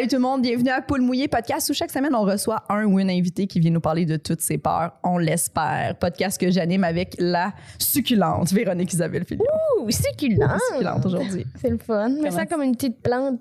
[0.00, 2.86] Salut tout le monde, bienvenue à Poule Mouillé Podcast où chaque semaine on reçoit un
[2.86, 5.94] ou une invité qui vient nous parler de toutes ses peurs, on l'espère.
[6.00, 9.44] Podcast que j'anime avec la succulente Véronique Isabelle Fillon.
[9.78, 10.56] Ouh, succulent.
[10.72, 11.44] Succulente aujourd'hui.
[11.60, 12.08] C'est le fun.
[12.22, 13.40] Mais ça comme une petite plante.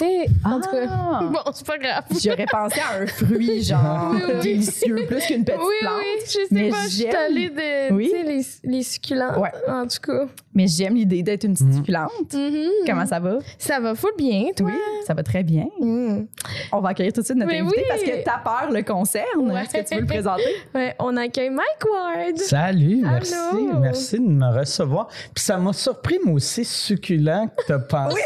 [0.00, 0.86] Tu sais, en tout cas.
[0.88, 1.20] Ah!
[1.30, 2.04] Bon, c'est pas grave.
[2.22, 4.40] J'aurais pensé à un fruit genre Oui, oui.
[4.42, 5.92] délicieux plus qu'une petite oui, plante.
[5.98, 7.14] oui, je sais mais pas, je suis j'aime.
[7.16, 8.10] allée de, Oui.
[8.12, 9.50] tu sais, les, les succulents, Ouais.
[9.68, 10.26] en tout cas.
[10.54, 12.10] Mais j'aime l'idée d'être une petite succulente.
[12.32, 12.68] Mhm.
[12.86, 13.38] Comment ça va?
[13.58, 14.66] Ça va full bien, toi?
[14.68, 15.66] Oui, ça va très bien.
[15.80, 16.26] Mhm.
[16.72, 17.84] On va accueillir tout de suite notre Mais invité oui.
[17.88, 19.50] parce que ta peur le concerne.
[19.52, 19.62] Ouais.
[19.62, 20.42] Est-ce que tu veux le présenter?
[20.74, 22.38] Ouais, on accueille Mike Ward.
[22.38, 23.34] Salut, merci.
[23.80, 25.08] Merci de me recevoir.
[25.34, 28.20] Puis ça m'a surpris, moi aussi, succulent que t'as pensé.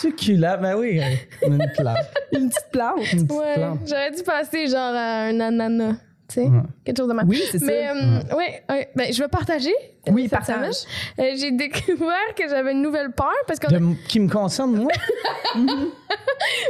[0.00, 1.96] Succulent, ben oui, euh, une plante.
[2.32, 3.12] Une petite plante.
[3.12, 3.80] Une petite Ouais, plante.
[3.86, 5.94] j'aurais dû passer genre à un ananas,
[6.28, 6.60] tu sais, Ouais.
[6.84, 7.24] quelque chose de mal.
[7.28, 7.66] Oui, c'est ça.
[7.66, 9.74] Mais euh, ouais, ouais, ben, je vais partager.
[10.08, 10.74] Oui, cette partage.
[11.18, 14.92] Euh, J'ai découvert que j'avais une nouvelle peur parce m- qui me concerne, moi?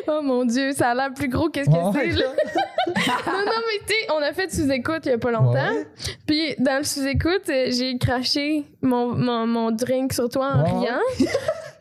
[0.09, 2.11] Oh mon Dieu, ça a l'air plus gros qu'est-ce que Ouais.
[2.11, 2.21] c'est.
[2.21, 2.27] là.
[3.27, 5.53] non, non, mais tu sais, on a fait sous-écoute il y a pas longtemps.
[5.53, 5.87] Ouais.
[6.27, 10.87] Puis dans le sous-écoute, euh, j'ai craché mon, mon, mon drink sur toi en Ouais.
[10.89, 11.01] riant.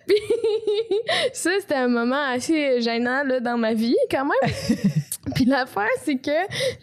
[0.08, 0.18] Puis
[1.34, 4.54] ça, c'était un moment assez gênant là, dans ma vie quand même.
[5.36, 6.32] Puis l'affaire, c'est que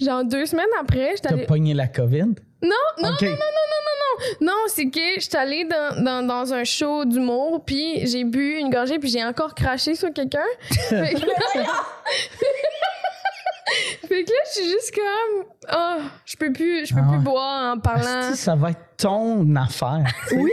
[0.01, 1.47] genre deux semaines après, j'étais T'as allée...
[1.47, 2.34] pogné la COVID?
[2.62, 3.23] Non, non, OK.
[3.23, 3.97] non, non, non, non,
[4.41, 4.47] non.
[4.47, 8.70] Non, c'est que j'étais allée dans, dans, dans un show d'humour, puis j'ai bu une
[8.70, 10.45] gorgée, puis j'ai encore craché sur quelqu'un.
[14.07, 14.31] fait, que...
[14.31, 17.79] là, je suis juste comme, oh, je peux plus, je peux Ah plus boire en
[17.79, 18.29] parlant.
[18.29, 20.05] Asti, ça va être ton affaire.
[20.33, 20.51] Oui!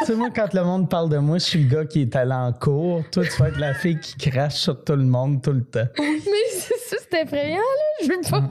[0.00, 2.16] tu sais, moi, quand le monde parle de moi, je suis le gars qui est
[2.16, 3.02] allé en cours.
[3.10, 5.86] Toi, tu vas être la fille qui crache sur tout le monde tout le temps.
[5.98, 6.18] Mais
[6.50, 8.06] c'est ça, c'est effrayant, là.
[8.06, 8.48] Je veux pas.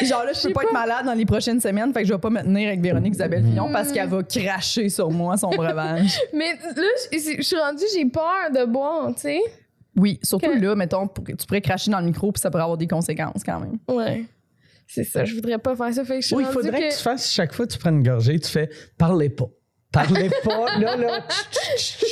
[0.00, 0.80] Genre là, je peux sais pas, être pas.
[0.80, 3.44] malade dans les prochaines semaines, fait que je vais pas me tenir avec Véronique Isabelle
[3.44, 6.18] Fillon parce qu'elle va cracher sur moi son breuvage.
[6.32, 6.82] Mais là,
[7.12, 9.40] je je suis rendue, j'ai peur de boire, tu sais.
[9.96, 12.50] Oui, surtout Que- là, mettons, pour que tu pourrais cracher dans le micro puis ça
[12.50, 13.78] pourrait avoir des conséquences quand même.
[13.88, 14.24] Ouais.
[14.86, 16.04] C'est ça, je voudrais pas faire ça.
[16.04, 16.88] Fait que je Oui, il faudrait que...
[16.88, 16.96] que...
[16.96, 19.46] tu fasses, chaque fois que tu prends une gorgée, tu fais «parlez pas».
[19.92, 21.20] Parlez pas, là, là.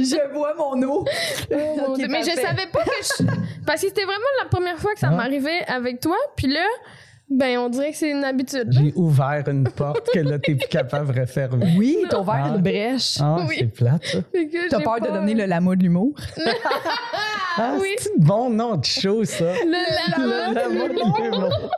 [0.00, 1.04] Je bois mon eau.
[1.04, 2.42] Oh mais je parfait.
[2.42, 3.24] savais pas que je...
[3.64, 5.16] Parce que c'était vraiment la première fois que ça Ouais.
[5.16, 6.16] m'arrivait avec toi.
[6.36, 6.66] Puis là,
[7.30, 8.68] ben, on dirait que c'est une habitude.
[8.70, 11.66] J'ai ouvert une porte que là, t'es plus capable de refermer.
[11.76, 12.48] Oui, t'as ouvert Ah.
[12.54, 13.18] une brèche.
[13.20, 13.56] Ah, Oui.
[13.58, 14.18] c'est plate, ça.
[14.70, 16.12] T'as j'ai peur de devenir le lama de l'humour?
[17.60, 17.88] Ah, oui.
[17.98, 19.52] c'est bon nom de show, ça?
[19.64, 20.48] Le lama.
[20.48, 20.92] Le lama de
[21.24, 21.70] l'humour.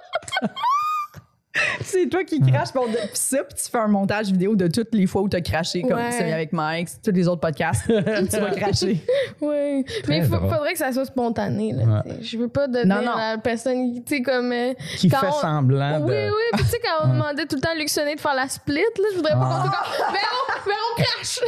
[1.83, 4.69] C'est toi qui craches pour de- pis ça, puis tu fais un montage vidéo de
[4.69, 6.13] toutes les fois où t'as craché, comme Ouais.
[6.13, 7.83] celui avec Mike, tous les autres podcasts.
[7.87, 7.93] tu
[8.41, 9.05] vas cracher.
[9.41, 9.85] Oui.
[10.09, 11.73] Mais il faudrait que ça soit spontané.
[11.73, 12.19] Là, Ouais.
[12.21, 12.25] tu.
[12.25, 13.13] Je veux pas donner Non, non.
[13.13, 14.53] à la personne qui, tu sais, comme.
[14.53, 16.29] euh, Qui fait on- semblant Oui, de.
[16.29, 16.43] oui.
[16.53, 18.49] Puis tu sais, quand on demandait tout le temps à Luc Sonnet de faire la
[18.49, 19.63] split, là, je voudrais pas Ah.
[19.65, 20.13] qu'on soit comme.
[20.13, 21.41] Mais on, mais on crache!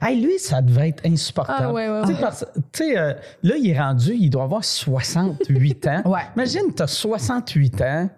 [0.00, 0.06] Ah.
[0.08, 1.58] Hey, lui, ça devait être insupportable.
[1.68, 2.20] Ah, ouais, ouais, Tu sais, ouais.
[2.20, 6.02] parce- tu sais, euh, là, il est rendu, il doit avoir 68 ans.
[6.06, 6.20] Ouais.
[6.36, 8.08] Imagine, t'as 68 ans.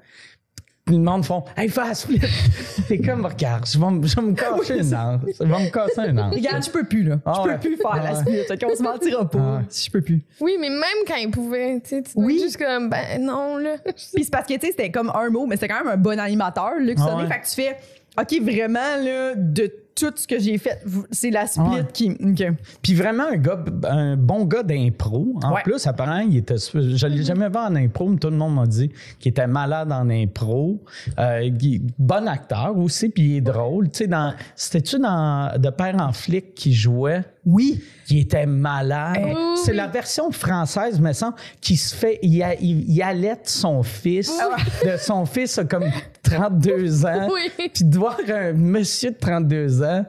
[0.88, 2.20] Puis Le monde font Hey, fais la split.
[2.88, 5.20] T'es comme, regarde, je vais, me- je vais me casser une hanche.
[5.38, 6.18] Je vais me casser une.
[6.20, 7.16] Regarde, je peux plus, là.
[7.26, 7.58] Ah je peux ouais.
[7.58, 8.36] plus faire la Ah split.
[8.48, 9.38] Fait qu'on se mentira pas.
[9.40, 9.62] Ah ouais.
[9.68, 10.22] Si je peux plus.
[10.40, 12.36] Oui, mais même quand il pouvait, tu sais, tu dois Oui.
[12.36, 13.76] être juste comme, ben non, là.
[13.84, 13.94] Puis
[14.24, 16.18] c'est parce que, tu sais, c'était comme un mot, mais c'était quand même un bon
[16.18, 17.22] animateur, Luc Ah Sonnet.
[17.24, 17.28] ouais.
[17.28, 17.76] Fait que tu fais,
[18.18, 21.86] OK, vraiment, là, de tout ce que j'ai fait, c'est la split ouais.
[21.92, 22.10] qui.
[22.10, 22.44] OK.
[22.82, 25.34] Puis vraiment un gars, un bon gars d'impro.
[25.42, 25.62] En Ouais.
[25.62, 26.56] plus, apparemment, il était.
[26.56, 29.92] Je l'ai jamais vu en impro, mais tout le monde m'a dit qu'il était malade
[29.92, 30.82] en impro.
[31.18, 31.50] Euh,
[31.98, 33.90] bon acteur aussi, puis il est drôle.
[33.90, 37.24] Tu sais, dans, c'était-tu dans De Père en flic qui jouait?
[37.46, 37.82] Oui.
[38.06, 39.18] qui était malade.
[39.24, 39.34] Oui,
[39.64, 42.18] c'est la version française, me semble, qui se fait.
[42.22, 44.32] Il, a- il, il allaite son fils.
[44.84, 45.84] De son fils a comme
[46.22, 47.28] 32 ans.
[47.32, 47.50] Oui.
[47.72, 50.04] Puis de voir un monsieur de 32 ans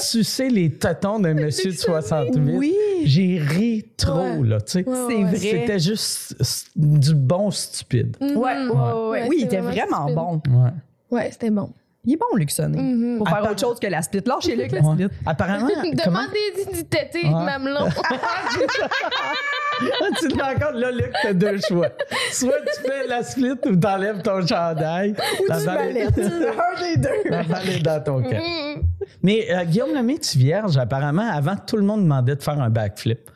[0.00, 2.56] sucer les tâtons d'un monsieur de 68.
[2.56, 2.74] Oui.
[3.04, 4.48] J'ai ri trop, Ouais.
[4.48, 4.88] là, tu sais.
[4.88, 5.24] Ouais, C'est ouais.
[5.24, 5.36] vrai.
[5.36, 6.34] C'était juste
[6.76, 8.16] du bon stupide.
[8.20, 9.08] Ouais, ouais, ouais, ouais.
[9.10, 10.52] Ouais, Oui, il était vraiment vraiment stupide.
[10.52, 10.62] bon.
[10.64, 10.70] Ouais.
[11.10, 11.70] Ouais, c'était bon.
[12.06, 12.78] Il est bon, Luc Sonnet.
[12.80, 13.18] Mhm.
[13.18, 14.20] Pour faire autre chose que la split.
[14.26, 14.94] Lâchez-le avec la Ouais.
[14.94, 15.08] split.
[15.24, 15.68] Apparemment,
[16.04, 16.20] comment...
[16.22, 17.30] Demandez du tété Ouais.
[17.30, 17.88] mamelon.
[20.20, 21.88] tu te rends compte, là, Luc, t'as deux choix.
[22.30, 25.14] Soit tu fais la split ou t'enlèves ton chandail.
[25.40, 26.18] Ou La tu ballettes.
[26.18, 27.30] Un des deux.
[27.30, 28.42] La balle est dans ton cœur.
[28.42, 28.82] Mm.
[29.22, 33.30] Mais euh, Guillaume Lemaitre vierge, apparemment, avant, tout le monde demandait de faire un backflip.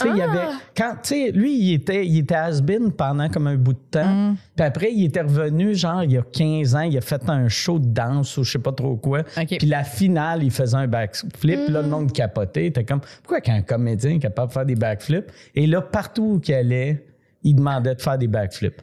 [0.00, 3.46] Tu sais, il avait, quand, tu sais, lui, il était, il était has-been pendant comme
[3.46, 4.34] un bout de temps.
[4.56, 7.48] Puis après, il était revenu, genre, il y a 15 ans, il a fait un
[7.48, 9.22] show de danse ou je sais pas trop quoi.
[9.46, 11.68] Puis la finale, il faisait un backflip.
[11.68, 12.64] Là, le monde capotait.
[12.64, 15.30] Il était comme, pourquoi qu'un comédien est capable de faire des backflips?
[15.54, 17.04] Et là, partout où il allait,
[17.42, 18.80] il demandait de faire des backflips.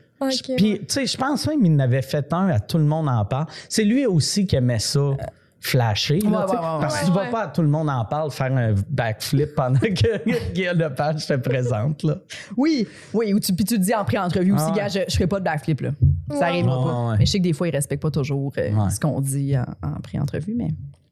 [0.56, 3.10] Puis, tu sais, je pense même qu'il en avait fait un à tout le monde
[3.10, 3.48] en parle.
[3.70, 5.18] C'est lui aussi qui aimait ça.
[5.64, 6.16] Flasher.
[6.16, 6.48] Ouais, ouais, ouais,
[6.82, 9.80] parce que tu vas pas à tout le monde en parle faire un backflip pendant
[9.80, 12.02] que Guillaume Lepage te présente.
[12.04, 12.18] Là.
[12.58, 15.14] Oui, oui, ou tu, puis tu te dis en pré-entrevue aussi, Ah gars, je, je
[15.14, 15.92] ferai pas de backflip, là.
[16.32, 17.16] Ça arrivera pas.
[17.20, 19.66] Mais je sais que des fois, ils respectent pas toujours euh, ce qu'on dit en,
[19.88, 20.70] en pré-entrevue, mais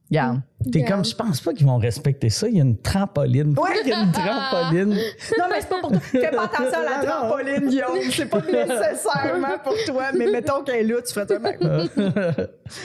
[0.10, 0.42] regarde.
[0.72, 2.48] T'es comme, je pense pas qu'ils vont respecter ça.
[2.50, 3.56] Il y a une trampoline.
[3.58, 3.70] Ouais.
[3.84, 4.90] il y a une trampoline.
[4.90, 6.00] Non, mais c'est pas pour toi.
[6.00, 7.06] Fais pas attention à la Non, non.
[7.30, 7.98] trampoline, Guillaume.
[8.12, 10.04] C'est pas nécessairement pour toi.
[10.18, 11.92] Mais mettons qu'elle est là, tu ferais un backflip.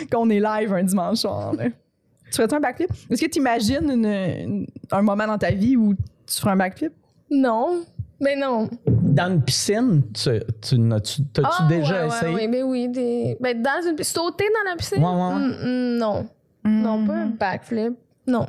[0.12, 1.52] Qu'on est live un dimanche soir.
[1.54, 1.64] là.
[2.30, 2.90] Tu ferais un backflip?
[3.10, 6.56] Est-ce que tu imagines une- une- un moment dans ta vie où tu ferais un
[6.56, 6.92] backflip?
[7.30, 7.84] Non.
[8.20, 8.68] Mais non.
[8.86, 10.30] Dans une piscine, tu,
[10.62, 12.34] tu, n'as-tu- t'as-tu Ah, déjà ouais, essayé?
[12.34, 12.88] Ouais, ouais, ben oui.
[12.88, 13.36] Des...
[13.40, 14.02] Ben, dans une...
[14.04, 15.02] Sauter dans la piscine?
[15.02, 16.24] Ouais, ouais, ouais.
[16.64, 17.06] Mm, non.
[17.06, 17.94] Pas un backflip.
[18.26, 18.46] Non.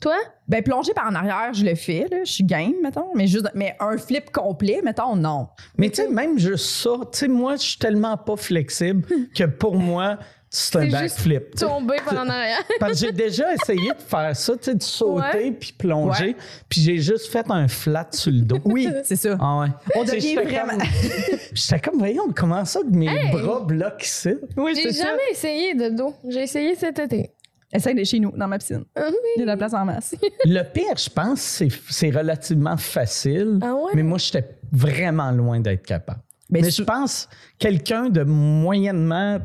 [0.00, 0.16] Toi?
[0.46, 2.18] Ben, plonger par en arrière, je le fais, là.
[2.24, 3.08] Je suis game, mettons.
[3.14, 5.48] Mais, juste, mais un flip complet, mettons, non.
[5.78, 9.44] Mais tu sais, même juste ça, tu sais, moi, je suis tellement pas flexible que
[9.44, 11.54] pour moi, c'est un backflip.
[11.56, 12.58] Tomber par en arrière.
[12.80, 15.50] Parce que j'ai déjà essayé de faire ça, tu sais, de sauter Ouais.
[15.52, 16.36] puis plonger, Ouais.
[16.68, 18.58] puis j'ai juste fait un flat sur le dos.
[18.64, 19.36] Oui, c'est ça.
[19.40, 19.66] Ah ouais.
[19.94, 20.80] On devient j'étais vraiment- comme-
[21.52, 23.30] J'étais comme, voyons, comment ça que mes Hey!
[23.32, 24.34] bras bloquent ici?
[24.56, 26.14] Oui, J'ai jamais essayé de dos.
[26.28, 27.30] J'ai essayé cet été.
[27.72, 28.84] Essaye de chez nous, dans ma piscine.
[28.94, 30.14] Ah Il y a de la place en masse.
[30.44, 33.90] Le pire, je pense, c'est, c'est relativement facile, Ah ouais?
[33.94, 36.20] mais moi, j'étais vraiment loin d'être capable.
[36.48, 37.28] Mais tu- je pense,
[37.58, 39.38] quelqu'un de moyennement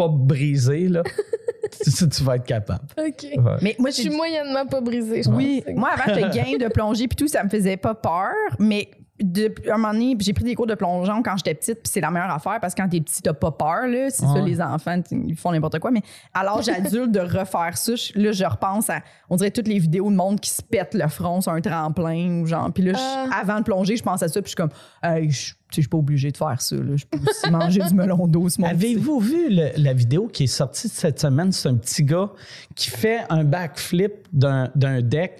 [0.00, 1.02] pas brisé, là,
[1.84, 2.84] tu, tu vas être capable.
[2.98, 3.22] OK.
[3.22, 3.56] Ouais.
[3.62, 5.74] Mais moi, Je suis moyennement pas brisée, je Oui, pense.
[5.76, 8.88] moi avant j'étais game de plonger puis tout, ça me faisait pas peur, mais
[9.20, 12.00] de, un moment donné, j'ai pris des cours de plongeon quand j'étais petite, puis c'est
[12.00, 14.60] la meilleure affaire parce que quand t'es petit, t'as pas peur là, c'est ça les
[14.60, 16.02] enfants, ils font n'importe quoi, mais
[16.34, 19.78] à l'âge adulte de refaire ça, je- là je repense à on dirait toutes les
[19.78, 22.92] vidéos de monde qui se pètent le front sur un tremplin ou genre puis là
[22.96, 23.40] Ah.
[23.42, 24.70] avant de plonger, je pense à ça puis je suis comme
[25.02, 28.26] hey, je suis pas obligée de faire ça là, je peux aussi manger du melon
[28.26, 28.62] d'eau ce.
[28.62, 31.52] Avez-vous vu le- la vidéo qui est sortie cette semaine?
[31.52, 32.30] C'est un petit gars
[32.74, 34.68] qui fait un backflip d'un
[35.02, 35.32] deck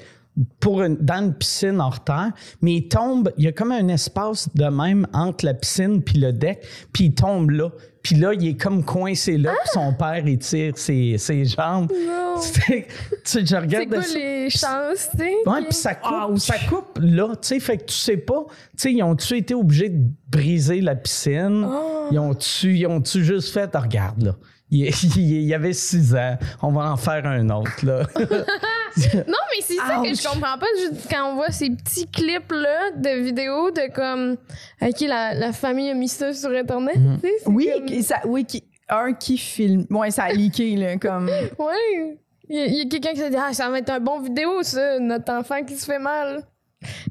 [0.61, 2.31] pour une- dans une piscine hors terre,
[2.63, 6.19] mais il tombe, il y a comme un espace de même entre la piscine puis
[6.19, 6.61] le deck,
[6.93, 7.69] puis il tombe là.
[8.03, 11.93] Puis là, il est comme coincé là, puis son père, il tire ses, ses jambes.
[11.93, 12.37] Non.
[12.41, 12.87] C'est- tu
[13.25, 14.19] sais, je C'est regarde quoi ça.
[14.19, 15.35] les chances, tu sais?
[15.47, 18.55] Ouais, puis ça coupe, ça coupe là, tu sais, fait que tu sais pas, tu
[18.77, 21.69] sais, ils ont-tu été obligés de briser la piscine?
[22.11, 24.37] Ils ont-tu, ils ont-tu juste fait, Ah, regarde là,
[24.71, 24.87] il,
[25.17, 28.07] il- il y avait six ans, on va en faire un autre là.
[29.27, 32.91] Non, mais c'est ça que je comprends pas juste quand on voit ces petits clips-là
[32.97, 34.37] de vidéos de comme.
[34.83, 36.97] OK, la, la famille a mis ça sur Internet.
[37.23, 40.97] tu sais, Oui, comme- ça, oui, qui, un qui filme, ouais, ça a leaké là
[40.97, 41.27] comme
[41.59, 42.19] Ouais.
[42.49, 44.63] Il y a, a quelqu'un qui s'est dit Ah, ça va être un bon vidéo,
[44.63, 46.43] ça, notre enfant qui se fait mal.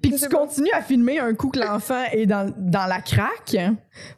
[0.01, 0.37] Puis que tu pas.
[0.39, 3.55] continues à filmer un coup que l'enfant est dans, dans la craque.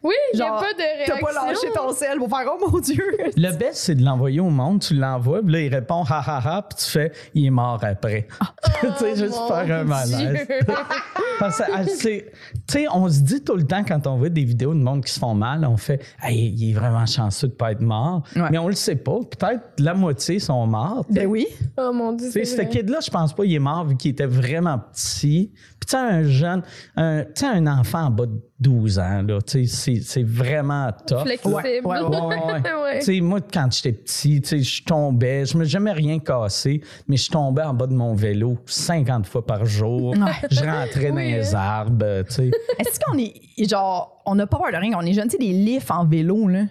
[0.02, 1.26] Oui, il n'y a Genre, pas de T'as réaction.
[1.26, 3.04] pas lâché ton sel pour faire Oh mon Dieu!
[3.36, 6.38] Le best, c'est de l'envoyer au monde, tu l'envoies, puis là, il répond ha ha
[6.56, 8.28] ha, puis tu fais, il est mort après.
[8.80, 10.46] tu sais, juste Oh, faire un malaise.
[11.38, 12.30] Parce que, ah, c'est-
[12.68, 15.04] tu sais, on se dit tout le temps quand on voit des vidéos de monde
[15.04, 18.22] qui se font mal, on fait Hey, il est vraiment chanceux de pas être mort.
[18.36, 18.48] Ouais.
[18.50, 19.18] Mais on le sait pas.
[19.38, 21.04] Peut-être la moitié sont morts.
[21.10, 21.46] Ben oui.
[21.78, 22.28] oh mon Dieu.
[22.28, 24.78] Tu sais, c'est ce kid-là, je pense pas qu'il est mort vu qu'il était vraiment
[24.78, 25.41] petit.
[25.48, 26.62] Puis tu sais, un jeune,
[26.96, 30.22] un, tu sais, un enfant en bas de 12 ans, là, tu sais, c'est- c'est
[30.22, 31.22] vraiment tough.
[31.22, 31.54] Flexible.
[31.54, 32.62] Ouais, ouais, Ouais, ouais, ouais.
[32.82, 32.98] Ouais.
[33.00, 36.18] Tu sais, moi, quand j'étais petit, tu sais, je tombais, je me suis jamais rien
[36.18, 40.14] cassé, mais je tombais en bas de mon vélo 50 fois par jour.
[40.50, 42.50] Je rentrais dans Oui, les arbres, tu sais.
[42.78, 43.34] Est-ce qu'on est
[43.68, 46.04] genre on n'a pas peur de rien, on est jeune, tu sais, des lifts en
[46.06, 46.62] vélo là.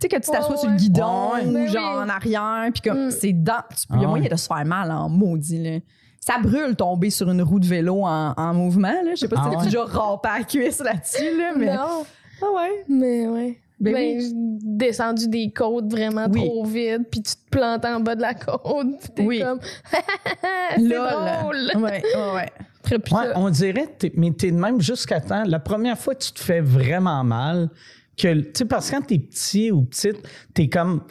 [0.00, 1.44] Tu sais que tu t'assois sur le guidon Ouais.
[1.46, 2.04] ou Ben genre oui.
[2.04, 3.10] en arrière, puis comme Mm.
[3.10, 3.62] c'est dans.
[3.78, 5.78] tu peux- Il y a Ah moyen de se faire mal en maudit là.
[6.20, 9.10] Ça brûle tomber sur une roue de vélo en, en mouvement là.
[9.14, 9.64] Je sais pas si Ah t'as ouais?
[9.64, 11.74] déjà rampé à la cuisse là-dessus là, mais.
[11.74, 12.04] Non,
[12.42, 12.84] Ah ouais.
[12.88, 13.58] mais ouais.
[13.80, 14.20] Ben Ben, oui.
[14.20, 16.44] j'ai descendu des côtes vraiment Oui.
[16.44, 19.40] trop vite, puis tu te plantes en bas de la côte, puis t'es Oui.
[19.40, 19.58] comme
[20.76, 21.08] c'est Lol.
[21.40, 21.70] drôle.
[21.82, 22.02] Ouais,
[22.34, 22.50] ouais.
[22.82, 23.32] Très Ouais, ça.
[23.36, 25.44] on dirait, mais t'es de même jusqu'à temps.
[25.46, 27.70] La première fois, tu te fais vraiment mal.
[28.18, 30.16] Que, tu sais, parce que quand t'es petit ou petite,
[30.52, 31.02] t'es comme,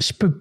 [0.00, 0.36] je peux,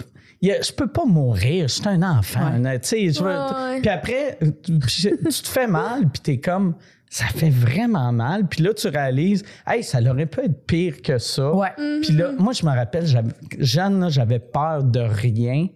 [0.51, 2.51] a- je peux pas mourir, je suis un enfant.
[2.61, 2.79] Ouais.
[2.79, 3.81] tu sais, Ouais.
[3.81, 6.75] Puis après, tu, tu te fais mal, puis t'es comme,
[7.09, 8.47] ça fait vraiment mal.
[8.47, 11.53] Puis là, tu réalises, hey, ça aurait pu être pire que ça.
[11.53, 11.73] Ouais.
[12.01, 13.05] Puis là, moi, je me rappelle,
[13.57, 15.67] là, j'avais peur de rien.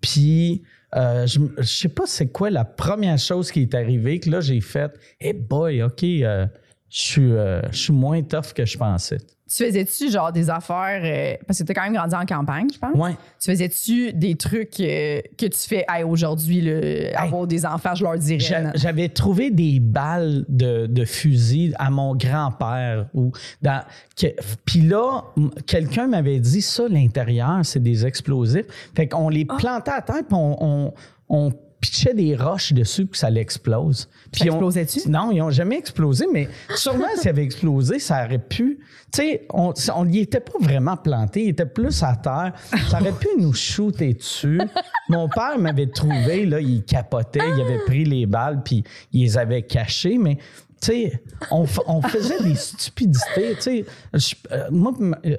[0.00, 0.62] Puis,
[0.96, 4.40] euh, je, je sais pas c'est quoi la première chose qui est arrivée que là,
[4.40, 6.46] j'ai fait, hey boy, OK, euh,
[6.90, 9.18] je suis euh, je suis moins tough que je pensais.
[9.50, 12.78] Tu faisais-tu genre des affaires, euh, parce que t'as quand même grandi en campagne, je
[12.78, 12.94] pense?
[12.94, 13.12] Ouais.
[13.40, 18.04] Tu faisais-tu des trucs euh, que tu fais hey, aujourd'hui, là, avoir des enfants, je
[18.04, 18.70] leur dirais.
[18.74, 23.06] J'avais trouvé des balles de, de fusil à mon grand-père.
[23.14, 23.82] ou dans
[24.20, 24.34] que-
[24.66, 25.22] Puis là,
[25.66, 28.66] quelqu'un m'avait dit ça, l'intérieur, c'est des explosifs.
[28.94, 30.94] Fait qu'on les plantait à terre, puis on, on,
[31.30, 34.08] on pitchait des roches dessus, puis ça l'explose.
[34.32, 35.08] Puis Ça on- explosait-tu?
[35.08, 38.78] Non, ils n'ont jamais explosé, mais sûrement s'il avait explosé, ça aurait pu.
[39.12, 42.52] Tu sais, on n'y était pas vraiment planté, il était plus à terre.
[42.90, 44.60] Ça aurait pu nous shooter dessus.
[45.08, 49.38] Mon père m'avait trouvé, là, il capotait, il avait pris les balles, puis il les
[49.38, 50.38] avait cachées, mais.
[50.80, 53.56] Tu sais, on, faisait des stupidités.
[53.56, 54.92] Tu sais, Je- euh, moi,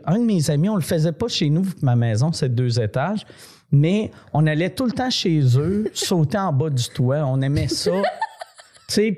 [0.06, 2.78] un de mes amis, on le faisait pas chez nous, que ma maison, c'est deux
[2.82, 3.26] étages,
[3.72, 7.24] mais on allait tout le temps chez eux, sauter en bas du toit.
[7.26, 7.92] On aimait ça.
[8.88, 9.16] Puis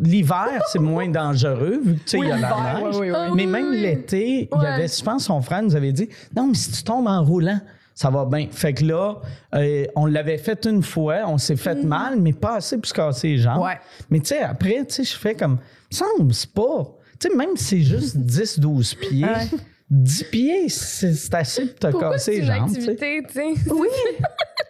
[0.00, 2.96] l'hiver, c'est moins dangereux, vu que, tu sais, il y a la neige.
[2.98, 3.30] oui, oui, oui.
[3.34, 3.80] Mais même oui.
[3.80, 6.82] l'été, il y avait, je pense, son frère nous avait dit Non, mais si tu
[6.82, 7.60] tombes en roulant,
[7.94, 8.46] ça va bien.
[8.50, 9.16] Fait que là,
[9.54, 12.94] euh, on l'avait fait une fois, on s'est fait mal, mais pas assez pour se
[12.94, 13.62] casser les jambes.
[13.62, 13.78] Ouais.
[14.08, 15.58] Mais tu sais, après, tu sais, je fais comme,
[15.90, 16.96] semble, c'est pas.
[17.18, 19.46] Tu sais, même si c'est juste 10-12 pieds, Ouais.
[19.90, 22.68] 10 pieds, c'est assez pour te Pourquoi casser c'est les jambes.
[22.74, 22.90] tu sais.
[22.90, 23.72] activité, tu sais?
[23.72, 23.88] Oui.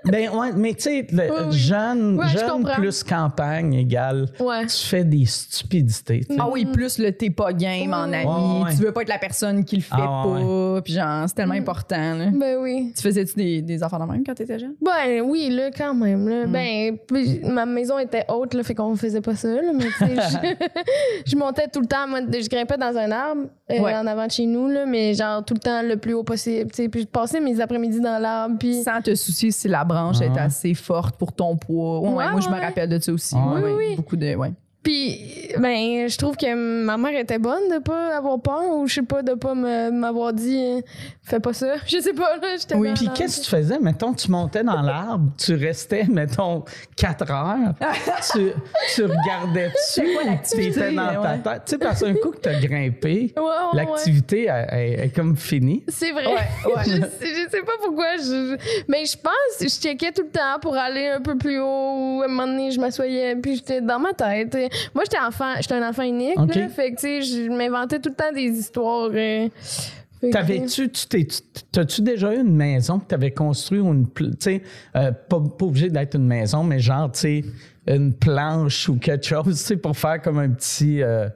[0.03, 1.59] Ben ouais, mais tu sais, le- Oui, oui.
[1.59, 4.65] jeune, Ouais, jeune plus campagne égale, Ouais.
[4.65, 6.27] tu fais des stupidités.
[6.39, 8.25] Ah oui, plus le t'es pas game en ami.
[8.25, 8.71] Ouais, ouais.
[8.75, 10.41] Tu veux pas être la personne qui le fait Ah ouais,
[10.77, 10.81] pas.
[10.83, 12.15] Puis genre, c'est tellement important.
[12.15, 12.31] là.
[12.33, 12.93] Ben oui.
[12.97, 14.75] Tu faisais-tu des, des affaires de même quand t'étais jeune?
[14.81, 16.27] Ben oui, là, quand même.
[16.27, 16.47] Là.
[16.47, 16.50] Mm.
[16.53, 19.49] Ben, puis ma maison était haute, là, fait qu'on faisait pas ça.
[19.49, 20.67] Là, mais tu sais, je,
[21.31, 22.09] je montais tout le temps.
[22.09, 23.43] Moi, je grimpais dans un arbre
[23.79, 23.95] euh, Ouais.
[23.95, 26.71] en avant de chez nous, là, mais genre tout le temps le plus haut possible.
[26.71, 26.89] tu sais.
[26.89, 28.57] Puis je passais mes après-midi dans l'arbre.
[28.59, 32.00] Puis Sans te soucier si la branche Ah est assez forte pour ton poids.
[32.00, 33.35] Ouais, ouais, Ouais, moi, je me rappelle de ça aussi.
[33.39, 33.97] Ah ouais, Oui, oui.
[33.97, 34.35] Beaucoup de.
[34.35, 34.53] Ouais.
[34.83, 38.95] Puis, ben, je trouve que ma mère était bonne de pas avoir peur ou je
[38.95, 40.83] sais pas, de pas me- m'avoir dit
[41.23, 41.75] fais pas ça.
[41.87, 43.79] Je sais pas, là, j'étais Oui, Puis qu'est-ce que tu faisais?
[43.79, 46.65] Mettons, tu montais dans l'arbre, tu restais, mettons,
[46.97, 47.75] 4 heures,
[48.33, 48.51] tu,
[48.95, 50.09] tu regardais dessus,
[50.53, 51.63] tu étais dans ta tête.
[51.67, 53.87] Tu sais, parce qu'un coup que tu as grimpé, Ouais, ouais, ouais.
[53.87, 55.85] l'activité est comme finie.
[55.89, 56.25] C'est vrai.
[56.85, 58.17] Je, sais, je sais pas pourquoi.
[58.17, 58.57] Je,
[58.89, 62.23] mais je pense, je checkais tout le temps pour aller un peu plus haut.
[62.23, 64.57] À un moment donné, je m'assoyais, puis j'étais dans ma tête.
[64.95, 66.37] Moi, j'étais enfant, j'étais un enfant unique.
[66.61, 69.11] Là, fait que, tu sais, je m'inventais tout le temps des histoires.
[69.12, 69.49] euh,
[70.31, 71.07] T'avais-tu, tu
[71.73, 74.62] t'as-tu déjà eu une maison que t'avais construit ou une, tu sais,
[74.95, 77.45] euh, pas, pas obligé d'être une maison, mais genre, tu sais,
[77.87, 81.29] une planche ou quelque chose, tu sais, pour faire comme un petit, euh,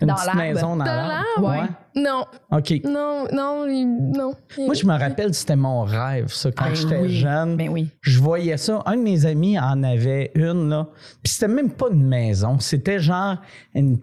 [0.00, 1.48] une Dans petite maison dans, Dans l'arbre.
[1.62, 1.68] Ouais.
[2.02, 2.74] Non, OK.
[2.84, 4.32] non, non, non.
[4.58, 7.16] Moi, je me rappelle, c'était mon rêve, ça, quand Ben j'étais oui.
[7.16, 7.56] jeune.
[7.56, 7.88] Ben oui.
[8.02, 8.82] Je voyais ça.
[8.86, 10.86] Un de mes amis en avait une, là.
[11.22, 12.58] Puis c'était même pas une maison.
[12.60, 13.36] C'était genre
[13.74, 13.98] une.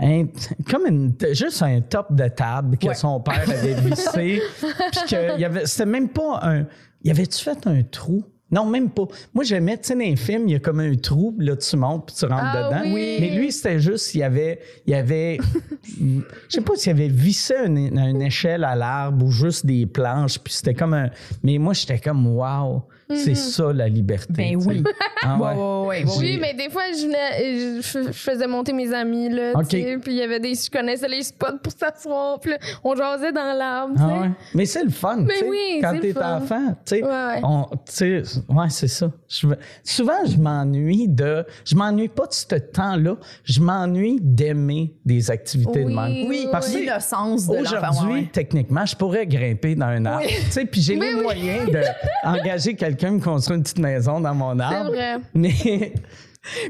[0.00, 0.26] un-
[0.70, 2.94] comme une, juste un top de table que Ouais.
[2.94, 4.40] son père avait vissé.
[4.60, 6.64] puis que il y avait, c'était même pas un.
[7.04, 8.24] Y avait-tu fait un trou?
[8.50, 9.04] Non, même pas.
[9.34, 11.76] Moi, j'aimais, tu sais, dans les films, il y a comme un trou, là, tu
[11.76, 12.94] montes, puis tu rentres Ah dedans.
[12.94, 13.18] oui.
[13.20, 14.60] Mais lui, c'était juste, il y avait.
[14.86, 15.38] Il y avait
[15.84, 20.38] je sais pas s'il avait vissé une, une échelle à l'arbre ou juste des planches,
[20.38, 21.10] puis c'était comme un.
[21.42, 22.84] Mais moi, j'étais comme, wow,
[23.14, 24.32] c'est ça la liberté.
[24.36, 24.82] Ben oui.
[25.20, 26.04] Ah Ouais, ouais.
[26.16, 30.12] Oui, mais des fois, je, venais, je, je faisais monter mes amis, là, puis il
[30.14, 30.54] y avait des...
[30.54, 33.94] Je connaissais les spots pour s'asseoir, puis là, on jasait dans l'arbre.
[33.98, 34.30] Ah ouais.
[34.54, 38.66] Mais c'est le fun, Mais oui, quand t'es le enfant, tu sais, Ouais, ouais.
[38.70, 39.10] c'est ça.
[39.28, 39.48] Je
[39.82, 45.80] souvent, je m'ennuie de, je m'ennuie pas de ce temps-là, je m'ennuie d'aimer des activités
[45.84, 45.94] de Oui.
[45.96, 46.28] même.
[46.28, 47.60] Oui, Parce que l'innocence de l'enfant.
[47.90, 48.30] Aujourd'hui, ouais, ouais.
[48.32, 50.24] techniquement, je pourrais grimper dans un arbre.
[50.26, 50.32] Oui.
[50.46, 51.68] Tu sais, puis j'ai les moyens
[52.24, 54.90] d'engager quelqu'un me construire une petite maison dans mon arbre.
[54.90, 55.16] vrai.
[55.34, 55.92] Mais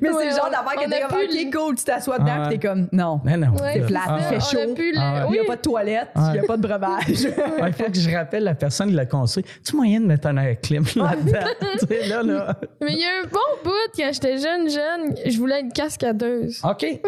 [0.02, 2.48] Mais Ouais, c'est le genre d'affaire que t'es comme, OK, cool, tu t'assois dedans, Ah
[2.48, 3.20] puis t'es comme, non.
[3.24, 3.48] mais non.
[3.52, 4.18] Ouais, C'est c'est plat, ça.
[4.18, 4.74] il fait chaud.
[4.96, 5.24] Ah.
[5.28, 7.04] Il n'y a pas de toilette, il n'y a pas de breuvage.
[7.08, 9.44] Il faut que je rappelle la personne qui l'a construit.
[9.64, 11.46] Tu moyen de mettre un air clim là-dedans?
[11.80, 12.56] tu sais, là, là.
[12.80, 16.60] Mais il y a un bon bout, quand j'étais jeune, jeune, je voulais être cascadeuse.
[16.64, 16.82] OK.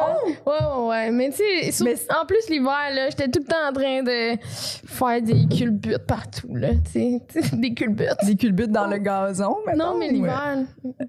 [0.46, 1.10] Ouais, ouais, ouais.
[1.10, 1.84] Mais tu sais,
[2.20, 6.54] en plus, l'hiver, là, j'étais tout le temps en train de faire des culbutes partout,
[6.54, 6.68] là.
[6.92, 8.16] Tu sais, des culbutes.
[8.24, 10.58] Des culbutes dans le gazon, Non, mais l'hiver.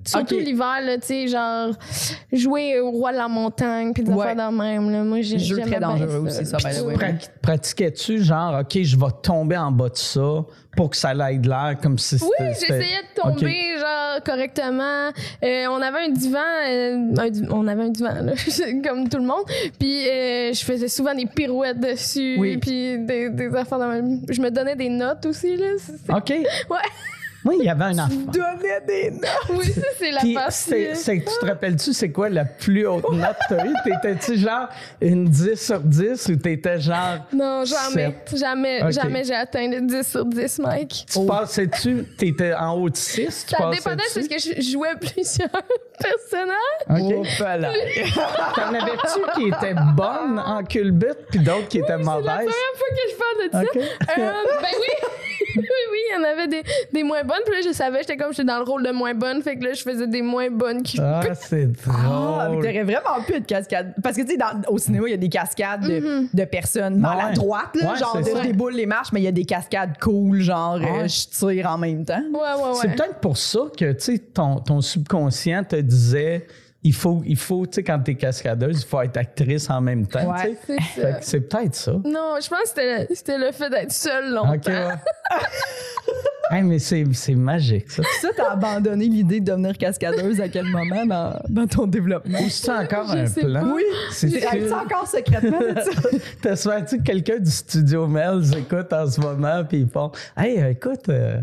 [0.05, 0.41] Surtout Ok.
[0.41, 1.71] l'hiver, là, tu sais, genre,
[2.31, 4.25] jouer au roi de la montagne, puis des Ouais.
[4.27, 5.03] affaires de même, là.
[5.03, 6.95] Moi, j'ai Jeu très dangereux aussi, ça, by the way.
[6.95, 10.43] Pra- Pratiquais-tu genre, OK, je vais tomber en bas de ça
[10.77, 12.53] pour que ça aille de l'air comme si Oui, c'était.
[12.53, 15.09] c'était- j'essayais de tomber, genre, correctement.
[15.43, 18.33] Euh, on avait un divan, euh, un on avait un divan, là,
[18.87, 19.43] comme tout le monde.
[19.79, 22.57] Puis euh, je faisais souvent des pirouettes dessus, Oui.
[22.57, 24.21] puis des, des affaires dans même.
[24.29, 25.67] Je me donnais des notes aussi, là.
[26.17, 26.29] OK.
[26.69, 26.77] Ouais.
[27.43, 28.15] Moi, il y avait un enfant.
[28.27, 29.29] Donnais des notes.
[29.51, 30.95] Oui, ça, c'est la partie.
[30.95, 33.73] c'est, tu te rappelles-tu, c'est quoi la plus haute note que t'as eue?
[33.85, 34.67] T'étais-tu genre
[35.01, 37.25] une 10 sur 10 ou t'étais genre.
[37.33, 38.15] Non, jamais.
[38.35, 41.05] Jamais, jamais j'ai atteint le 10 sur 10, Mike.
[41.11, 43.45] Tu passais-tu, t'étais en haut de 6?
[43.47, 45.49] Tu Ça dépendait parce que je jouais plusieurs
[45.99, 46.57] personnages.
[46.89, 47.13] OK.
[47.19, 47.71] Oh, voilà.
[48.55, 52.25] T'en avais-tu qui étaient bonnes en culbute puis d'autres qui étaient C'est la mauvaises?
[52.25, 53.61] première fois que je parle de ça.
[53.61, 54.17] OK.
[54.19, 54.31] Euh,
[54.61, 55.07] ben oui.
[56.11, 56.63] Il y en avait des,
[56.93, 57.39] des moins bonnes.
[57.45, 59.41] Puis là, je savais, j'étais comme, j'étais dans le rôle de moins bonne.
[59.41, 60.99] Fait que là, je faisais des moins bonnes qui.
[61.01, 62.63] Ah, c'est Ah, mais drôle.
[62.63, 63.93] t'aurais vraiment pu être cascade.
[64.01, 66.97] Parce que, tu sais, dans- au cinéma, il y a des cascades de, de personnes
[66.97, 69.97] maladroites, là, Ouais, genre de je déboule les marches, mais il y a des cascades
[69.99, 72.21] cool, genre euh, je tire en même temps.
[72.33, 72.75] Ouais, ouais, ouais.
[72.81, 76.45] C'est peut-être pour ça que tu sais, ton, ton subconscient te disait
[76.83, 80.07] il faut, il faut tu sais, quand t'es cascadeuse, il faut être actrice en même
[80.07, 80.31] temps.
[80.31, 80.57] Ouais.
[80.65, 80.77] tu sais.
[80.95, 81.19] C'est Fait ça.
[81.19, 81.91] que C'est peut-être ça.
[82.05, 84.53] Non, je pense que c'était le, c'était le fait d'être seule longtemps.
[84.53, 84.87] OK, ouais.
[86.51, 88.01] Hey, mais c'est c'est magique, ça.
[88.21, 92.39] Ça, t'as abandonné l'idée de devenir cascadeuse à quel moment dans, dans ton développement?
[92.39, 93.61] Ou c'est encore un plan?
[93.61, 93.73] pas.
[93.75, 95.59] Oui, C'est que- encore secrètement.
[96.41, 100.71] T'espères-tu que quelqu'un du studio Mel's écoute en ce moment puis ils font Hey, euh,
[100.71, 101.37] écoute, euh,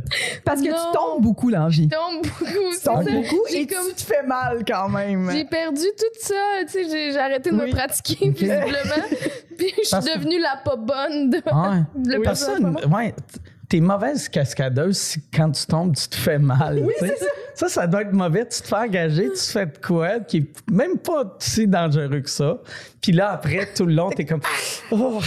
[0.44, 0.74] Parce que Non.
[0.76, 1.88] tu tombes beaucoup dans la vie.
[1.90, 2.44] Je tombe beaucoup.
[2.72, 3.10] Tu tombes ça.
[3.12, 5.30] beaucoup J'ai et comme- tu te fais mal quand même.
[5.30, 6.34] J'ai perdu tout ça,
[6.66, 7.70] tu sais, j'ai j'ai arrêté de Oui.
[7.70, 9.06] me pratiquer visiblement.
[9.56, 11.82] Puis je suis devenue la pas bonne de ouais.
[12.16, 12.86] le Parce que, personnage.
[12.92, 13.14] ouais,
[13.68, 16.80] t'es mauvaise cascadeuse si quand tu tombes, tu te fais mal.
[16.84, 17.26] Oui, c'est ça.
[17.54, 17.68] ça.
[17.68, 18.46] ça, doit être mauvais.
[18.46, 22.20] Tu te fais engager, tu te fais de quoi qui est même pas si dangereux
[22.20, 22.58] que ça.
[23.00, 24.40] Puis là, après, tout le long, t'es comme.
[24.90, 25.20] Oh.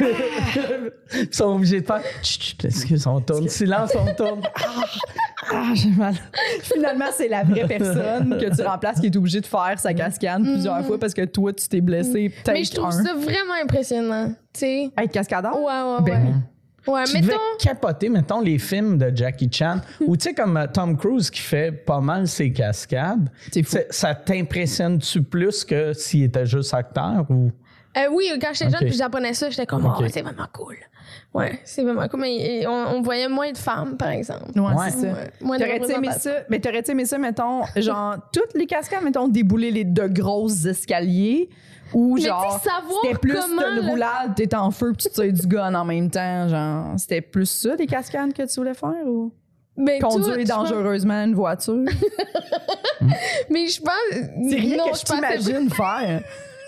[0.00, 2.02] Ils sont obligés de faire.
[2.22, 3.48] Chut, chut, excuse, on tourne.
[3.48, 4.42] Silence, on tourne.
[5.52, 6.14] Ah, j'ai mal.
[6.62, 10.42] Finalement, c'est la vraie personne que tu remplaces qui est obligée de faire sa cascade
[10.42, 13.04] plusieurs fois parce que toi, tu t'es blessé peut-être Mais je trouve un.
[13.04, 14.90] ça vraiment impressionnant, tu sais.
[14.96, 15.56] Être cascadeur?
[15.56, 16.02] Ouais, ouais, ouais.
[16.02, 16.42] Ben,
[16.86, 17.38] ouais, Tu devais mettons.
[17.58, 21.40] capoter, mettons, les films de Jackie Chan, ou tu sais, comme euh, Tom Cruise qui
[21.40, 23.28] fait pas mal ses cascades.
[23.52, 23.70] C'est fou.
[23.72, 27.50] C'est- Ça t'impressionne-tu plus que s'il était juste acteur ou?
[27.96, 30.74] Euh, oui, quand j'étais jeune, puis j'apprenais ça, j'étais comme, oh, c'est vraiment cool.
[31.32, 32.20] Ouais, c'est vraiment cool.
[32.22, 34.50] Mais on, on voyait moins de femmes, par exemple.
[34.58, 34.90] Ouais, Ouais.
[34.90, 35.06] c'est ça.
[35.12, 36.30] Ouais, moins de T'aurais-tu aimé ça?
[36.48, 41.50] Mais t'aurais-tu aimé ça, mettons, genre, toutes les cascades, mettons, débouler les de grosses escaliers?
[41.92, 42.60] Ou genre,
[43.02, 46.10] c'était plus une le- roulade, t'es en feu, puis tu tires du gun en même
[46.10, 49.06] temps, genre, c'était plus ça, des cascades que tu voulais faire?
[49.06, 49.32] Ou?
[49.76, 51.84] Ben, conduire tout, je pense- dangereusement une voiture?
[53.50, 53.92] Mais je pense.
[54.48, 56.22] C'est rien non, que je t'imagine faire.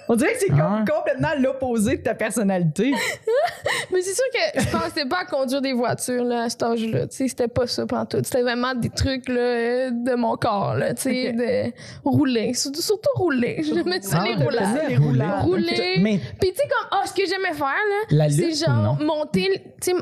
[0.09, 2.93] On dirait que c'est Ah complètement l'opposé de ta personnalité.
[3.93, 7.07] Mais c'est sûr que je pensais pas à conduire des voitures là, à cet âge-là.
[7.09, 8.19] Tu sais, c'était pas ça tout.
[8.23, 11.37] C'était vraiment des trucs là, de mon corps, là, tu sais, Ok.
[11.37, 11.73] de
[12.05, 12.55] rouler.
[12.55, 13.63] Surtout, surtout rouler.
[13.63, 14.77] J'aimais ça, Ah, les roulades.
[14.77, 15.43] ça, les roulades.
[15.45, 15.97] Rouler.
[16.01, 17.75] Mais Puis tu sais, comme, ah, ce que j'aimais faire,
[18.11, 19.97] là, c'est genre monter, tu sais,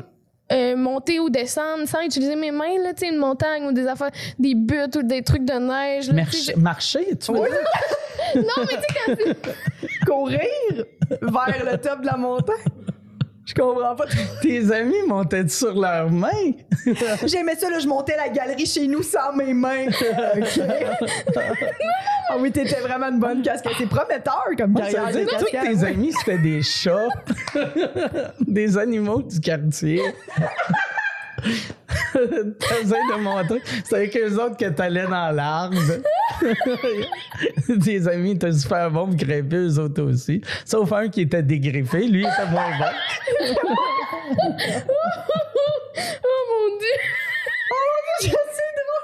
[0.51, 3.87] euh, monter ou descendre sans utiliser mes mains, là, tu sais, une montagne ou des
[3.87, 6.07] affaires, des buttes ou des trucs de neige.
[6.09, 7.49] Là, marcher, marcher, tu veux Oui.
[7.49, 7.57] dire?
[8.35, 9.55] je- Non, mais tu sais, quand c'est-
[10.05, 10.85] Courir
[11.21, 12.55] vers le top de la montagne.
[13.45, 14.05] Je comprends pas.
[14.41, 16.51] Tes amis montaient sur leurs mains.
[17.25, 19.85] J'aimais ça, là, je montais la galerie chez nous sans mes mains.
[20.35, 20.61] OK.
[22.27, 23.73] ah oui, t'étais vraiment une bonne casquette.
[23.77, 25.79] C'est prometteur comme Ça carrière veut dire tous casquette.
[25.79, 27.07] tes amis, c'était des chats,
[28.47, 30.01] des animaux du quartier.
[32.13, 33.61] T'essayes de montrer.
[33.83, 35.75] C'est avec eux autres que t'allais dans l'arbre.
[37.83, 40.41] Tes amis étaient super bons pour greffer, eux autres aussi.
[40.63, 42.85] Sauf un qui était dégriffé, lui il était moins bon.
[46.27, 46.97] Oh mon dieu!
[48.21, 48.95] Je sais drôle.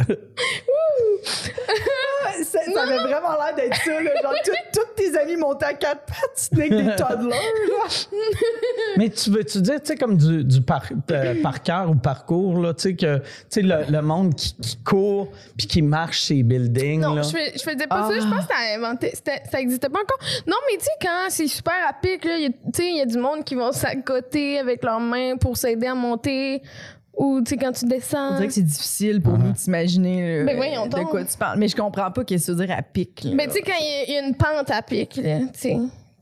[1.66, 2.03] Ah,
[2.44, 4.10] ça, ça avait vraiment l'air d'être ça, là.
[4.22, 7.88] Genre, tout- tous tes amis montaient à quatre pattes, tu n'es que des toddlers, là.
[8.96, 12.58] Mais tu veux-tu dire, tu sais, comme du, du par, euh, par cœur ou parcours,
[12.60, 16.22] là, tu sais, que, tu sais, le, le monde qui, qui court puis qui marche
[16.22, 17.22] ces buildings, Non, là?
[17.22, 18.08] je, fais- je faisais pas Ah.
[18.08, 18.14] ça.
[18.20, 19.12] Je pense que ça inventé.
[19.50, 20.18] Ça existait pas encore.
[20.46, 23.54] Non, mais tu sais, quand c'est super à pic, il y a du monde qui
[23.54, 26.62] vont s'accoter avec leurs mains pour s'aider à monter.
[27.16, 28.32] Ou, tu sais, quand tu On descends.
[28.34, 31.10] dirait que c'est difficile pour nous d'imaginer là, Ben voyons de donc.
[31.10, 31.58] quoi tu parles.
[31.58, 33.22] Mais je comprends pas qu'est-ce que ça veut dire à pic.
[33.24, 33.30] là.
[33.36, 35.38] Ben, tu sais, quand il y a- il y, a une pente à pic, là,
[35.40, 35.76] tu sais,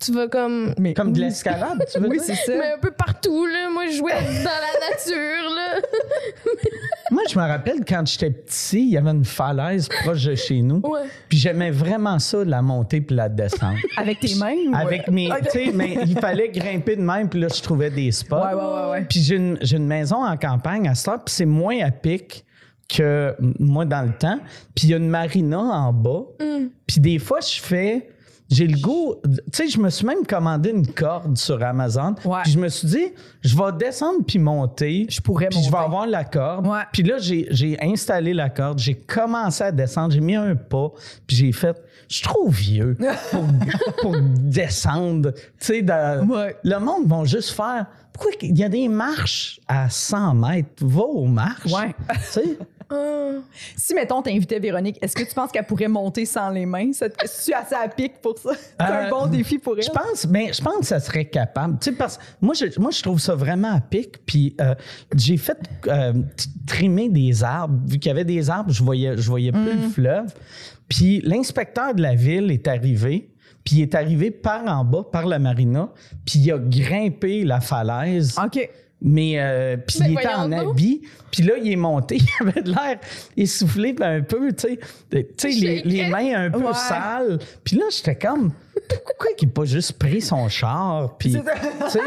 [0.05, 0.75] tu vas comme.
[0.79, 2.25] Mais Comme de l'escalade, tu veux Oui, dire?
[2.27, 2.53] c'est ça.
[2.59, 3.71] Mais un peu partout, là.
[3.73, 5.81] Moi, je jouais dans la nature, là.
[7.11, 10.62] Moi, je me rappelle quand j'étais petit, il y avait une falaise proche de chez
[10.62, 10.81] nous.
[10.85, 11.01] Ouais.
[11.29, 13.77] Puis j'aimais vraiment ça, la montée puis la descente.
[13.97, 14.55] Avec tes mains?
[14.71, 15.31] ou- Avec mes.
[15.31, 15.43] Ok.
[15.45, 18.37] Tu sais, mais il fallait grimper de même, puis là, je trouvais des spots.
[18.37, 19.07] Ouais, ouais, ouais, ouais.
[19.09, 22.45] Puis j'ai une, j'ai une maison en campagne à heure, puis c'est moins à pic
[22.88, 24.38] que moi dans le temps.
[24.75, 26.23] Puis il y a une marina en bas.
[26.87, 28.09] Puis des fois, je fais.
[28.53, 29.15] J'ai le goût.
[29.25, 32.15] Tu sais, je me suis même commandé une corde sur Amazon.
[32.25, 32.41] Ouais.
[32.45, 33.07] Puis je me suis dit,
[33.41, 35.07] je vais descendre puis monter.
[35.09, 36.67] Je pourrais Puis je vais avoir la corde.
[36.67, 36.81] Ouais.
[36.93, 38.79] Puis là, j'ai installé la corde.
[38.79, 40.12] J'ai commencé à descendre.
[40.12, 40.91] J'ai mis un pas.
[41.27, 41.81] Puis j'ai fait.
[42.09, 42.97] Je suis trop vieux
[43.31, 43.45] pour,
[44.03, 45.33] pour descendre.
[45.33, 46.57] Tu sais, Ouais.
[46.62, 47.87] le monde va juste faire.
[48.12, 50.68] Pourquoi il y a des marches à 100 mètres?
[50.85, 51.72] Va aux marches.
[51.72, 51.94] Ouais.
[52.09, 52.14] Ah.
[53.75, 56.92] Si, mettons, t'invitais Véronique, est-ce que tu penses qu'elle pourrait monter sans les mains?
[56.92, 58.51] Ça tu es assez à pic pour ça?
[58.79, 59.85] C'est un Euh, bon défi pour elle.
[59.85, 61.79] Je pense, ben, je pense que ça serait capable.
[61.81, 64.25] Tu sais, parce moi, je, moi, je trouve ça vraiment à pic.
[64.27, 64.75] Puis euh,
[65.16, 66.12] j'ai fait euh,
[66.66, 67.79] trimer des arbres.
[67.87, 70.35] Vu qu'il y avait des arbres, je voyais, je voyais plus le fleuve.
[70.88, 73.31] Puis l'inspecteur de la ville est arrivé.
[73.64, 75.90] Puis il est arrivé par en bas, par la marina.
[76.27, 78.37] Puis il a grimpé la falaise.
[78.44, 78.68] OK.
[79.05, 80.70] Mais euh, puis Ben il était en donc.
[80.70, 83.01] habit, puis là il est monté, il avait de l'air
[83.37, 84.79] essoufflé un peu, tu sais,
[85.11, 86.72] tu sais les, les mains un peu Ouais.
[86.72, 87.40] sales.
[87.64, 88.53] Puis là j'étais comme
[89.05, 91.16] pourquoi il n'a pas juste pris son char?
[91.18, 91.38] Puis tu
[91.88, 91.98] sais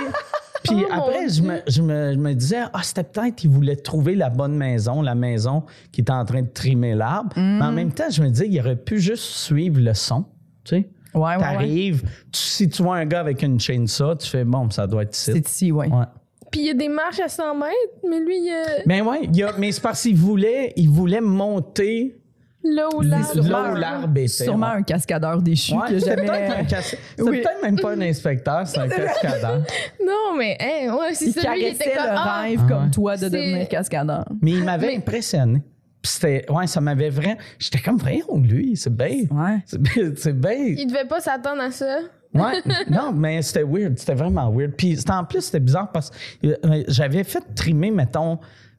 [0.64, 3.76] puis Oh, après je me, je, me, je me disais ah c'était peut-être qu'il voulait
[3.76, 7.38] trouver la bonne maison, la maison qui était en train de trimer l'arbre.
[7.38, 7.58] Mm.
[7.60, 10.24] Mais en même temps, je me disais il aurait pu juste suivre le son,
[10.64, 10.90] tu sais.
[11.16, 11.40] Ouais, ouais, ouais.
[11.40, 15.16] T'arrives, si tu vois un gars avec une chainsaw, tu fais bon, ça doit être
[15.16, 15.32] ici.
[15.34, 15.88] C'est ici, ouais.
[15.88, 16.06] Ouais.
[16.52, 17.74] Puis il y a des marches à 100 mètres,
[18.08, 21.22] mais lui, il a Mais ouais, il a- mais c'est parce qu'il voulait, il voulait
[21.22, 22.18] monter
[22.64, 23.32] là où l'arbre.
[23.32, 24.28] sûrement là où l'arbre était.
[24.28, 24.78] Sûrement ouais.
[24.78, 26.28] un cascadeur déchu Ouais, que c'est jamais...
[26.28, 27.42] peut-être un casse- c'est Oui.
[27.42, 29.62] peut-être même pas un inspecteur, c'est un cascadeur.
[30.06, 31.54] Non, mais hein, ouais, c'est Il ça.
[31.54, 32.04] Lui, il était comme.
[32.06, 34.26] le ah, rêve Ah comme toi de C'est- devenir cascadeur.
[34.42, 35.62] Mais il m'avait Mais- impressionné.
[36.06, 37.36] Puis c'était, ouais, ça m'avait vraiment.
[37.58, 39.24] J'étais comme, voyons, lui, c'est bien.
[39.32, 39.58] Ouais.
[39.66, 40.52] C'est bien.
[40.78, 41.98] Il devait pas s'attendre à ça.
[42.32, 43.98] Ouais, non, mais c'était weird.
[43.98, 44.74] C'était vraiment weird.
[44.78, 46.12] Puis c'était- en plus, c'était bizarre parce
[46.44, 48.38] que euh, j'avais fait trimer, mettons,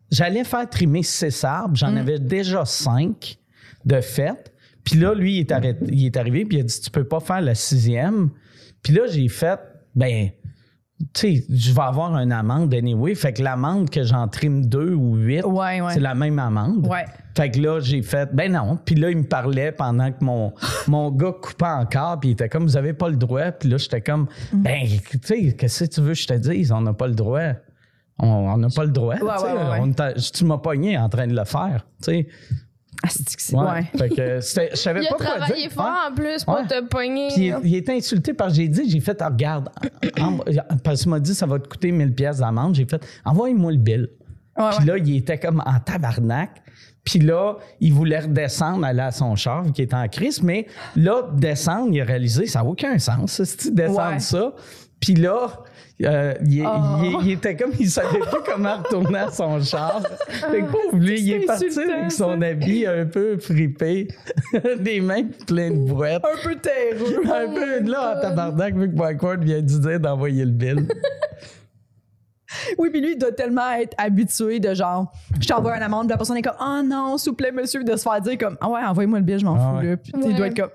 [0.09, 1.75] j'allais faire trimer six arbres.
[1.75, 3.39] J'en avais déjà cinq
[3.85, 4.53] de fait.
[4.85, 7.03] Puis là, lui, il est, arrêté- il est arrivé, puis il a dit Tu peux
[7.03, 8.31] pas faire la sixième.
[8.85, 9.59] Puis là, j'ai fait
[9.97, 10.29] Ben,
[11.13, 13.15] tu sais, je vais avoir une amende anyway.
[13.15, 15.93] Fait que l'amende que j'en trime deux ou huit, Ouais, ouais.
[15.93, 16.87] c'est la même amende.
[16.87, 17.05] Ouais.
[17.37, 18.79] Fait que là, j'ai fait, ben non.
[18.83, 20.55] Puis là, il me parlait pendant que mon,
[20.89, 23.51] mon gars coupait encore, puis il était comme, vous avez pas le droit.
[23.53, 24.63] Puis là, j'étais comme, Mm.
[24.63, 26.73] ben, tu sais, qu'est-ce que tu veux que je te dise?
[26.73, 27.53] On n'a pas le droit.
[28.19, 29.17] On n'a pas le droit.
[29.81, 31.87] On tu m'as pogné en train de le faire.
[32.03, 32.29] Tu sais.
[33.03, 33.65] Ah, c'est que c'est- Ouais.
[33.65, 33.85] ouais.
[33.97, 35.73] Fait que c'était- je savais Il a pas quoi travaillé dire.
[35.73, 36.11] fort Ouais.
[36.11, 36.67] en plus pour Ouais.
[36.67, 37.29] te pogner.
[37.35, 39.69] Puis il, il était insulté parce que j'ai dit, j'ai fait, Ah, regarde,
[40.83, 42.75] parce qu'il m'a dit, ça va te coûter 1000 pièces d'amende.
[42.75, 44.09] J'ai fait, envoie-moi le bill.
[44.59, 44.85] Ouais, Puis ouais.
[44.87, 46.63] là, il était comme en tabarnak.
[47.05, 50.43] Puis là, il voulait redescendre, aller à son char, vu qu'il était en crise.
[50.43, 54.19] Mais là, descendre, il a réalisé, ça n'a aucun sens, si descendre Ouais.
[54.19, 54.53] ça.
[54.99, 55.49] Puis là,
[56.05, 56.71] euh, il, Oh.
[57.03, 60.03] il- il était comme, il savait pas comment retourner à son char.
[60.29, 64.09] Fait que pauvre lui, il est parti avec son habit un peu fripé,
[64.81, 66.23] des mains pleines de brouettes.
[66.25, 67.23] Un peu terreux.
[67.25, 70.51] Un peu de là, en tabarnak, vu que Mike Ward vient de dire d'envoyer le
[70.51, 70.87] bill.
[72.79, 76.11] Oui, puis lui, il doit tellement être habitué de genre, je t'envoie un amende, puis
[76.11, 78.57] la personne est comme, oh non, s'il vous plaît, monsieur, de se faire dire comme,
[78.61, 79.91] ah ouais, envoyez-moi le billet, je m'en Ah fous, ouais.
[79.91, 79.97] là.
[79.97, 80.71] Puis il doit être comme,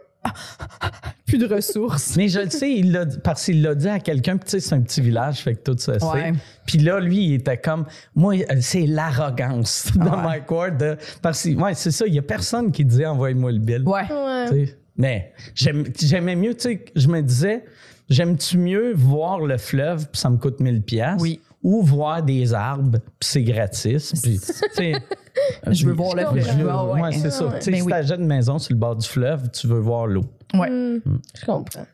[1.38, 2.16] plus de ressources.
[2.18, 4.52] Mais je le sais, il l'a dit- parce qu'il l'a dit à quelqu'un, puis tu
[4.52, 6.34] sais, c'est un petit village, fait que tout ça Ouais.
[6.66, 10.24] Puis là, lui, il était comme, moi, euh, c'est l'arrogance dans Ouais.
[10.24, 10.78] Mike Ward.
[10.78, 13.84] de- parce que, ouais, c'est ça, il y a personne qui disait envoyez-moi le bill.
[13.88, 14.04] Ouais.
[14.50, 14.70] Tu.
[14.98, 17.64] Mais j'aime- j'aimais mieux, tu sais, je me disais,
[18.10, 21.40] j'aime-tu mieux voir le fleuve, puis ça me coûte 1000 pièces Oui.
[21.64, 24.14] ou voir des arbres, puis c'est gratis.
[24.22, 24.40] Puis,
[24.76, 24.94] tu
[25.72, 26.58] Je veux voir le Je fleuve.
[26.60, 27.46] je- Ouais, ouais, c'est ça.
[27.48, 27.60] Ouais.
[27.60, 27.92] Tu Ben si oui.
[27.92, 30.26] t'achètes une maison sur le bord du fleuve, tu veux voir l'eau.
[30.54, 30.70] Ouais.
[30.70, 31.00] Hmm,
[31.40, 31.86] Je comprends.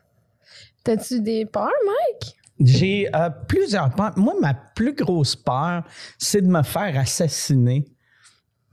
[0.84, 2.34] T'as-tu des peurs, Mike?
[2.60, 4.12] J'ai euh, plusieurs peurs.
[4.16, 5.84] Moi, ma plus grosse peur,
[6.18, 7.84] c'est de me faire assassiner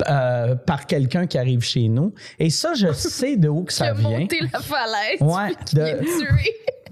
[0.10, 2.13] euh, par quelqu'un qui arrive chez nous.
[2.39, 4.19] Et ça, je sais de où que ça vient.
[4.19, 5.21] monté la falaise.
[5.21, 6.04] Ouais, de-.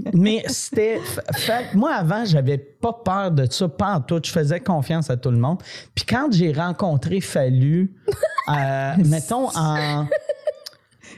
[0.14, 1.00] Mais c'était.
[1.34, 4.20] fait- moi, avant, j'avais pas peur de ça, pas en tout.
[4.24, 5.62] Je faisais confiance à tout le monde.
[5.96, 7.94] Puis quand j'ai rencontré Fallu,
[8.50, 10.06] euh, mettons en.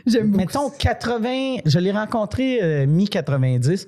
[0.05, 0.37] J'aime beaucoup.
[0.45, 3.87] Mettons 80, je l'ai rencontré euh, mi-90.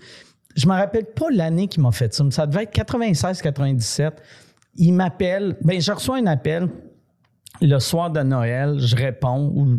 [0.56, 4.12] Je me rappelle pas l'année qu'il m'a fait ça, mais ça devait être 96-97.
[4.76, 6.70] Il m'appelle, ben je reçois un appel
[7.62, 9.78] le soir de Noël, je réponds, ou,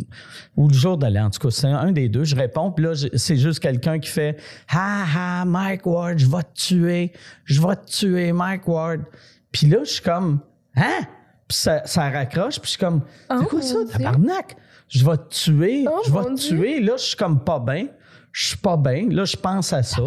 [0.57, 2.85] ou le jour de l'an, en tout cas, c'est un des deux, je réponds, puis
[2.85, 4.37] là, c'est juste quelqu'un qui fait
[4.73, 7.13] «Ha ha, Mike Ward, je vais te tuer,
[7.45, 9.01] je vais te tuer, Mike Ward.»
[9.51, 10.39] Puis là, je suis comme
[10.75, 11.01] «Hein?»
[11.47, 13.93] puis ça, ça raccroche, puis je suis comme, Oh, c'est quoi ça, Dieu.
[13.93, 14.55] tabarnak?
[14.89, 16.57] Je vais te tuer, Oh, je vais te Dieu.
[16.57, 16.79] tuer.
[16.81, 17.87] Là, je suis comme pas bien.
[18.31, 19.07] Je suis pas bien.
[19.09, 20.01] Là, je pense à ça.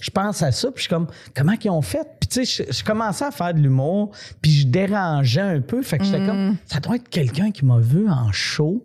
[0.00, 2.06] Je pense à ça, puis je suis comme, comment ils ont fait?
[2.20, 4.10] Puis tu sais, je, je commençais à faire de l'humour,
[4.42, 5.82] puis je dérangeais un peu.
[5.82, 6.26] Fait que j'étais Mm.
[6.26, 8.84] comme, ça doit être quelqu'un qui m'a vu en show.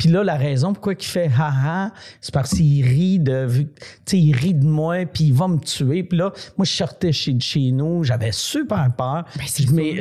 [0.00, 1.90] Puis là, la raison pourquoi il fait haha,
[2.22, 3.66] c'est parce qu'il rit de, tu
[4.06, 6.04] sais, il rit de moi, puis il va me tuer.
[6.04, 9.26] Puis là, moi, je sortais chez, de chez nous, j'avais super peur.
[9.38, 10.00] Je- mais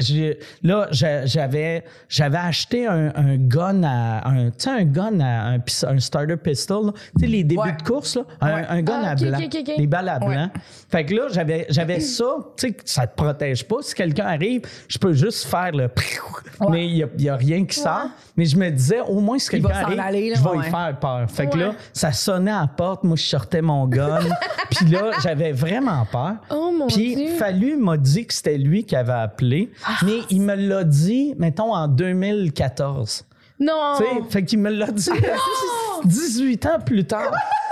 [0.63, 5.55] là, j'a- j'avais, j'avais acheté un, un gun à, un, tu sais, un gun à
[5.55, 7.73] un, starter pistol, tu sais, les débuts Ouais.
[7.75, 8.65] de course, là, un, Ouais.
[8.69, 9.37] un gun Ah, à blanc,
[9.77, 10.33] les balles à Ouais.
[10.33, 10.49] blanc.
[10.89, 13.75] Fait que là, j'avais, j'avais ça, tu sais, ça te protège pas.
[13.81, 15.89] Si quelqu'un arrive, je peux juste faire le
[16.69, 18.07] mais il y a, rien qui sort.
[18.37, 20.67] Mais je me disais, au moins, si quelqu'un s'en arrive, aller, là, je vais ouais.
[20.67, 21.25] y faire peur.
[21.29, 21.63] Fait que Ouais.
[21.65, 24.19] là, ça sonnait à la porte, moi, je sortais mon gun.
[24.69, 26.35] Puis là, j'avais vraiment peur.
[26.49, 27.35] Oh mon Puis Dieu.
[27.37, 29.71] Fallu m'a dit que c'était lui qui avait appelé,
[30.05, 33.25] mais il me l'a dit, mettons, en 2014.
[33.59, 33.93] Non.
[33.97, 35.09] Tu sais, fait qu'il me l'a dit
[36.05, 37.31] 18 ans plus tard.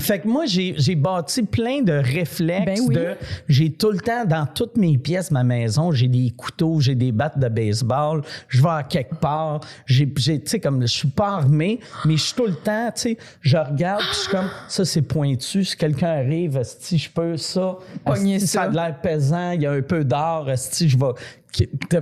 [0.00, 2.94] Fait que moi, j'ai j'ai bâti plein de réflexes Ben oui.
[2.94, 3.14] de.
[3.48, 7.12] J'ai tout le temps, dans toutes mes pièces, ma maison, j'ai des couteaux, j'ai des
[7.12, 11.08] battes de baseball, je vais à quelque part, j'ai, j'ai- tu sais, comme, je suis
[11.08, 14.30] pas armé, mais je suis tout le temps, tu sais, je regarde, puis je suis
[14.30, 17.76] comme, ça, c'est pointu, si quelqu'un arrive, si je peux ça,
[18.12, 18.46] esti, ça.
[18.46, 21.12] ça a l'air pesant, il y a un peu d'or, si je vais.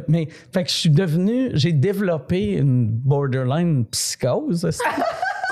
[0.08, 4.68] Mais, fait que je suis devenu, j'ai développé une borderline psychose.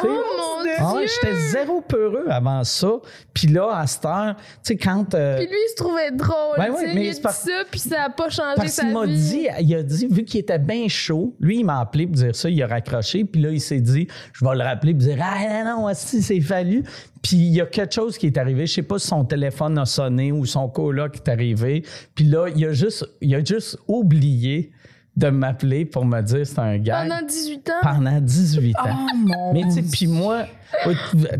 [0.02, 1.14] Oh mon ah ouais, Dieu.
[1.22, 2.88] j'étais zéro peureux avant ça.
[3.32, 5.14] Puis là, à cette heure, tu sais, quand.
[5.14, 6.56] euh, Puis lui, il se trouvait drôle.
[6.58, 8.82] Ben ouais, mais il a dit par- ça, puis ça a pas changé parce sa
[8.82, 12.06] qu'il m'a dit, il a dit, vu qu'il était bien chaud, lui, il m'a appelé
[12.06, 14.92] pour dire ça, il a raccroché, puis là, il s'est dit, je vais le rappeler
[14.92, 16.82] pour dire, ah non, non, si, c'est fallu.
[17.22, 19.78] Puis il y a quelque chose qui est arrivé, je sais pas si son téléphone
[19.78, 21.82] a sonné ou son coloc est arrivé,
[22.14, 24.70] puis là, il a juste, il a juste oublié
[25.16, 27.72] de m'appeler pour me dire c'est un gars Pendant 18 ans?
[27.82, 28.82] pendant 18 ans.
[28.84, 30.44] Oh mon Mais tu sais, puis moi,
[30.84, 30.94] tu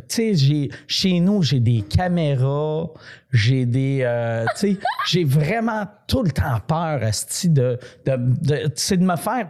[0.09, 2.87] sais, j'ai chez nous, j'ai des caméras,
[3.33, 4.77] j'ai des, euh, tu sais,
[5.09, 9.49] j'ai vraiment tout le temps peur, esti, de, de, de, c'est de me faire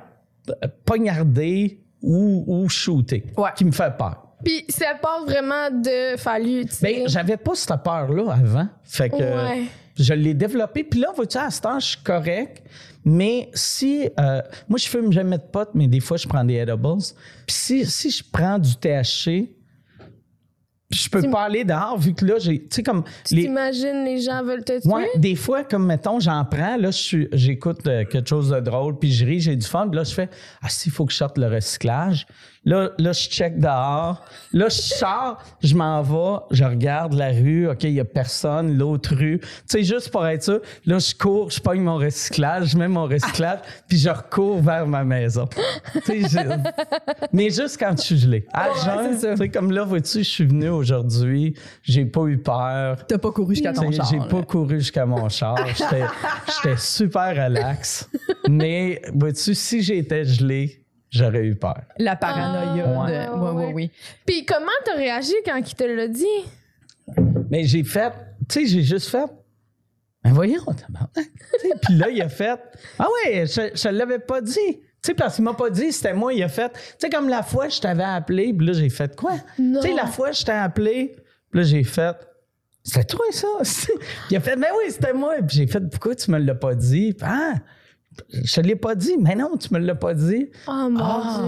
[0.85, 3.51] poignarder ou, ou shooter, Ouais.
[3.57, 4.23] qui me fait peur.
[4.45, 6.67] Puis ça part vraiment de fallu.
[6.83, 8.69] Ben, j'avais pas cette peur-là avant.
[8.85, 9.62] Fait que Ouais.
[9.99, 10.85] je l'ai développé.
[10.85, 12.62] Puis là, vois-tu, à ce temps, je suis correct.
[13.09, 14.11] Mais si.
[14.19, 16.99] euh, moi, je fume jamais de potes, mais des fois, je prends des edibles.
[17.47, 19.53] Puis si, si je prends du THC,
[20.90, 22.61] je peux Tu- pas aller dehors, vu que là, j'ai.
[22.62, 23.03] Tu sais, comme.
[23.25, 24.90] Tu les- t'imagines les gens veulent te tuer?
[24.92, 26.90] Ouais, des fois, comme mettons, j'en prends, là,
[27.33, 30.14] j'écoute euh, quelque chose de drôle, puis je ris, j'ai du fun, puis là, je
[30.14, 30.29] fais
[30.62, 32.27] Ah, s'il faut que je sorte le recyclage.
[32.66, 34.22] Là, là, je check dehors.
[34.52, 38.76] Là, je sors, je m'en vais, je regarde la rue, OK, il y a personne,
[38.76, 39.38] l'autre rue.
[39.40, 42.88] Tu sais, juste pour être sûr, là, je cours, je pogne mon recyclage, je mets
[42.88, 45.48] mon recyclage, puis je recours vers ma maison.
[45.94, 48.44] Tu sais, je- Mais juste quand je suis gelé.
[48.52, 53.07] À jeun, tu sais, comme là, vois-tu, je suis venu aujourd'hui, j'ai pas eu peur.
[53.07, 54.07] T'as pas couru jusqu'à ton char.
[54.11, 55.57] J'ai pas couru jusqu'à mon char.
[55.68, 56.02] J'étais
[56.62, 58.09] j'étais super relax.
[58.48, 60.83] Mais, vois-tu, si j'étais gelé,
[61.16, 61.83] j'aurais eu peur.
[61.98, 62.85] La paranoïa.
[62.87, 63.38] Ah, de...
[63.38, 63.72] ouais, ouais.
[63.74, 63.90] oui.
[64.24, 66.24] Puis comment t'as réagi quand il te l'a dit?
[67.50, 68.12] Mais j'ai fait,
[68.48, 69.31] tu sais, j'ai juste fait.
[70.24, 70.61] Ben voyons,
[71.83, 72.59] Puis là, il a fait.
[72.98, 74.59] Ah ouais, je, je l'avais pas dit.
[75.07, 76.72] Tu sais, parce qu'il m'a pas dit, c'était moi, il a fait.
[76.72, 79.35] Tu sais, comme la fois, je t'avais appelé, puis là, j'ai fait quoi?
[79.59, 79.81] Non.
[79.81, 81.14] Tu sais, la fois, je t'ai appelé,
[81.50, 82.16] puis là, j'ai fait.
[82.83, 83.46] C'était toi, ça?
[84.31, 85.35] il a fait, ben oui, c'était moi.
[85.46, 87.12] Puis j'ai fait, pourquoi tu me l'as pas dit?
[87.12, 87.55] Puis, Ah,
[88.31, 89.16] je te l'ai pas dit.
[89.18, 90.50] Mais non, tu me l'as pas dit.
[90.68, 91.40] Oh mon Ah,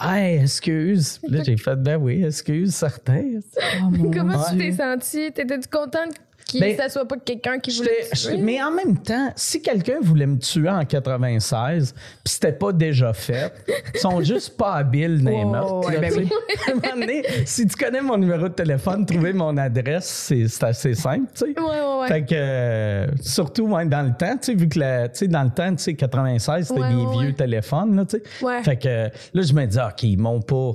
[0.00, 0.08] Dieu.
[0.08, 1.20] hey, excuse.
[1.28, 3.40] Là, j'ai fait, ben oui, excuse, certain.
[3.82, 5.32] Oh, Comment tu t'es senti?
[5.32, 6.14] T'étais-tu contente
[6.52, 8.42] qu'il Ben, ça soit pas quelqu'un qui voulait j'étais- tuer?
[8.42, 11.92] mais en même temps, si quelqu'un voulait me tuer en 96,
[12.24, 13.52] puis c'était pas déjà fait,
[13.94, 15.90] ils sont juste pas habiles dans les meurtres.
[15.90, 16.12] là, ben
[16.94, 21.46] donné, si tu connais mon numéro de téléphone, trouver mon adresse, c'est assez simple, tu
[21.52, 21.60] sais.
[21.60, 22.08] Ouais, ouais, ouais.
[22.08, 25.50] Fait que, euh, surtout ouais, dans le temps, tu sais, vu que la- dans le
[25.50, 28.44] temps, tu sais, 96, c'était des vieux téléphones, là, tu sais.
[28.44, 28.62] Ouais.
[28.62, 28.88] Fait que
[29.34, 30.72] là, je me dis, OK, ils m'ont pas,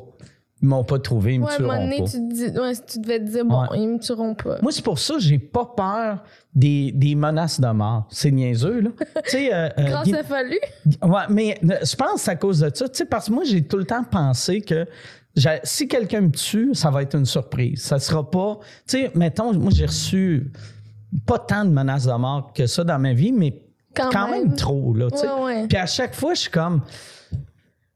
[0.62, 2.10] ils m'ont pas trouvé, ils me Ouais, à un moment tueront donné, pas.
[2.10, 3.67] tu, te dis, ouais, tu devais te dire, bon, Ouais.
[3.80, 4.58] ils me tueront pas.
[4.62, 6.24] Moi, c'est pour ça que j'ai pas peur
[6.56, 8.08] des, des menaces de mort.
[8.10, 8.89] C'est niaiseux, là.
[9.26, 10.58] tu sais, euh, euh, Grâce à Fallu?
[11.04, 12.89] Ouais, mais euh, je pense que c'est à cause de ça.
[12.89, 14.88] Tu sais, parce que moi, j'ai tout le temps pensé que
[15.63, 17.84] si quelqu'un me tue, ça va être une surprise.
[17.84, 18.58] Ça sera pas.
[18.88, 20.52] Tu sais, mettons, moi, j'ai reçu
[21.28, 23.62] pas tant de menaces de mort que ça dans ma vie, mais
[23.96, 24.48] Quand quand, même.
[24.48, 24.56] même.
[24.56, 25.08] trop, là.
[25.70, 26.82] Puis à chaque fois, je suis comme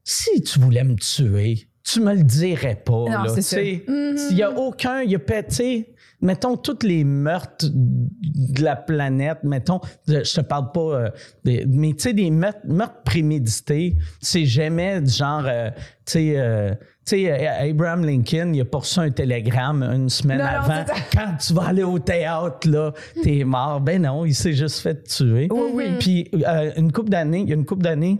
[0.03, 2.91] si tu voulais me tuer, tu me le dirais pas.
[2.91, 3.55] Non, là, c'est tu ça.
[3.57, 3.83] sais.
[3.87, 4.17] Mhm.
[4.17, 5.89] S'il y a aucun, il y a pas, tu sais,
[6.21, 11.09] mettons, tous les meurtres de la planète, mettons, je te parle pas, euh,
[11.43, 15.69] des- mais tu sais, des meurtres, meurtres prémédités, c'est jamais du genre, euh,
[16.05, 16.71] tu sais, euh,
[17.03, 20.85] tu sais, euh, Abraham Lincoln, il a poursu un télégramme une semaine Non, avant.
[21.13, 23.81] Quand tu vas aller au théâtre, là, t'es mort.
[23.81, 25.47] Ben non, il s'est juste fait tuer.
[25.51, 25.85] Oui, oui.
[25.99, 28.19] Puis euh, une couple d'années, il y a une couple d'années,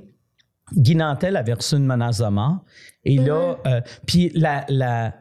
[0.76, 2.64] Guy Nantel avait reçu une menace de mort.
[3.04, 5.14] Et là, euh, puis la, la,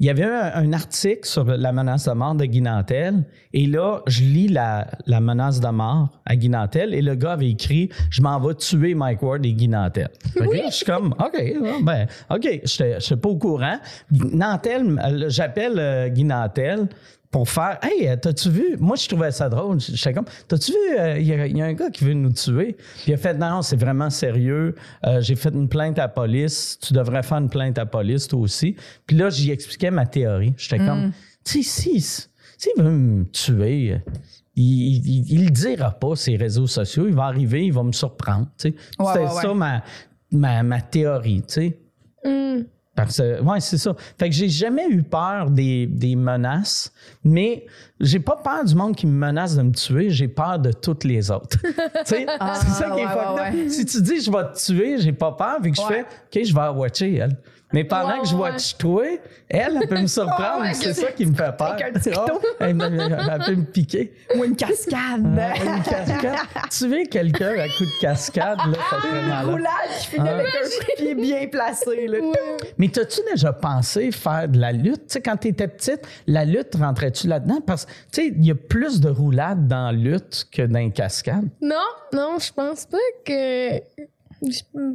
[0.00, 3.24] il y avait un, un article sur la menace de mort de Guy Nantel.
[3.52, 6.94] Et là, je lis la, la menace de mort à Guy Nantel.
[6.94, 10.08] Et le gars avait écrit Je m'en vais tuer Mike Ward et Guy Nantel.
[10.36, 13.78] Là, je suis comme OK, ben, OK, je suis pas au courant.
[14.10, 16.88] Nantel, euh, j'appelle euh, Guy Nantel
[17.34, 18.76] pour faire Hey, euh, t'as-tu vu?
[18.78, 19.80] Moi, je trouvais ça drôle.
[19.80, 20.78] J'étais comme T'as-tu vu?
[21.00, 22.74] euh, Il y, a- il y a un gars qui veut nous tuer?
[22.74, 24.76] Puis il a fait Non, c'est vraiment sérieux.
[25.04, 26.78] Euh, J'ai fait une plainte à la police.
[26.80, 28.76] Tu devrais faire une plainte à la police, toi aussi.
[29.04, 30.54] Puis là, j'y expliquais ma théorie.
[30.56, 31.10] J'étais comme
[31.44, 32.00] Tu sais, si,
[32.56, 34.00] s'il veut me tuer,
[34.54, 37.06] il, il, il le dira pas, ses réseaux sociaux.
[37.08, 38.46] Il va arriver, il va me surprendre.
[38.64, 39.42] Ouais, C'était ouais, ouais.
[39.42, 39.82] ça ma,
[40.30, 41.42] ma, ma théorie.
[41.48, 41.78] tu sais.
[42.24, 42.64] Hum.
[42.94, 43.94] Parce que, ouais, c'est ça.
[44.18, 46.92] Fait que j'ai jamais eu peur des, des menaces,
[47.24, 47.66] mais
[47.98, 51.04] j'ai pas peur du monde qui me menace de me tuer, j'ai peur de toutes
[51.04, 51.58] les autres.
[51.62, 51.68] tu
[52.04, 53.54] sais, c'est ça qui est ouais, fucked ouais, up.
[53.54, 53.68] ouais.
[53.68, 56.44] Si tu dis je vais te tuer, j'ai pas peur, vu que je fais, OK,
[56.44, 57.36] je vais watcher, elle.
[57.74, 59.02] Mais pendant Ouais, que je watch toi,
[59.48, 60.60] elle, elle peut me surprendre.
[60.62, 61.76] Ouais, c'est ça qui me fait peur.
[61.76, 64.14] Oh, elle, elle peut me piquer.
[64.36, 65.20] Ou une cascade.
[65.24, 66.36] Une cascade.
[66.70, 69.46] Tuer quelqu'un à coup de cascade, là, ça fait Une mal.
[69.50, 70.34] roulade qui finit Ah.
[70.34, 72.06] avec un pied bien placé.
[72.06, 72.18] Là.
[72.78, 75.08] Mais t'as-tu déjà pensé faire de la lutte?
[75.08, 77.60] Tu sais, quand t'étais petite, la lutte, rentrais-tu là-dedans?
[77.66, 80.78] Parce que, tu sais, il y a plus de roulades dans la lutte que dans
[80.78, 81.48] les cascades.
[81.60, 81.74] Non,
[82.12, 83.80] non, je pense pas que.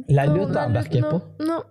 [0.08, 1.44] La lutte embarquait non, pas?
[1.44, 1.62] Non.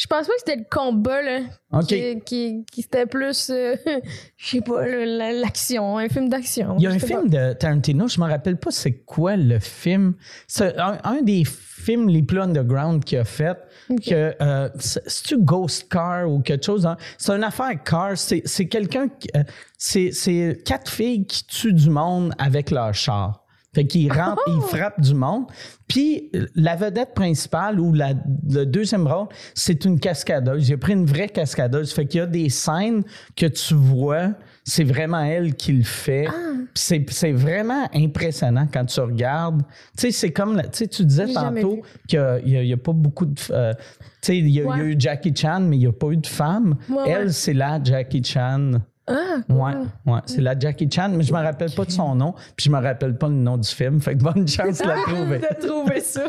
[0.00, 1.40] Je pense pas que c'était le combat, là.
[1.72, 1.86] OK.
[1.88, 3.50] Qui, qui, qui c'était plus.
[3.50, 3.74] euh,
[4.36, 6.76] je sais pas, l'action, un film d'action.
[6.78, 10.14] Il y a un film de Tarantino, je me rappelle pas c'est quoi le film.
[10.46, 13.58] C'est un, un des films les plus underground qu'il a fait.
[14.06, 16.86] Que, euh, c'est- C'est-tu Ghost Car ou quelque chose?
[16.86, 16.96] hein?
[17.18, 18.16] C'est une affaire car.
[18.16, 19.08] C'est quelqu'un.
[19.36, 19.42] euh,
[19.76, 23.44] c'est quatre filles qui tuent du monde avec leur char.
[23.74, 25.44] Fait qu'ils rentrent, ils frappent du monde.
[25.86, 28.14] Puis la vedette principale ou la,
[28.50, 30.64] le deuxième rôle, c'est une cascadeuse.
[30.64, 31.92] J'ai pris une vraie cascadeuse.
[31.92, 33.02] Fait qu'il y a des scènes
[33.36, 34.32] que tu vois,
[34.64, 36.26] c'est vraiment elle qui le fait.
[36.74, 39.62] Puis c'est, vraiment impressionnant quand tu regardes.
[39.96, 42.72] Tu sais, c'est comme, la- tu sais, tu disais tantôt qu'il n'y a, il y
[42.72, 43.40] a pas beaucoup de...
[43.50, 43.82] euh, tu
[44.22, 46.08] sais, il y, a- il y a eu Jackie Chan, mais il n'y a pas
[46.08, 46.76] eu de femme.
[46.90, 47.32] Ouais, elle, ouais.
[47.32, 48.72] c'est la Jackie Chan.
[49.08, 49.72] Ah, Ouais,
[50.06, 52.70] ouais, c'est la Jackie Chan, mais je me rappelle pas de son nom, puis je
[52.70, 54.00] me rappelle pas le nom du film.
[54.00, 55.38] Fait que bonne chance de la trouver.
[55.38, 56.24] de trouver ça.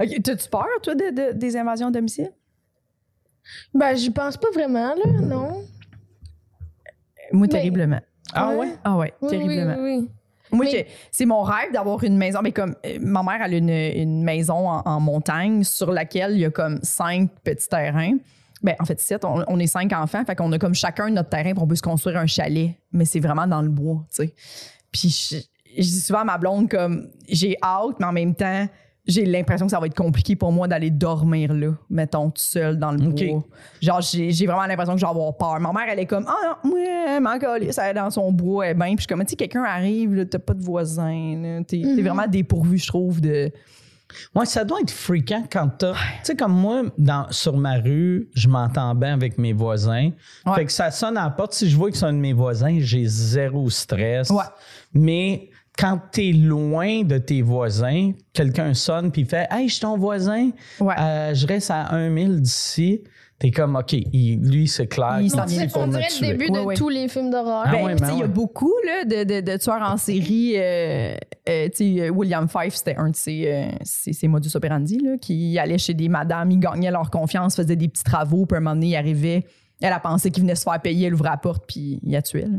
[0.00, 0.22] OK.
[0.22, 2.30] T'as-tu peur, toi, de, de- des invasions à domicile?
[3.74, 5.62] Ben, j'y pense pas vraiment, là, non.
[7.32, 8.00] Moi, Mais- terriblement.
[8.32, 8.74] Ah Ouais?
[8.84, 9.74] Ah ouais, Oui, terriblement.
[9.78, 10.10] Oui, oui, oui.
[10.52, 10.66] Moi,
[11.12, 12.40] c'est mon rêve d'avoir une maison.
[12.42, 16.32] Mais comme euh, ma mère, elle a une, une maison en, en montagne sur laquelle
[16.32, 18.16] il y a comme cinq petits terrains.
[18.62, 19.24] Ben, en fait, sept.
[19.24, 20.24] On, on est cinq enfants.
[20.24, 22.72] Fait qu'on a comme chacun notre terrain pour on peut se construire un chalet.
[22.92, 24.34] Mais c'est vraiment dans le bois, tu sais.
[24.92, 25.36] Puis je,
[25.76, 28.66] je dis souvent à ma blonde comme j'ai hâte, mais en même temps,
[29.06, 32.78] j'ai l'impression que ça va être compliqué pour moi d'aller dormir là, mettons, tout seul
[32.78, 33.26] dans le OK.
[33.26, 33.44] bois.
[33.80, 35.58] Genre, j'ai j'ai vraiment l'impression que je vais avoir peur.
[35.60, 38.72] Ma mère, elle est comme, ah non, ouais, calisse, elle est dans son bois, elle
[38.72, 38.88] est bien.
[38.88, 41.64] Puis je suis comme, tu sais, quelqu'un arrive, là, t'as pas de voisin, là.
[41.64, 43.50] t'es t'es vraiment dépourvu, je trouve, de.
[44.34, 45.92] Ouais, ça doit être fréquent quand t'as.
[45.92, 50.10] Tu sais, comme moi, dans, sur ma rue, je m'entends bien avec mes voisins.
[50.46, 50.54] Ouais.
[50.54, 51.52] Fait que ça sonne à la porte.
[51.54, 54.30] Si je vois que c'est un de mes voisins, j'ai zéro stress.
[54.30, 54.44] Ouais.
[54.92, 59.96] Mais quand t'es loin de tes voisins, quelqu'un sonne puis fait Hey, je suis ton
[59.96, 60.50] voisin.
[60.80, 60.94] Ouais.
[60.98, 63.02] Euh, je reste à 1 000 d'ici.
[63.38, 65.18] T'es comme, OK, il- lui, c'est clair.
[65.22, 66.32] Il s'en vient pour on me dirait tuer.
[66.32, 66.74] le début Ouais, de ouais.
[66.74, 67.62] tous les films d'horreur.
[67.64, 69.96] Ah Ben, ouais, tu ben il y a beaucoup là, de, de- de tueurs en
[69.96, 70.52] série.
[70.56, 71.14] euh,
[71.48, 75.16] euh, tu sais, William Fife, c'était un de ses, euh, ses- ses modus operandi, là,
[75.16, 78.58] qui allait chez des madames, ils gagnaient leur confiance, faisaient des petits travaux, puis à
[78.58, 79.46] un moment donné, il arrivait.
[79.80, 82.20] Elle a pensé qu'il venait se faire payer, elle ouvrait la porte, puis il a
[82.20, 82.42] tué.
[82.42, 82.58] là.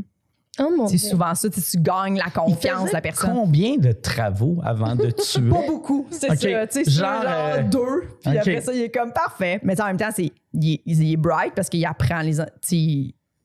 [0.60, 3.32] Oh C'est souvent ça, tu gagnes la confiance de la personne.
[3.34, 5.50] Combien de travaux avant de tuer?
[5.50, 6.36] Pas beaucoup, c'est ça.
[6.36, 8.04] Genre, genre, euh, deux.
[8.24, 9.60] Puis après ça, il est comme parfait.
[9.64, 12.38] Mais en même temps, c'est, il, est, il est bright parce qu'il apprend les.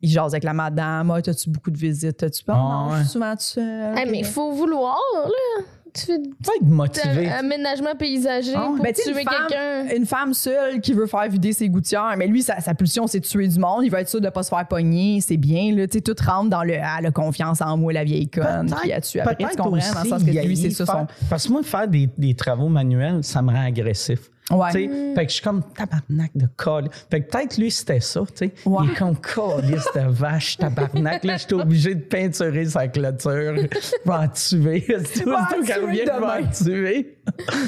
[0.02, 1.10] Il jase avec la madame.
[1.10, 2.18] Ah, t'as-tu beaucoup de visites?
[2.18, 2.54] T'as-tu pas?
[2.54, 3.00] Ah, non, je ouais.
[3.02, 3.94] suis souvent tout seul?
[4.10, 5.64] Mais il faut vouloir, là.
[5.96, 7.28] Tu fais Faut être motivé.
[7.28, 9.96] un aménagement paysager Ah, pour ben, tuer une femme- quelqu'un.
[9.96, 13.20] Une femme seule qui veut faire vider ses gouttières, mais lui, sa, sa pulsion, c'est
[13.20, 13.84] de tuer du monde.
[13.84, 15.20] Il veut être sûr de pas se faire pogner.
[15.20, 15.86] C'est bien, là.
[15.86, 16.74] Tu sais, tout rentre dans le.
[16.82, 18.72] Ah, la confiance en moi, la vieille conne.
[18.82, 19.36] Puis a tué après.
[19.36, 19.70] Tu comprends?
[19.70, 20.92] Dans le sens que lui, c'est ça son.
[20.92, 24.30] faire- Parce que moi, faire des, des travaux manuels, ça me rend agressif.
[24.50, 24.70] Ouais.
[24.70, 24.86] Fait
[25.26, 26.88] que je suis comme tabarnak de colle.
[27.10, 28.20] Fait que peut-être lui, c'était ça.
[28.28, 28.52] tu sais.
[28.64, 28.84] Ouais.
[28.84, 31.24] Il est comme calice de vache, tabarnak.
[31.24, 33.56] Là, j'étais obligé de peinturer sa clôture.
[33.56, 33.60] Je
[34.04, 34.86] vais en tuer.
[35.24, 36.40] Tout en tout qu'elle tuer revient, je vais demain.
[36.44, 37.16] en tuer.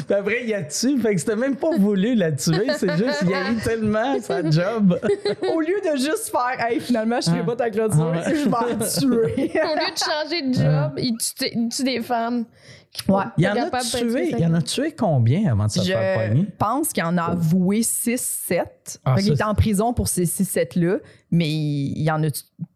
[0.06, 0.96] Puis après, il a tué.
[0.98, 2.68] Fait que c'était même pas voulu la tuer.
[2.78, 5.00] C'est juste, il a eu tellement sa job.
[5.52, 7.46] Au lieu de juste faire, hey, finalement, je ferai Ah.
[7.46, 9.50] pas ta clôture, Ah je vais en tuer.
[9.64, 12.44] Au lieu de changer de job, il tue, il tue des femmes.
[13.08, 13.24] Ouais.
[13.36, 14.30] Il y en a tué.
[14.32, 16.46] Il y en a tué combien avant de se faire Je pogner?
[16.58, 18.98] pense qu'il en a avoué 6-7.
[19.04, 20.98] Ah, il était en prison pour ces 6-7-là,
[21.30, 22.28] mais il y en a,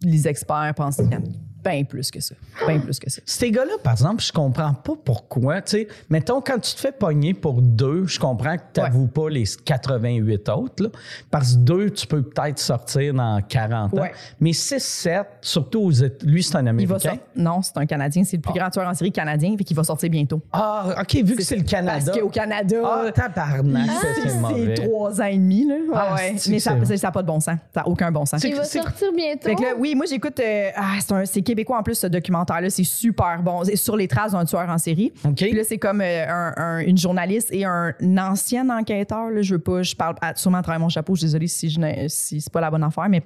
[0.03, 1.23] les experts pensent qu'il y en a
[1.65, 2.35] bien plus que ça.
[2.67, 3.21] Bien plus que ça.
[3.25, 5.63] Ces gars-là, par exemple, je comprends pas pourquoi.
[5.63, 9.07] Tu sais, mettons, quand tu te fais pogner pour deux, je comprends que tu n'avoues
[9.07, 10.83] pas les 88 autres.
[10.85, 10.89] là,
[11.31, 14.03] parce que deux, tu peux peut-être sortir dans 40 ans.
[14.03, 14.13] Ouais.
[14.41, 15.91] Mais 6-7, surtout aux
[16.25, 16.99] lui, c'est un Il va Américain.
[16.99, 17.19] sortir.
[17.37, 18.25] Non, c'est un Canadien.
[18.25, 20.41] C'est le plus grand tueur en série canadien, fait qu'il va sortir bientôt.
[20.53, 22.05] Ah, OK, vu que c'est le Canada.
[22.07, 24.09] Parce qu'au Canada, Ah, tabarnak, ça,
[24.55, 25.67] c'est trois ans et demi.
[25.67, 25.75] Là.
[25.95, 26.37] Ah, ouais.
[26.49, 27.57] Mais ça n'a pas de bon sens.
[27.75, 28.43] Ça n'a aucun bon sens.
[28.45, 29.49] Il va sortir bientôt?
[29.49, 30.39] Fait que là, oui, moi j'écoute.
[30.41, 33.65] euh, ah, c'est, un- c'est québécois en plus ce documentaire-là, c'est super bon.
[33.65, 35.13] C'est sur les traces d'un tueur en série.
[35.25, 35.35] OK.
[35.37, 39.31] Puis là, c'est comme euh, un- un- une journaliste et un ancien enquêteur.
[39.31, 41.15] Là, je veux pas, je parle à- sûrement à travers mon chapeau.
[41.15, 43.23] Je suis désolée si, je si c'est pas la bonne affaire, mais.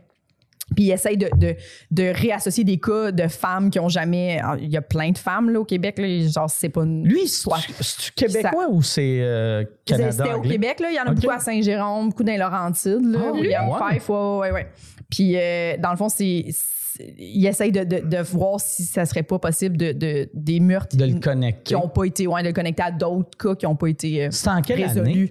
[0.77, 1.57] Puis il essaye de, de,
[1.91, 4.39] de réassocier des cas de femmes qui ont jamais.
[4.45, 5.99] ah, Il y a plein de femmes là, au Québec.
[5.99, 7.03] Là, genre, c'est pas une.
[7.05, 10.43] Lui, Soit- c'est québécois ou c'est euh, Canada C'était au?
[10.43, 10.91] Québec, là.
[10.91, 11.17] Il y en a Ok.
[11.17, 13.19] beaucoup à Saint-Jérôme, beaucoup dans les Laurentides, là.
[13.29, 13.95] Ah, William ouais?
[13.95, 14.67] Fife, ouais, ouais, ouais.
[15.11, 16.45] Puis, euh, dans le fond, c'est.
[17.19, 20.97] Il essaye de, de, de voir si ça serait pas possible de, de- des meurtres
[20.97, 21.19] De le
[21.63, 24.25] qui n'ont pas été, ouais, de le connecter à d'autres cas qui n'ont pas été
[24.25, 25.31] euh, C'est en quelle année?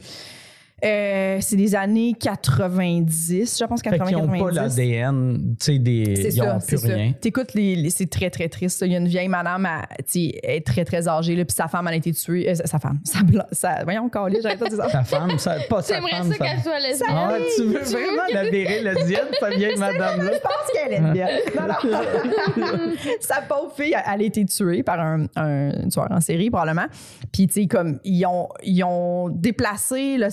[0.83, 4.55] Euh, c'est des années 90, je pense Fait qu'ils 80 n'ont pas 90.
[4.77, 6.35] l'ADN, tu sais, des.
[6.35, 6.87] Ils n'ont plus ça.
[6.93, 7.13] rien.
[7.13, 8.81] T'écoutes les, les- c'est très très triste.
[8.85, 11.45] Il y a une vieille madame, elle, tu sais, elle est très très âgée là,
[11.45, 12.49] puis sa femme elle a été tuée.
[12.49, 13.19] euh, sa femme, sa,
[13.53, 14.89] sa voyons encore j'arrête pas de dire ça.
[14.89, 16.31] Sa femme, ça, pas sa J'aimerais femme.
[16.33, 17.09] ça qu'elle soit lesbienne.
[17.09, 20.31] Ah, tu veux vraiment la virer lesbienne, cette vieille madame-là?
[20.33, 21.27] Je pense qu'elle est bien.
[21.55, 22.91] Non, non.
[23.21, 26.85] Sa pauvre fille, elle a été tuée par un, un tueur en série, probablement.
[27.31, 30.29] Puis, tu sais, comme, ils ont, ils ont déplacé le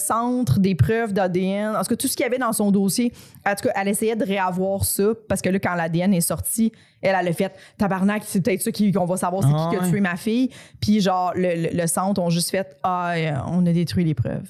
[0.59, 1.75] des preuves d'ADN.
[1.77, 3.13] En tout cas, tout ce qu'il y avait dans son dossier.
[3.47, 6.73] En tout cas, elle essayait de réavoir ça parce que là, quand l'ADN est sorti,
[7.01, 9.77] elle, elle a fait tabarnak, c'est peut-être ça qui- qu'on va savoir c'est Ah qui
[9.77, 9.91] qui a ouais.
[9.91, 10.51] tué ma fille.
[10.81, 14.15] Puis, genre, le, le- le centre ont juste fait Ah, euh, on a détruit les
[14.15, 14.49] preuves.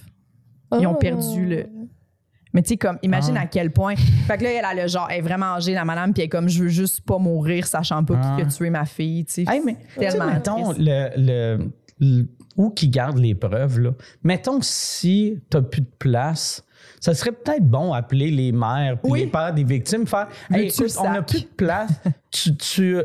[0.78, 1.66] Ils ont perdu le.
[2.54, 3.42] Mais tu sais, comme, imagine Ah.
[3.42, 3.94] à quel point.
[4.26, 6.26] Fait que là, elle a le genre, elle est vraiment âgée, la madame, puis elle
[6.26, 8.36] est comme, je veux juste pas mourir, sachant pas Ah.
[8.36, 9.44] qui a tué ma fille, tu sais.
[9.48, 11.70] Hey, mais Tellement mettons, le- le-
[12.56, 13.90] où qui garde les preuves, là.
[14.22, 16.64] Mettons si tu n'as plus de place,
[17.00, 19.20] ça serait peut-être bon appeler les mères puis Oui.
[19.20, 21.90] les pères des victimes, faire Hey, écoute, on n'a plus de place.
[22.30, 22.96] tu, tu,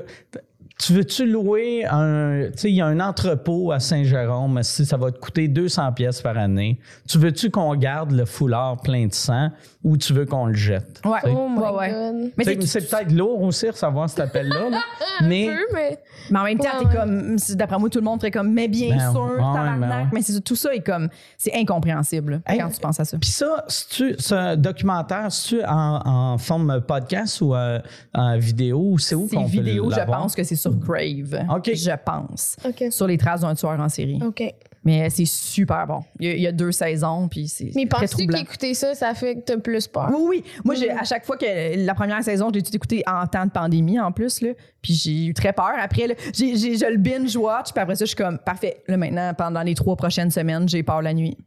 [0.80, 2.50] tu veux-tu louer un.
[2.52, 5.94] Tu sais, il y a un entrepôt à Saint-Jérôme, si ça va te coûter 200
[5.94, 6.80] pièces par année.
[7.08, 9.50] Tu veux-tu qu'on garde le foulard plein de sang?
[9.88, 11.02] Ou tu veux qu'on le jette?
[11.06, 11.20] Ouais.
[11.24, 11.30] Tu.
[11.32, 11.92] Oh my Ouais, ouais.
[11.92, 12.32] god.
[12.38, 14.80] Mais, Tu C'est peut-être lourd aussi recevoir cet appel-là, là,
[15.24, 15.48] mais.
[15.50, 16.00] Un peu, mais.
[16.32, 16.96] mais en même temps, Ouais, t'es ouais.
[16.96, 19.80] comme, d'après moi, tout le monde ferait comme, mais bien Ben, sûr, ouais, tabarnak.
[19.80, 20.06] ben ouais.
[20.14, 23.18] Mais c'est tout ça est comme, c'est incompréhensible Hey, quand tu penses à ça.
[23.18, 27.80] Puis ça, c'est-tu- ce documentaire, c'est-tu en, en forme podcast ou euh,
[28.14, 31.46] en vidéo ou c'est où C'est qu'on peut vidéo, je pense que c'est sur Crave.
[31.56, 31.72] OK.
[31.74, 32.56] Je pense.
[32.66, 32.86] OK.
[32.92, 34.20] Sur les traces d'un tueur en série.
[34.26, 34.44] OK.
[34.88, 36.00] Mais c'est super bon.
[36.18, 39.14] Il y, a, il y a deux saisons, puis c'est Mais penses-tu qu'écouter ça, ça
[39.14, 40.10] fait que t'as plus peur?
[40.14, 40.44] Oui, oui.
[40.64, 41.46] Moi, j'ai, à chaque fois que
[41.86, 45.26] la première saison, l'ai tout écouté en temps de pandémie en plus, là, puis j'ai
[45.26, 45.74] eu très peur.
[45.78, 48.82] Après, là, j'ai, j'ai- je le binge-watch, puis après ça, je suis comme, parfait.
[48.88, 51.38] Là, maintenant, pendant les trois prochaines semaines, j'ai peur la nuit.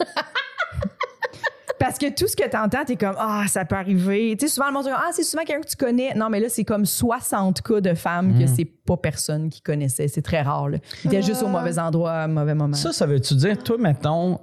[1.78, 4.34] Parce que tout ce que tu entends, t'es comme, ah, ça peut arriver.
[4.38, 6.14] Tu sais, souvent, le monde dit, ah, c'est souvent quelqu'un que tu connais.
[6.14, 8.38] Non, mais là, c'est comme 60 cas de femmes Mm.
[8.40, 10.08] que c'est pas personne qui connaissait.
[10.08, 10.78] C'est très rare, là.
[11.04, 12.74] Ils étaient juste au mauvais endroit, au mauvais moment.
[12.74, 14.40] Ça, ça veut-tu dire, toi, mettons,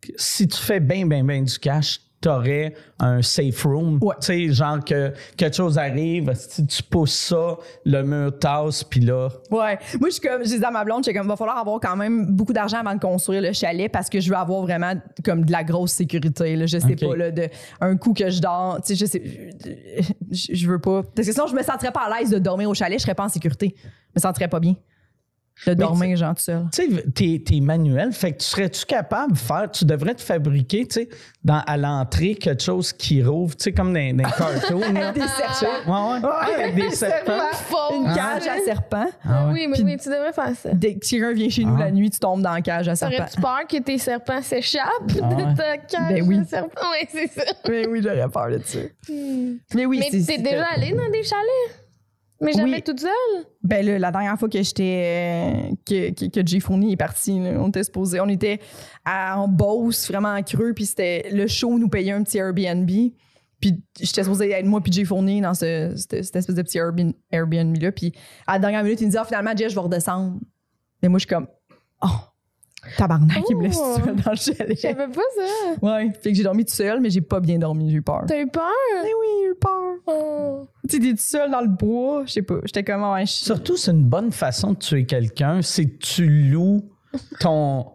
[0.00, 3.98] que si tu fais bien, bien, bien du cash, t'aurais un safe room.
[4.00, 4.14] Ouais.
[4.20, 9.00] Tu sais, genre que quelque chose arrive, si tu pousses ça, le mur tasse, puis
[9.00, 9.28] là.
[9.50, 9.78] Ouais.
[10.00, 11.96] Moi, je suis comme, je disais à ma blonde, j'ai comme, va falloir avoir quand
[11.96, 14.94] même beaucoup d'argent avant de construire le chalet parce que je veux avoir vraiment
[15.24, 16.56] comme de la grosse sécurité.
[16.56, 16.66] Là.
[16.66, 17.48] Je sais pas, là, de,
[17.80, 19.22] un coup que je dors, tu sais, je sais,
[20.30, 21.02] je, je veux pas.
[21.02, 23.14] Parce que sinon, je me sentirais pas à l'aise de dormir au chalet, je serais
[23.14, 23.74] pas en sécurité.
[23.76, 24.76] Je me sentirais pas bien
[25.66, 26.66] de dormir, genre, tout seul.
[26.74, 30.22] Tu sais, t'es, t'es manuel, fait que tu serais-tu capable de faire, tu devrais te
[30.22, 31.08] fabriquer, tu sais,
[31.44, 34.80] dans, à l'entrée, quelque chose qui rouvre, tu sais, comme dans, dans les cartoons.
[34.92, 35.12] là.
[35.12, 36.14] Des serpents.
[36.14, 36.28] Ouais, ouais.
[36.56, 37.32] Ouais, Avec des serpents.
[37.94, 38.14] Une Ah.
[38.14, 39.08] cage à serpents.
[39.24, 39.52] Ah ouais.
[39.52, 40.70] Oui, mais, Puis- oui, tu devrais faire ça.
[40.72, 41.84] Dès que quelqu'un vient chez nous Ah.
[41.84, 43.16] la nuit, tu tombes dans la cage à serpents.
[43.16, 44.82] T'aurais-tu peur que tes serpents s'échappent
[45.22, 45.44] Ah ouais.
[45.44, 46.38] de ta cage Ben oui.
[46.38, 46.80] de serpents?
[46.92, 47.52] Oui, c'est ça.
[47.68, 48.78] Mais oui, j'aurais peur de ça.
[49.08, 49.56] Hmm.
[49.74, 51.81] Mais oui, mais t'es déjà allé dans des chalets?
[52.42, 52.82] Mais jamais Oui.
[52.82, 53.10] toute seule?
[53.62, 57.38] Ben là, la dernière fois que j'étais euh, que, que, que Jay Fournier est parti,
[57.38, 58.60] là, on était supposé, on était
[59.04, 62.90] à, en Beauce, vraiment en creux, puis c'était le show nous payait un petit Airbnb.
[63.60, 66.78] Puis j'étais supposée être moi puis Jay Fournier dans ce, cette, cette espèce de petit
[66.78, 67.92] Airbnb, Airbnb là.
[67.92, 68.12] Puis
[68.46, 70.40] à la dernière minute, il me dit ah, finalement Jay, je vais redescendre.
[71.02, 71.46] Mais moi je suis comme
[72.02, 72.08] oh
[72.98, 73.96] tabarnak, il me laisse Oh.
[74.04, 74.78] seul dans le chalet.
[74.80, 75.74] J'avais pas ça.
[75.86, 78.24] Ouais, fait que j'ai dormi tout seul, mais j'ai pas bien dormi, j'ai eu peur.
[78.26, 78.62] T'as eu peur?
[79.02, 79.94] Mais oui, j'ai eu peur.
[80.06, 80.66] Oh.
[80.88, 82.56] Tu sais, t'es tout seul dans le bois, je sais pas.
[82.64, 86.26] J'étais comme ouais, je- Surtout, c'est une bonne façon de tuer quelqu'un, c'est que tu
[86.50, 86.82] loues
[87.40, 87.86] ton,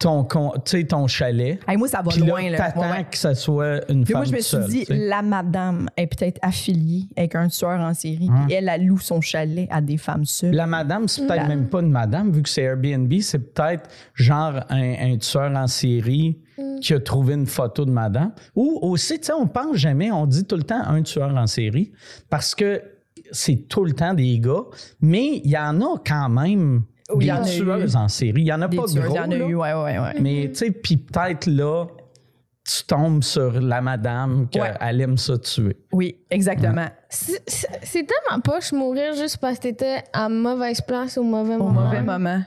[0.00, 1.60] ton, ton chalet.
[1.68, 2.56] Hey, moi ça va Puis là, loin là.
[2.56, 3.06] t'attends Ouais, ouais.
[3.10, 6.06] que ça soit une Puis femme moi, je me suis seule, dit, la madame est
[6.06, 8.28] peut-être affiliée avec un tueur en série.
[8.32, 8.44] Hein?
[8.46, 10.54] Puis elle, elle loue son chalet à des femmes seules.
[10.54, 13.88] La madame, c'est peut-être La- même pas une madame, vu que c'est Airbnb, c'est peut-être
[14.14, 16.38] genre un, un tueur en série
[16.80, 18.32] qui a trouvé une photo de madame.
[18.56, 21.46] Ou aussi, tu sais, on pense jamais, on dit tout le temps un tueur en
[21.46, 21.92] série,
[22.30, 22.82] parce que
[23.32, 24.62] c'est tout le temps des gars,
[25.00, 26.82] mais il y en a quand même
[27.14, 28.42] Oui, il y des en a tueuses en série.
[28.42, 29.46] Il y en a Des pas tueuses, gros, il y en a là.
[29.46, 30.20] eu, ouais, ouais, ouais.
[30.20, 31.86] mais tu sais, puis peut-être là,
[32.64, 35.02] tu tombes sur la madame qu'elle Ouais.
[35.02, 35.76] aime ça tuer.
[35.92, 36.86] Oui, exactement.
[37.08, 41.80] C'est tellement poche mourir juste parce que t'étais à mauvaise place au mauvais Au moment.
[41.82, 42.42] mauvais moment.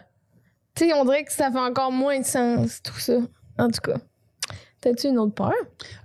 [0.76, 3.18] Tu sais, on dirait que ça fait encore moins de sens, tout ça.
[3.60, 3.98] En tout cas.
[4.82, 5.54] T'as-tu une autre peur?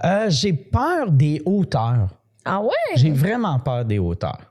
[0.04, 2.09] Euh, J'ai peur des hauteurs.
[2.44, 2.70] Ah ouais?
[2.96, 4.47] J'ai vraiment peur des hauteurs.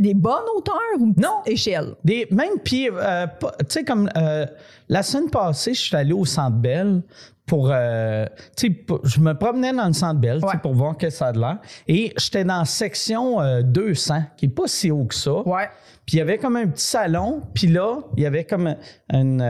[0.00, 1.42] Des bonnes hauteurs ou Non.
[1.46, 1.94] échelle?
[2.04, 4.46] Des, même, puis, euh, tu sais, comme euh,
[4.88, 7.02] la semaine passée, je suis allé au Centre Bell
[7.46, 7.68] pour.
[7.72, 8.26] euh,
[8.56, 10.60] tu sais, je me promenais dans le Centre Bell tu sais, Ouais.
[10.62, 11.58] pour voir que ça a de l'air.
[11.88, 15.32] Et j'étais dans la section euh, 200, qui n'est pas si haut que ça.
[15.46, 15.68] Ouais.
[16.06, 18.74] Puis il y avait comme un petit salon, puis là, il y avait comme
[19.12, 19.40] une,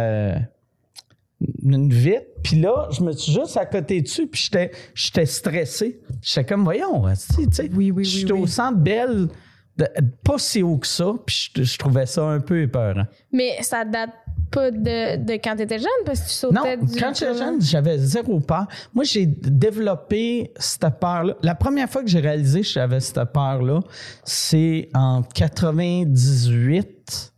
[1.64, 2.26] une vitre.
[2.42, 4.50] Puis là, je me suis juste à côté dessus, puis
[4.94, 6.00] j'étais, stressé.
[6.20, 7.04] J'étais comme, voyons,
[7.36, 9.28] tu sais, Oui, oui, oui, j'étais au centre Bell,
[9.76, 9.88] de-
[10.24, 13.04] pas si haut que ça, puis je, je trouvais ça un peu épeurant.
[13.32, 14.10] Mais ça date
[14.50, 17.62] pas de, de quand t'étais jeune parce que tu sautais Non, du quand j'étais jeune,
[17.62, 18.66] j'avais zéro peur.
[18.92, 21.34] Moi, j'ai développé cette peur-là.
[21.42, 23.80] La première fois que j'ai réalisé que j'avais cette peur-là,
[24.24, 27.31] c'est en 98.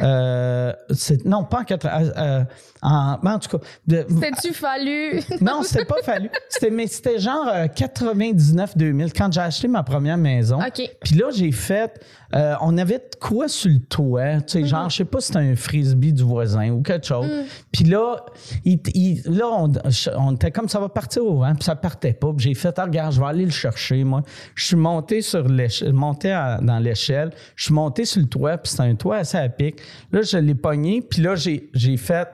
[0.00, 1.90] Euh, c'est- non, pas en 80.
[2.02, 2.44] euh, euh,
[2.82, 5.20] en, mais en tout cas, T'as-tu fallu?
[5.40, 6.30] non, c'était pas fallu.
[6.48, 10.58] C'était, mais c'était genre 99-2000 quand j'ai acheté ma première maison.
[10.58, 10.88] OK.
[11.02, 12.00] Puis là, j'ai fait.
[12.34, 14.40] Euh, on avait de quoi sur le toit?
[14.42, 17.26] Tu sais, genre, je sais pas si c'était un frisbee du voisin ou quelque chose.
[17.72, 18.16] Puis là,
[18.64, 19.72] il, il- là on,
[20.16, 22.32] on était comme ça va partir au vent, puis ça partait pas.
[22.34, 24.22] Puis j'ai fait, ah, regarde, je vais aller le chercher, moi.
[24.54, 28.58] Je suis monté sur l'échelle, monté à- dans l'échelle, je suis monté sur le toit,
[28.58, 29.80] puis c'était un toit assez à pic.
[30.12, 32.28] Là, je l'ai pogné, puis là, j'ai fait.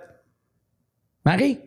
[1.25, 1.59] Marie,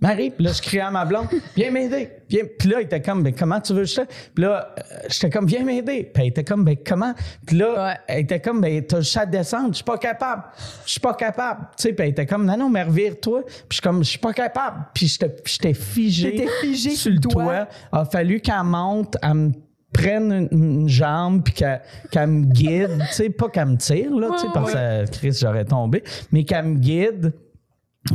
[0.00, 2.08] Marie, puis là, je criais à ma blonde, viens m'aider.
[2.28, 2.44] Viens.
[2.58, 4.00] Puis là, il était comme, ben, comment tu veux que je te.
[4.34, 6.10] Puis là, euh, j'étais comme, viens m'aider.
[6.12, 7.12] Puis elle était comme, ben, comment?
[7.46, 7.94] Puis là, Ouais.
[8.08, 10.44] elle était comme, ben, t'as juste à descendre, je suis pas capable.
[10.86, 11.66] Je suis pas capable.
[11.76, 13.42] Tu sais, puis elle était comme, non, non, mais revire-toi.
[13.44, 14.86] Puis je suis comme, je suis pas capable.
[14.94, 16.30] Puis j'étais j'étais figé.
[16.30, 17.68] T'étais figé sur le toit.
[17.92, 19.50] A fallu qu'elle monte, elle me
[19.92, 20.48] prenne une,
[20.82, 24.38] une jambe puis qu'elle qu'elle me guide, tu sais, pas qu'elle me tire, là, tu
[24.38, 27.32] sais, parce que Chris, j'aurais tombé, mais qu'elle me guide.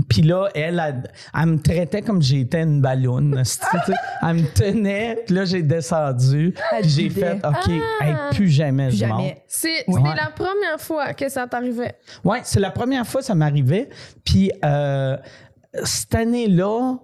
[0.10, 1.04] Puis là, elle, elle,
[1.40, 3.44] elle me traitait comme j'étais une ballonne.
[4.28, 6.56] Elle me tenait, puis là, j'ai descendu.
[6.82, 7.70] Puis J'ai fait, OK,
[8.02, 9.34] hey, plus jamais Plus je monte.
[9.48, 10.02] C'est Ouais.
[10.16, 11.96] la première fois que ça t'arrivait.
[12.24, 13.90] Oui, c'est la première fois que ça m'arrivait.
[14.24, 15.18] Puis euh,
[15.84, 16.98] cette année-là,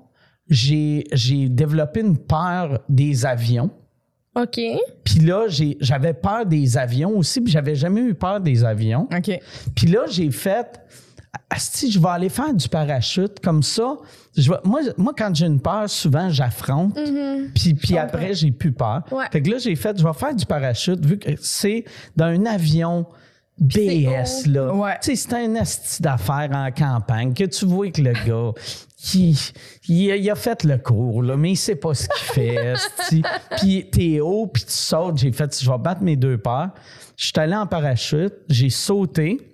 [0.50, 1.04] j'ai
[1.50, 3.70] développé une peur des avions.
[4.36, 4.60] OK.
[5.04, 5.46] Puis là,
[5.80, 9.08] j'avais peur des avions aussi, puis j'avais jamais eu peur des avions.
[9.16, 9.40] OK.
[9.76, 10.80] Puis là, j'ai fait,
[11.58, 13.96] si je vais aller faire du parachute comme ça.
[14.38, 16.98] Je vais- moi, moi, quand j'ai une peur, souvent, j'affronte.
[17.56, 19.02] Puis, puis après, j'ai plus peur.
[19.12, 19.26] Ouais.
[19.32, 22.46] Fait que là, j'ai fait, je vais faire du parachute, vu que c'est dans un
[22.46, 23.06] avion
[23.60, 24.74] BS, là.
[24.74, 24.98] Ouais.
[25.02, 28.52] Tu sais, c'est un esti d'affaires en campagne que tu vois que le gars,
[28.98, 29.38] qui,
[29.88, 32.74] il, a, il a fait le cours, là, mais il sait pas ce qu'il fait.
[33.58, 35.18] Puis t'es haut, puis tu sautes.
[35.18, 36.70] J'ai fait, je vais battre mes deux peurs.
[37.18, 39.51] Je suis allé en parachute, j'ai sauté.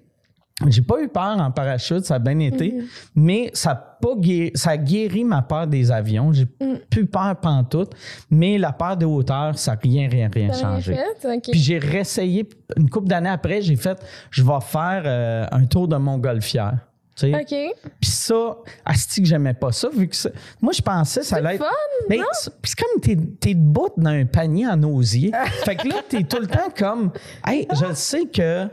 [0.65, 2.79] J'ai pas eu peur en parachute, ça a bien été,
[3.13, 6.33] mais ça a, pas guéri, ça a guéri ma peur des avions.
[6.33, 6.47] J'ai
[6.89, 7.91] plus peur pantoute,
[8.31, 10.95] mais la peur des hauteurs, ça n'a rien, rien, rien changé.
[10.95, 11.51] fait?
[11.51, 13.99] Puis j'ai réessayé, une couple d'années après, j'ai fait,
[14.31, 16.79] je vais faire euh, un tour de Montgolfière.
[17.15, 17.35] Tu sais.
[17.35, 17.75] OK.
[17.99, 20.29] Puis ça, asti que j'aimais pas ça, vu que ça-
[20.61, 21.63] moi je pensais que ça allait être.
[21.63, 25.31] fun, c'est c'est comme t'es, t'es debout dans un panier en osier.
[25.65, 27.11] fait que là, t'es tout le temps comme,
[27.45, 28.67] hey, je sais que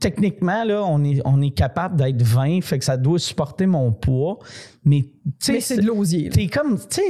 [0.00, 3.90] techniquement, là, on est, on est capable d'être 20, fait que ça doit supporter mon
[3.92, 4.38] poids.
[4.84, 6.30] Mais, tu sais, Mais c'est de l'osier.
[6.30, 7.00] T'es comme, tu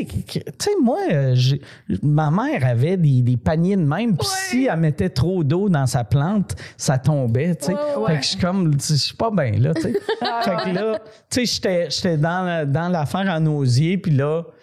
[0.58, 0.98] sais, moi,
[1.34, 1.60] j'ai-
[2.02, 5.86] ma mère avait des, des paniers de même, puis si elle mettait trop d'eau dans
[5.86, 7.72] sa plante, ça tombait, tu sais.
[7.74, 9.92] Ouais, Fait que je suis comme, je suis pas bien, là, tu sais.
[10.42, 10.98] fait que là,
[11.30, 14.57] tu sais, j'étais- j'étais dans, la- dans l'affaire en osier, puis là, tu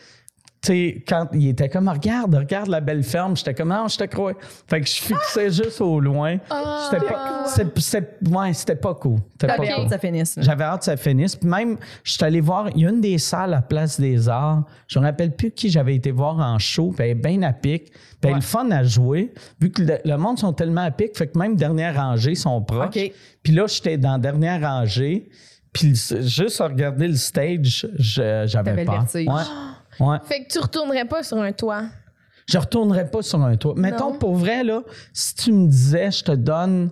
[0.65, 4.03] sais, quand il était comme, regarde, regarde la belle ferme, j'étais comme, non, je te
[4.05, 4.33] crois.
[4.67, 6.37] Fait que je fixais juste au loin.
[6.49, 6.87] Ah.
[6.89, 9.19] C'était pas, c'est- c'est- ouais, c'était pas cool.
[9.55, 9.65] Cool.
[9.67, 10.35] hâte que ça finisse.
[10.41, 11.35] J'avais hâte que ça finisse.
[11.35, 14.27] Puis même, je suis allé voir, il y a une des salles à Place des
[14.29, 14.63] Arts.
[14.87, 16.91] Je me rappelle plus qui j'avais été voir en show.
[16.95, 17.91] Puis elle est bien à pic.
[17.91, 19.33] Puis elle est le fun à jouer.
[19.61, 22.61] Vu que le, le monde sont tellement à pic, fait que même dernière rangée sont
[22.61, 22.85] proches.
[23.43, 25.29] Puis là, j'étais dans dernière rangée.
[25.73, 28.95] Puis le- juste à regarder le stage, je- j'avais le peur.
[29.01, 29.27] vertige.
[29.27, 29.41] Ouais.
[29.99, 30.17] Ouais.
[30.25, 31.83] Fait que tu retournerais pas sur un toit.
[32.47, 33.73] Je retournerai pas sur un toit.
[33.75, 34.19] Mettons, Non.
[34.19, 34.81] pour vrai, là,
[35.13, 36.91] si tu me disais, je te donne.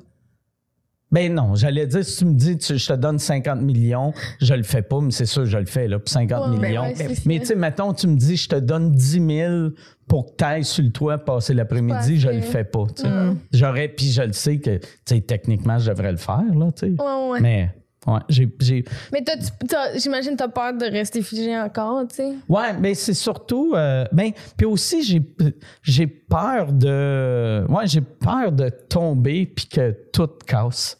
[1.11, 4.55] Ben non, j'allais dire, si tu me dis, tu- je te donne 50 millions, je
[4.55, 6.81] le fais pas, mais c'est sûr, je le fais, là, pour 50 Ouais, millions.
[6.81, 6.95] ouais,
[7.27, 9.69] mais tu sais, mettons, tu me dis, je te donne 10 000
[10.07, 12.85] pour que tu ailles sur le toit passer l'après-midi, je le fais pas.
[13.03, 13.35] Mm.
[13.53, 16.87] J'aurais, puis je le sais que, tu sais, techniquement, je devrais le faire, là, tu
[16.95, 16.95] sais.
[16.99, 17.39] Ouais.
[17.41, 17.69] Mais,
[18.07, 18.49] ouais, j'ai.
[18.59, 22.33] j'ai- Mais t'as- tu- t'as- j'imagine t'as peur de rester figé encore, tu sais.
[22.49, 23.73] Ouais, mais c'est surtout.
[23.75, 25.21] euh, ben, puis aussi, j'ai,
[25.81, 27.65] j'ai peur de.
[27.69, 30.97] Ouais, j'ai peur de tomber puis que tout casse.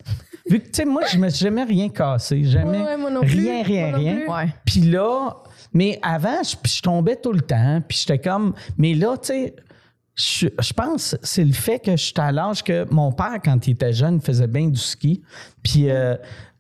[0.50, 2.44] Vu que, tu sais, moi, je me suis jamais rien cassé.
[2.44, 2.80] Jamais.
[2.80, 3.40] Ouais, ouais, moi non plus.
[3.40, 4.16] Rien, rien, Moi non rien.
[4.46, 4.52] plus.
[4.66, 5.38] Puis là,
[5.74, 7.80] mais avant, je, je tombais tout le temps.
[7.88, 8.54] Puis j'étais comme.
[8.78, 9.56] Mais là, tu sais.
[10.16, 13.66] Je, je pense que c'est le fait que j'étais à l'âge que mon père, quand
[13.66, 15.24] il était jeune, faisait bien du ski.
[15.64, 16.16] Puis, euh,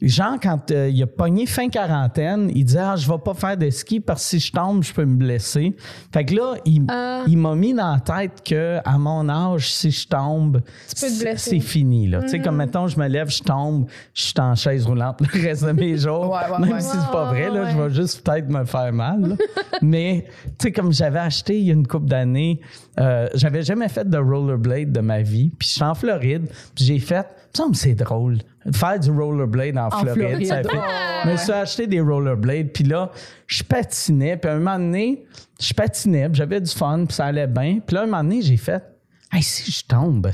[0.09, 3.57] genre, quand euh, il a pogné fin quarantaine, il disait Ah, je vais pas faire
[3.57, 5.75] de ski parce que si je tombe, je peux me blesser.
[6.13, 7.23] Fait que là, il, Ah.
[7.27, 12.07] il m'a mis dans la tête que à mon âge, si je tombe, c'est- fini.
[12.07, 12.21] là.
[12.23, 15.41] Tu sais, comme mettons, je me lève, je tombe, je suis en chaise roulante le
[15.41, 16.31] reste de mes jours.
[16.31, 16.81] Ouais, ouais, Même ouais.
[16.81, 19.37] si c'est pas vrai, là, je vais juste peut-être me faire mal.
[19.81, 20.25] Mais,
[20.59, 22.59] tu sais, comme j'avais acheté il y a une couple d'années,
[22.99, 25.51] euh, j'avais jamais fait de rollerblade de ma vie.
[25.57, 27.25] Puis je suis en Floride, puis j'ai fait,
[27.57, 28.39] il me c'est drôle.
[28.71, 30.47] Faire du rollerblade en, Floride, Floride.
[30.47, 30.67] ça fait.
[30.77, 30.81] Ouais,
[31.25, 33.11] Je me suis acheté des rollerblades, puis là,
[33.47, 35.25] je patinais, puis à un moment donné,
[35.59, 37.79] je patinais, puis j'avais du fun, puis ça allait bien.
[37.85, 38.81] Puis là, un moment donné, j'ai fait,
[39.31, 40.29] hey, si je tombe,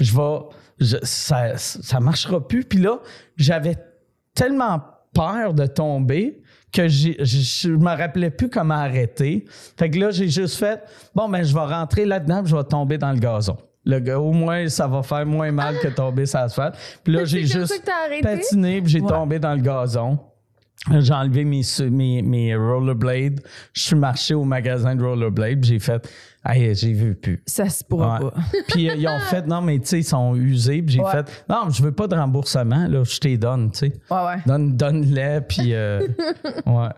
[0.00, 0.38] je vais.
[0.80, 2.64] je- ça, ça marchera plus.
[2.64, 2.98] Puis là,
[3.36, 3.76] j'avais
[4.34, 4.80] tellement
[5.14, 6.42] peur de tomber
[6.72, 9.44] que je je me rappelais plus comment arrêter.
[9.78, 10.82] Fait que là, j'ai juste fait,
[11.14, 13.56] bon, ben, je vais rentrer là-dedans, je vais tomber dans le gazon.
[13.88, 16.76] Le gars, au moins, ça va faire moins mal que tomber sur l'asphalte.
[17.02, 17.82] Puis là, j'ai juste
[18.22, 20.18] patiné, puis j'ai tombé dans le gazon.
[21.00, 23.40] J'ai enlevé mes, mes, mes rollerblades.
[23.72, 25.60] Je suis marché au magasin de rollerblades.
[25.62, 26.08] puis J'ai fait,
[26.46, 27.42] hey, j'ai vu plus.
[27.46, 28.30] Ça se pourra Ouais.
[28.30, 28.34] pas.
[28.68, 30.80] Puis euh, ils ont fait, non, mais tu sais, ils sont usés.
[30.82, 31.10] Puis j'ai Ouais.
[31.10, 33.92] fait, non, je veux pas de remboursement, là, je t'ai donne, tu sais.
[34.10, 34.36] Ouais, ouais.
[34.46, 36.06] Donne, donne-les, puis euh,
[36.66, 36.88] ouais.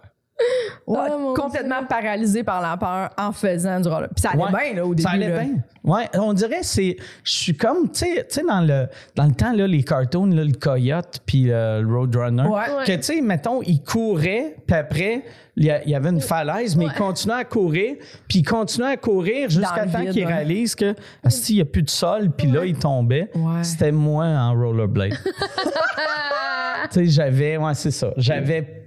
[0.86, 4.08] Ouais, Oh, mon complètement paralysé par la peur en faisant du roller.
[4.14, 4.50] Puis ça allait Ouais.
[4.72, 5.02] bien, là, au début.
[5.02, 5.38] Ça allait là.
[5.40, 5.50] bien.
[5.84, 8.86] Ouais, on dirait c'est je suis comme tu sais tu sais dans le
[9.16, 12.84] dans le temps là les cartoons là, le coyote puis le roadrunner Ouais.
[12.84, 15.24] Que tu sais mettons il courait puis après
[15.56, 17.96] il y, a- il y avait une falaise mais il continuait à courir
[18.28, 20.32] puis il continuait à courir jusqu'à temps qu'il ouais.
[20.34, 20.94] réalise que
[21.28, 23.62] s'il y a plus de sol puis là il tombait Ouais.
[23.64, 25.12] c'était moi en rollerblade
[26.92, 28.84] tu sais j'avais ouais c'est ça j'avais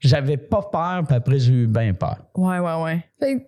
[0.00, 3.04] j'avais pas peur puis après j'ai eu bien peur Ouais, ouais, ouais.
[3.20, 3.42] Fait que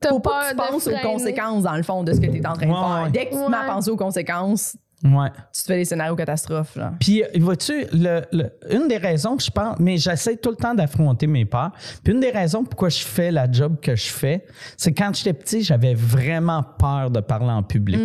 [0.00, 2.26] t'as Faut peur pas que tu penses aux conséquences, dans le fond, de ce que
[2.26, 3.02] tu es en train de faire.
[3.04, 3.10] ouais.
[3.10, 3.66] Dès que tu Ouais.
[3.66, 6.76] penser aux conséquences, ouais tu te fais des scénarios catastrophes.
[6.76, 6.92] Là.
[7.00, 10.56] Puis, euh, vois-tu, le- le- une des raisons que je pense, mais j'essaie tout le
[10.56, 11.72] temps d'affronter mes peurs.
[12.02, 14.44] Puis, une des raisons pourquoi je fais la job que je fais,
[14.76, 17.98] c'est quand j'étais petit, j'avais vraiment peur de parler en public.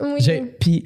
[0.00, 0.14] Oui.
[0.18, 0.84] J'ai- Puis,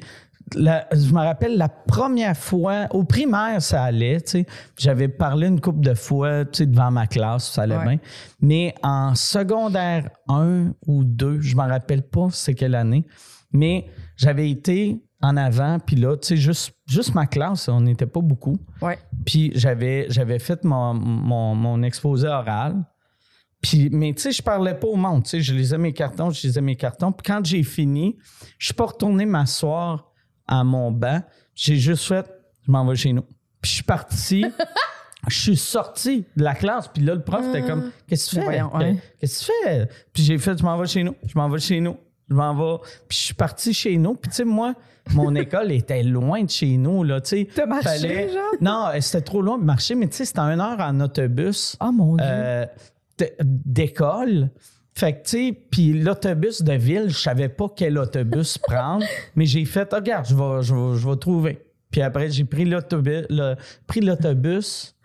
[0.55, 4.45] la- je me rappelle la première fois, au primaire, ça allait, tu sais.
[4.77, 7.83] J'avais parlé une couple de fois, tu sais, devant ma classe, ça allait Ouais.
[7.85, 7.99] bien.
[8.41, 13.05] Mais en secondaire 1 ou 2, je me rappelle pas c'est quelle année,
[13.51, 13.85] mais
[14.17, 18.21] j'avais été en avant, puis là, tu sais, juste, juste ma classe, on n'était pas
[18.21, 18.57] beaucoup.
[18.81, 18.97] Ouais.
[19.25, 22.83] Puis j'avais, j'avais fait mon, mon, mon exposé oral.
[23.61, 25.23] Puis, mais tu sais, je parlais pas au monde.
[25.23, 27.11] Tu sais, je lisais mes cartons, je lisais mes cartons.
[27.11, 28.17] Puis quand j'ai fini,
[28.57, 30.10] je suis pas retourné m'asseoir
[30.51, 31.21] à mon banc.
[31.55, 32.29] J'ai juste fait,
[32.65, 33.23] je m'en vais chez nous.
[33.61, 34.45] Puis je suis parti.
[35.27, 38.35] Je suis sorti de la classe, puis là, le prof était comme Qu'est-ce que tu
[38.37, 38.43] fais?
[38.43, 38.97] Voyons, ouais.
[39.19, 39.89] Qu'est-ce que tu fais?
[40.11, 41.13] Puis j'ai fait Je m'en vais chez nous.
[41.27, 41.95] Je m'en vais chez nous.
[42.27, 42.79] Je m'en vais.
[43.07, 44.15] Puis je suis parti chez nous.
[44.15, 44.73] Puis tu sais, moi,
[45.13, 47.03] mon école était loin de chez nous.
[47.03, 47.47] Là, tu sais.
[47.53, 48.41] T'as marché, genre?
[48.61, 51.77] Non, euh, c'était trop loin de marcher, mais tu sais, c'était une heure en autobus
[51.79, 52.25] Oh mon Dieu.
[52.27, 52.65] euh,
[53.43, 54.49] d'école.
[55.01, 59.03] Fait que, tu sais, puis l'autobus de ville, je savais pas quel autobus prendre,
[59.35, 61.59] mais j'ai fait, Ah, regarde, je vais, je, vais, je vais trouver.
[61.89, 63.25] Puis après, j'ai pris l'autobus.
[63.87, 64.95] pris l'autobus.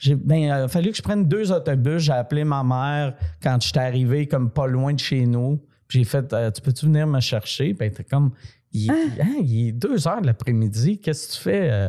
[0.00, 2.02] J'ai, ben, il a fallu que je prenne deux autobus.
[2.02, 5.60] J'ai appelé ma mère quand j'étais arrivé, comme pas loin de chez nous.
[5.86, 7.74] Puis j'ai fait euh, Tu peux-tu venir me chercher?
[7.74, 8.32] Ben, t'es comme
[8.72, 10.98] il, hein, il est deux heures de l'après-midi.
[10.98, 11.70] Qu'est-ce que tu fais?
[11.70, 11.88] euh,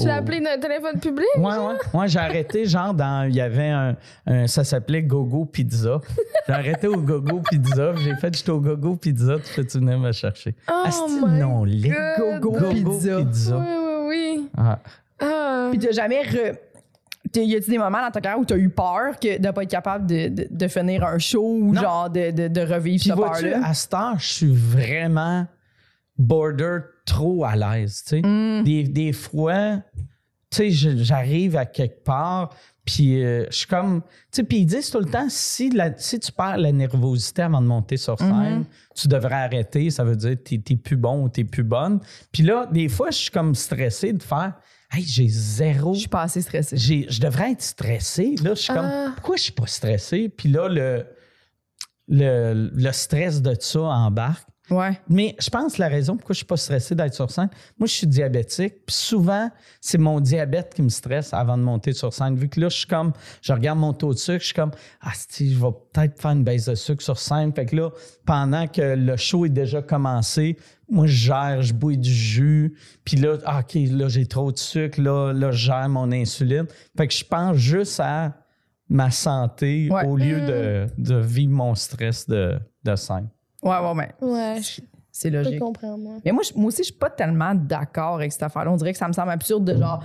[0.00, 1.26] Tu l'as au- appelé d'un téléphone public?
[1.36, 1.74] Ouais, ouais.
[2.00, 3.28] Ouais, j'ai arrêté, genre, dans.
[3.28, 3.96] Il y avait un.
[4.26, 6.00] un- ça s'appelait Gogo Pizza.
[6.46, 7.94] J'ai arrêté au Gogo Pizza.
[7.96, 9.36] J'ai fait, j'étais au Gogo Pizza.
[9.44, 10.54] Tu peux-tu venir me chercher?
[10.70, 11.92] Oh Asti, my non, les.
[12.40, 13.18] Gogo Pizza.
[13.18, 14.50] Oui, oui, oui.
[14.56, 14.78] Ah.
[15.20, 15.68] Ah.
[15.70, 16.22] Puis t'as jamais.
[16.22, 16.56] Re...
[17.34, 19.70] Y a-tu des moments dans ta carrière où t'as eu peur que de pas être
[19.70, 21.80] capable de, de, de finir un show ou Non.
[21.80, 23.60] genre de, de, de revivre Puis cette peur-là?
[23.66, 25.46] à cette heure, je suis vraiment
[26.18, 28.02] border trop à l'aise.
[28.06, 28.22] tu sais.
[28.22, 28.64] Mm.
[28.64, 29.78] Des, des fois,
[30.50, 34.02] tu sais, j'arrive à quelque part, puis euh, je suis comme.
[34.02, 37.42] Tu sais, puis ils disent tout le temps si, la- si tu perds la nervosité
[37.42, 39.88] avant de monter sur scène, tu devrais arrêter.
[39.90, 42.00] Ça veut dire que t'es plus bon ou t'es plus bonne.
[42.32, 44.54] Puis là, des fois, je suis comme stressé de faire
[44.94, 46.76] Hey, j'ai zéro Je suis pas assez stressée.
[46.76, 48.34] j'ai- je devrais être stressé.
[48.42, 48.74] Là, je suis Ah.
[49.06, 50.28] comme, pourquoi je suis pas stressé?
[50.28, 51.06] Puis là, le,
[52.08, 54.46] le, le stress de ça embarque.
[54.70, 54.98] Ouais.
[55.08, 57.86] Mais je pense que la raison pourquoi je suis pas stressé d'être sur scène, moi,
[57.88, 58.86] je suis diabétique.
[58.86, 59.50] Puis souvent,
[59.80, 62.36] c'est mon diabète qui me stresse avant de monter sur scène.
[62.36, 64.70] Vu que là, je suis comme, je regarde mon taux de sucre, je suis comme,
[65.00, 67.52] ah, si, je vais peut-être faire une baisse de sucre sur scène.
[67.52, 67.90] Fait que là,
[68.24, 70.56] pendant que le show est déjà commencé,
[70.88, 72.74] moi, je gère, je bouille du jus.
[73.04, 75.00] Puis là, ah, OK, là, j'ai trop de sucre.
[75.00, 76.66] Là, là, je gère mon insuline.
[76.96, 78.34] Fait que je pense juste à
[78.88, 80.06] ma santé Ouais.
[80.06, 83.28] au lieu de, de vivre mon stress de, de scène.
[83.62, 84.10] Ouais, ouais, ouais.
[84.20, 85.58] Ouais, je C'est peux logique.
[85.60, 85.98] comprendre.
[85.98, 86.14] moi.
[86.24, 88.70] Mais moi, je- moi aussi, je suis pas tellement d'accord avec cette affaire-là.
[88.72, 90.02] On dirait que ça me semble absurde de genre.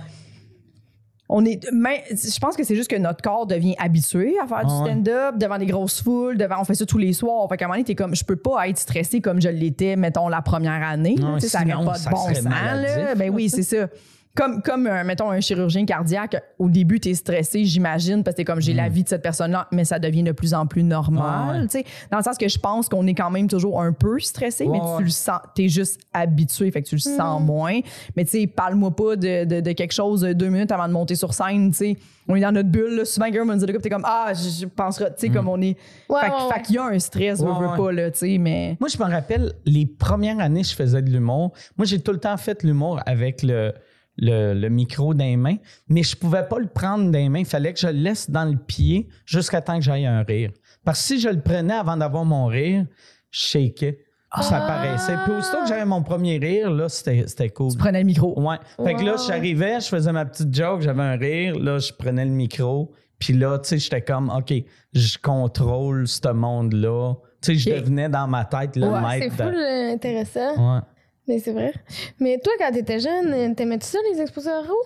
[1.30, 4.64] On est, mais je pense que c'est juste que notre corps devient habitué à faire
[4.64, 4.90] du Ah ouais.
[4.92, 7.46] stand-up devant des grosses foules, devant, on fait ça tous les soirs.
[7.50, 9.94] Fait qu'à un moment donné, t'es comme, je peux pas être stressé comme je l'étais,
[9.96, 11.16] mettons, la première année.
[11.16, 11.24] là.
[11.32, 13.14] Non, sais, ça sinon, n'aurait pas de ça bon sens, là.
[13.14, 13.88] Ben oui, c'est ça.
[14.34, 18.44] Comme, comme euh, mettons, un chirurgien cardiaque, au début, t'es stressé, j'imagine, parce que t'es
[18.44, 21.58] comme, j'ai la vie de cette personne-là, mais ça devient de plus en plus normal.
[21.58, 21.60] Mm.
[21.62, 21.66] Ouais.
[21.66, 21.84] tu sais.
[22.10, 24.78] Dans le sens que je pense qu'on est quand même toujours un peu stressé, mais
[24.78, 25.04] Ouais, tu ouais.
[25.04, 27.80] le sens, t'es juste habitué, fait que tu le sens moins.
[28.16, 30.92] Mais tu sais, parle-moi pas de, de, de quelque chose euh, deux minutes avant de
[30.92, 31.96] monter sur scène, tu sais.
[32.30, 34.66] On est dans notre bulle, là, souvent, quelqu'un quoi, puis t'es comme, ah, je, je
[34.66, 35.76] penserais, tu sais, comme on est.
[36.10, 36.20] Ouais,
[36.52, 37.76] fait, qu'il y a un stress, veux ouais.
[37.76, 38.76] pas, là, tu sais, mais.
[38.78, 41.52] Moi, je me rappelle, les premières années, je faisais de l'humour.
[41.78, 43.72] Moi, j'ai tout le temps fait l'humour avec le,
[44.18, 45.56] le, le micro dans les mains,
[45.88, 47.38] mais je pouvais pas le prendre dans les mains.
[47.40, 50.50] Il fallait que je le laisse dans le pied jusqu'à temps que j'aille un rire.
[50.84, 52.84] Parce que si je le prenais avant d'avoir mon rire,
[53.30, 53.98] je shakeais.
[54.42, 55.16] Ça paraissait.
[55.24, 57.70] Puis aussitôt que j'avais mon premier rire, là, c'était c'était cool.
[57.72, 58.38] Tu prenais le micro.
[58.38, 58.56] Ouais.
[58.84, 62.26] Fait que là, j'arrivais, je faisais ma petite joke, j'avais un rire, là, je prenais
[62.26, 64.52] le micro, puis là, tu sais, j'étais comme, OK,
[64.92, 67.14] je contrôle ce monde-là.
[67.40, 69.36] Tu sais, je devenais dans ma tête le Ouais, C'est maître.
[69.36, 70.74] fou, de- intéressant.
[70.74, 70.80] Ouais.
[71.28, 71.72] Mais c'est vrai.
[72.18, 74.82] Mais toi, quand t'étais jeune, t'aimais-tu ça, les exposés oraux?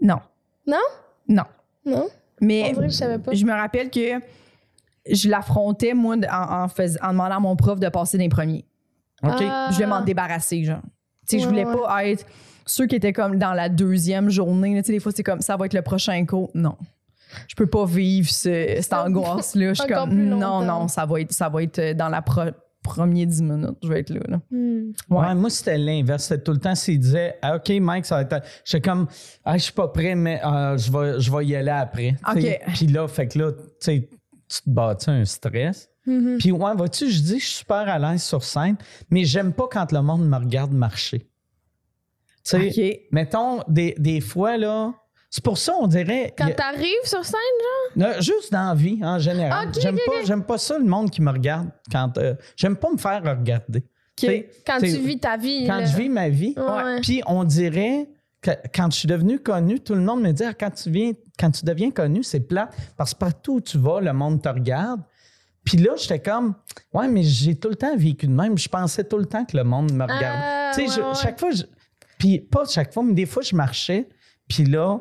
[0.00, 0.20] Non.
[0.66, 0.76] Non?
[1.28, 1.44] Non.
[1.84, 2.08] Non?
[2.40, 3.32] Mais On dirait que je savais pas.
[3.32, 4.20] je me rappelle que
[5.10, 8.64] je l'affrontais, moi, en, en, fais- en demandant à mon prof de passer des premiers.
[9.24, 9.32] OK.
[9.40, 9.68] Ah.
[9.70, 10.82] Je voulais m'en débarrasser, genre.
[11.28, 12.26] Tu sais, je Ouais, voulais pas être
[12.66, 14.74] ceux qui étaient comme dans la deuxième journée.
[14.82, 16.50] Tu sais, des fois, c'est comme ça va être le prochain cours.
[16.54, 16.76] Non.
[17.48, 19.72] Je peux pas vivre ce- cette angoisse-là.
[19.72, 20.80] Je suis comme, non, longtemps.
[20.80, 22.50] non, ça va être, ça va être euh, dans la pro-
[22.82, 23.78] première 10 minutes.
[23.82, 24.20] Je vais être là.
[24.28, 24.40] là.
[24.50, 24.92] Hmm.
[25.08, 25.18] Ouais.
[25.18, 26.24] Ouais, moi, c'était l'inverse.
[26.24, 28.46] C'était tout le temps, s'il disait, ah, OK, Mike, ça va être.
[28.64, 29.06] J'étais comme,
[29.44, 32.16] ah, je suis pas prêt, mais euh, je, vais, je vais y aller après.
[32.74, 34.08] Puis là, fait que là, tu sais,
[34.48, 35.88] tu te bâtis un stress.
[36.06, 36.38] Mhm.
[36.38, 38.76] Puis, ouais, vois-tu, je dis, je suis super à l'aise sur scène,
[39.10, 41.28] mais j'aime pas quand le monde me regarde marcher.
[42.44, 44.92] Tu sais, mettons, des, des fois, là,
[45.34, 46.34] c'est pour ça, on dirait.
[46.36, 47.40] Quand a- t'arrives sur scène,
[47.96, 48.20] genre?
[48.20, 49.68] juste dans la vie, en général.
[49.80, 51.70] J'aime, pas, j'aime pas ça, le monde qui me regarde.
[51.90, 53.82] quand euh, J'aime pas me faire regarder.
[54.66, 55.66] Quand tu vis ta vie.
[55.66, 55.86] Quand là.
[55.86, 56.54] je vis ma vie,
[57.02, 58.08] puis on dirait
[58.42, 61.12] que quand je suis devenu connu, tout le monde me dit Ah, quand tu viens,
[61.38, 62.68] quand tu deviens connu, c'est plat
[62.98, 65.00] parce que partout où tu vas, le monde te regarde.
[65.64, 66.56] Puis là, j'étais comme
[66.92, 68.58] ouais, mais j'ai tout le temps vécu de même.
[68.58, 70.26] Je pensais tout le temps que le monde me regardait.
[70.44, 71.14] Ah, tu sais, je- ouais, ouais.
[71.14, 71.62] chaque fois, je-
[72.18, 74.08] puis pas chaque fois, mais des fois, je marchais,
[74.48, 75.00] puis là,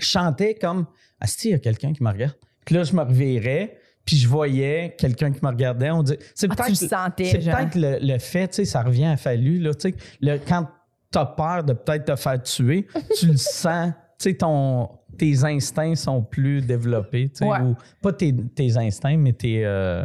[0.00, 0.86] chantais comme
[1.20, 2.34] ah, si il y a quelqu'un qui me regarde.
[2.64, 3.78] Puis là, je me revirais.
[4.04, 5.90] Puis je voyais quelqu'un qui me regardait.
[5.90, 7.56] On dit, c'est Ah, tu peut-être le sentais, c'est genre.
[7.58, 10.66] peut-être le, le fait, tu sais, ça revient à Fallu, là, tu sais, le- quand
[11.10, 12.86] t'as peur de peut-être te faire tuer,
[13.18, 17.60] tu le sens, tu sais, ton, tes instincts sont plus développés, tu sais, Ouais.
[17.60, 19.66] ou pas tes, tes instincts, mais tes...
[19.66, 20.04] euh,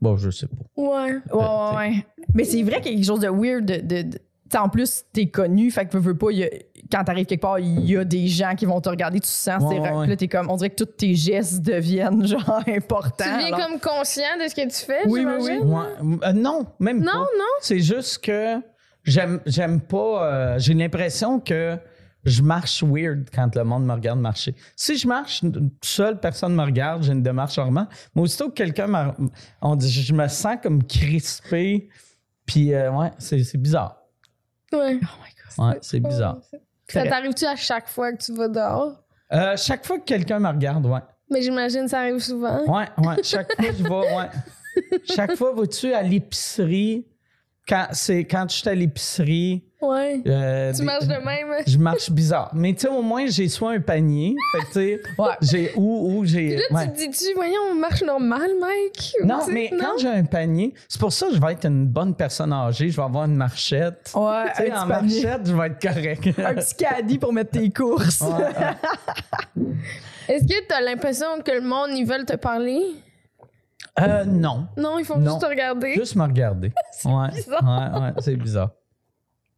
[0.00, 0.56] Bon, je sais pas.
[0.76, 1.12] Ouais.
[1.12, 2.06] Ouais, ouais, ouais.
[2.34, 3.76] Mais c'est vrai qu'il y a quelque chose de weird de.
[3.76, 4.18] de- de-
[4.50, 6.50] tu sais, en plus, t'es connu, fait que veux, veux pas, il y a-
[6.90, 9.62] quand t'arrives quelque part, il y a des gens qui vont te regarder, tu sens,
[9.62, 13.24] Ouais, là, t'es comme, on dirait que tous tes gestes deviennent genre importants.
[13.24, 15.58] Tu deviens alors- comme conscient de ce que tu fais, Oui, oui?
[15.58, 17.18] Ouais, euh, non, même Non, pas.
[17.18, 17.54] non?
[17.60, 18.56] C'est juste que
[19.04, 20.24] j'aime, j'aime pas.
[20.26, 21.78] euh, j'ai l'impression que
[22.24, 24.54] je marche weird quand le monde me regarde marcher.
[24.76, 25.42] Si je marche
[25.82, 27.86] seul, personne me regarde, j'ai une démarche normale.
[28.14, 29.14] Mais aussitôt que quelqu'un m'a.
[29.62, 31.88] On dit, je me sens comme crispé.
[32.44, 33.99] Puis, euh, ouais, c'est bizarre.
[34.72, 35.00] Ouais.
[35.02, 36.38] Oh Ouais, c'est bizarre.
[36.88, 39.02] Ça t'arrive-tu à chaque fois que tu vas dehors?
[39.32, 41.00] Euh, chaque fois que quelqu'un me regarde, ouais.
[41.30, 42.64] Mais j'imagine que ça arrive souvent.
[42.64, 43.22] Ouais, ouais.
[43.22, 44.98] Chaque fois, je vais, ouais.
[45.14, 47.06] Chaque fois, vas-tu à l'épicerie?
[47.68, 49.62] Quand, c'est, quand je suis à l'épicerie.
[49.80, 50.20] Ouais.
[50.26, 51.62] euh, Tu marches de même.
[51.66, 52.50] Je marche bizarre.
[52.52, 54.34] Mais tu sais, au moins, j'ai soit un panier.
[54.52, 55.28] Fait tu sais, Ouais.
[55.40, 56.56] j'ai ou, ou j'ai.
[56.56, 56.86] Là, ouais.
[56.86, 59.14] tu te dis-tu, voyons, on marche normal, Mike?
[59.24, 59.78] Non, Tu mais non?
[59.84, 62.90] quand j'ai un panier, c'est pour ça que je vais être une bonne personne âgée.
[62.90, 64.10] Je vais avoir une marchette.
[64.14, 65.22] Ouais, Tu sais, un en panier.
[65.22, 66.38] marchette, je vais être correct.
[66.44, 68.20] Un petit caddie pour mettre tes courses.
[68.20, 69.64] Ouais.
[70.28, 72.80] Est-ce que t'as l'impression que le monde, ils veulent te parler?
[74.08, 74.68] Euh, non.
[74.76, 75.30] Non, ils font Non.
[75.32, 75.94] juste te regarder.
[75.94, 76.72] Juste me regarder.
[77.04, 77.28] ouais.
[77.32, 77.62] bizarre.
[77.94, 78.70] Ouais, ouais, c'est bizarre.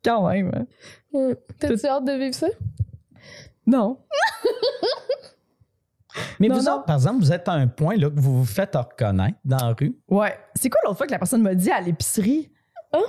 [0.05, 0.51] Quand même.
[0.55, 0.67] hein.
[1.13, 1.37] Ouais.
[1.59, 2.49] T'as-tu hâte de vivre ça?
[3.67, 3.99] Non.
[6.41, 6.73] Mais Non, vous non.
[6.75, 9.57] autres, par exemple, vous êtes à un point là, que vous vous faites reconnaître dans
[9.57, 9.97] la rue.
[10.09, 10.37] Ouais.
[10.55, 12.51] C'est quoi l'autre fois que la personne m'a dit à l'épicerie?
[12.93, 13.01] Hein?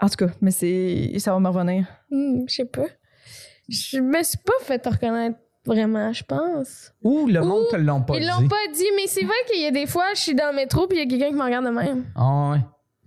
[0.00, 1.12] En tout cas, mais c'est.
[1.18, 1.86] Ça va me revenir.
[2.10, 2.86] Hmm, je sais pas.
[3.68, 5.38] Je me suis pas fait reconnaître
[5.68, 6.92] vraiment, je pense.
[7.04, 8.26] Ou le monde Ou te l'ont pas Ils dit.
[8.26, 10.56] l'ont pas dit, mais c'est vrai qu'il y a des fois, je suis dans le
[10.56, 12.04] métro puis il y a quelqu'un qui me regarde de même.
[12.16, 12.58] Ah ouais.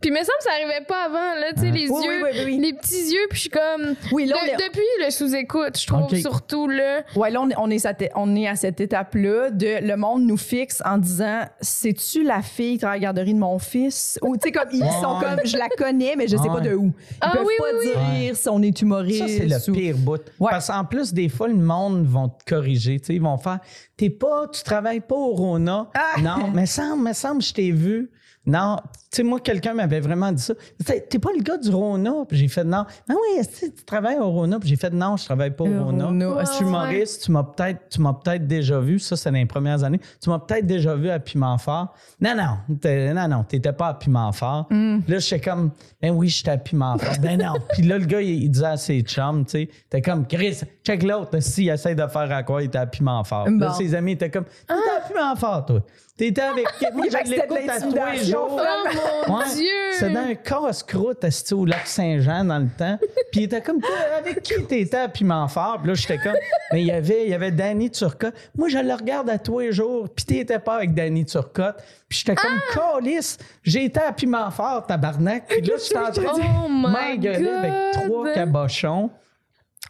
[0.02, 1.76] Puis me semble que ça arrivait pas avant, là, tu sais, Ah.
[1.76, 2.58] les Oui, yeux, oui, oui, oui.
[2.60, 3.96] les petits yeux, puis je suis comme...
[4.12, 7.04] Oui, là, on De- est- depuis le sous-écoute, je trouve, surtout, là.
[7.16, 9.96] Ouais, là, on est, on est, à te- on est à cette étape-là de le
[9.96, 13.60] monde nous fixe en disant C'est-tu la fille qui travaille à la garderie de mon
[13.60, 14.18] fils?
[14.24, 16.74] Ou, tu sais, comme ils sont comme Je la connais, mais je sais pas de
[16.74, 16.88] où.
[17.12, 18.00] Ils Ah peuvent oui, pas oui, dire
[18.32, 18.36] oui.
[18.36, 19.20] si on est humoriste.
[19.20, 20.22] Ça, c'est le ou- pire bout.
[20.40, 20.50] Ouais.
[20.52, 23.00] Parce qu'en plus, des fois, le monde vont te corriger.
[23.00, 23.60] Tu sais, ils vont faire
[23.98, 25.90] T'es pas, tu travailles pas au Rona.
[25.94, 26.20] Ah!
[26.22, 28.10] Non, mais semble, me semble, je t'ai vu.
[28.48, 28.78] Non,
[29.18, 30.54] sais, moi, quelqu'un m'avait vraiment dit ça.
[30.86, 32.14] T'es t'es pas le gars du Rona?
[32.28, 32.86] Puis j'ai fait non.
[33.10, 34.60] Ah oui, tu travailles au Rona?
[34.60, 36.06] Puis j'ai fait non, je travaille pas au Le Rona.
[36.06, 36.30] Rona.
[36.30, 36.70] Ouais, Je suis ouais.
[36.70, 40.00] humoriste, tu m'as peut-être tu m'as peut-être déjà vu, ça c'est dans les premières années.
[40.22, 41.94] Tu m'as peut-être déjà vu à Piment Fort.
[42.20, 42.78] Non non,
[43.14, 44.68] non non, t'étais pas à Piment Fort.
[44.70, 45.00] Mm.
[45.08, 47.16] Là j'étais comme ben oui, j'étais à Piment Fort.
[47.22, 47.54] ben non.
[47.74, 50.62] Puis là le gars il, il disait à ses chums, tu sais, t'es comme Chris,
[50.84, 53.50] check l'autre, s'il essaie de faire à quoi, il était à Piment Fort.
[53.50, 53.74] Là Bon.
[53.74, 55.82] ses amis étaient comme t'étais à Piment Fort toi.
[56.18, 58.62] T'étais avec moi Fait que je l'écoute à tous les jours.
[59.04, 59.46] Oh mon Ouais.
[59.56, 59.66] Dieu!
[59.98, 62.98] C'est dans un casse-croûte au lac Saint-Jean dans le temps?
[63.32, 63.80] Puis il était comme,
[64.18, 65.78] avec qui t'étais à Piment Fort?
[65.80, 66.36] Puis là, j'étais comme,
[66.74, 68.34] mais il y avait, il y avait Danny Turcotte.
[68.58, 70.10] Moi, je le regarde à tous les jours.
[70.10, 71.78] Puis t'étais pas avec Danny Turcotte.
[72.10, 72.94] Puis j'étais comme, Ah!
[72.96, 75.48] calice, j'étais à Piment Fort, tabarnak.
[75.48, 79.10] Puis là, j'étais en train Oh de my m'engueuler avec trois cabochons.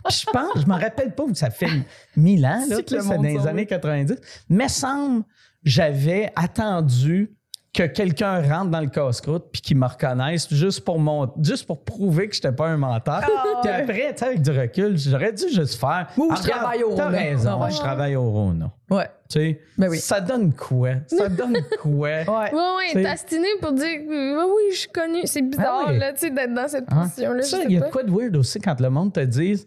[0.06, 1.68] Puis je pense, je me rappelle pas où ça fait
[2.16, 4.18] mille ans, là, C'est dans les années 90.
[4.50, 5.24] Mais semble,
[5.64, 7.32] j'avais attendu
[7.74, 11.86] que quelqu'un rentre dans le casse-croûte puis qu'il me reconnaisse juste pour mon, juste pour
[11.86, 13.22] prouver que j'étais pas un menteur.
[13.62, 16.08] puis après, tu sais, avec du recul, j'aurais dû juste faire.
[16.18, 17.18] Ou Ah, je regarde, travaille au T'as Rona.
[17.18, 17.72] raison, Ah ouais.
[17.72, 18.72] je travaille au Rona.
[18.90, 19.06] Ouais.
[19.30, 20.00] Tu sais, Ben oui.
[20.00, 20.90] ça donne quoi?
[21.08, 21.92] Ça donne quoi?
[21.94, 22.26] Ouais.
[22.28, 25.22] Ouais, ouais, t'astiner pour dire que oui, je suis connue.
[25.24, 27.04] C'est bizarre, Ah là, tu sais, d'être dans cette Hein?
[27.04, 27.42] position-là.
[27.44, 29.66] Ça, il y a de quoi de weird aussi quand le monde te dise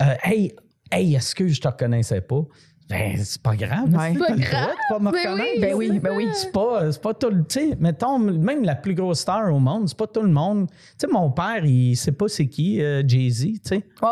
[0.00, 0.54] euh, Hey,
[0.92, 2.42] hey, excuse, je te reconnaissais pas?
[2.90, 3.88] Ben, c'est pas grave.
[3.94, 4.12] Ouais.
[4.14, 4.50] c'est Pas grave.
[4.50, 5.50] droit de pas me Ben reconnaître.
[5.54, 6.28] oui, Ben oui, ben oui.
[6.34, 7.44] C'est pas, c'est pas tout le.
[7.46, 10.68] Tu sais, mettons, même la plus grosse star au monde, c'est pas tout le monde.
[10.68, 13.84] Tu sais, mon père, il sait pas c'est qui, euh, Jay-Z, tu sais.
[14.02, 14.08] Ouais,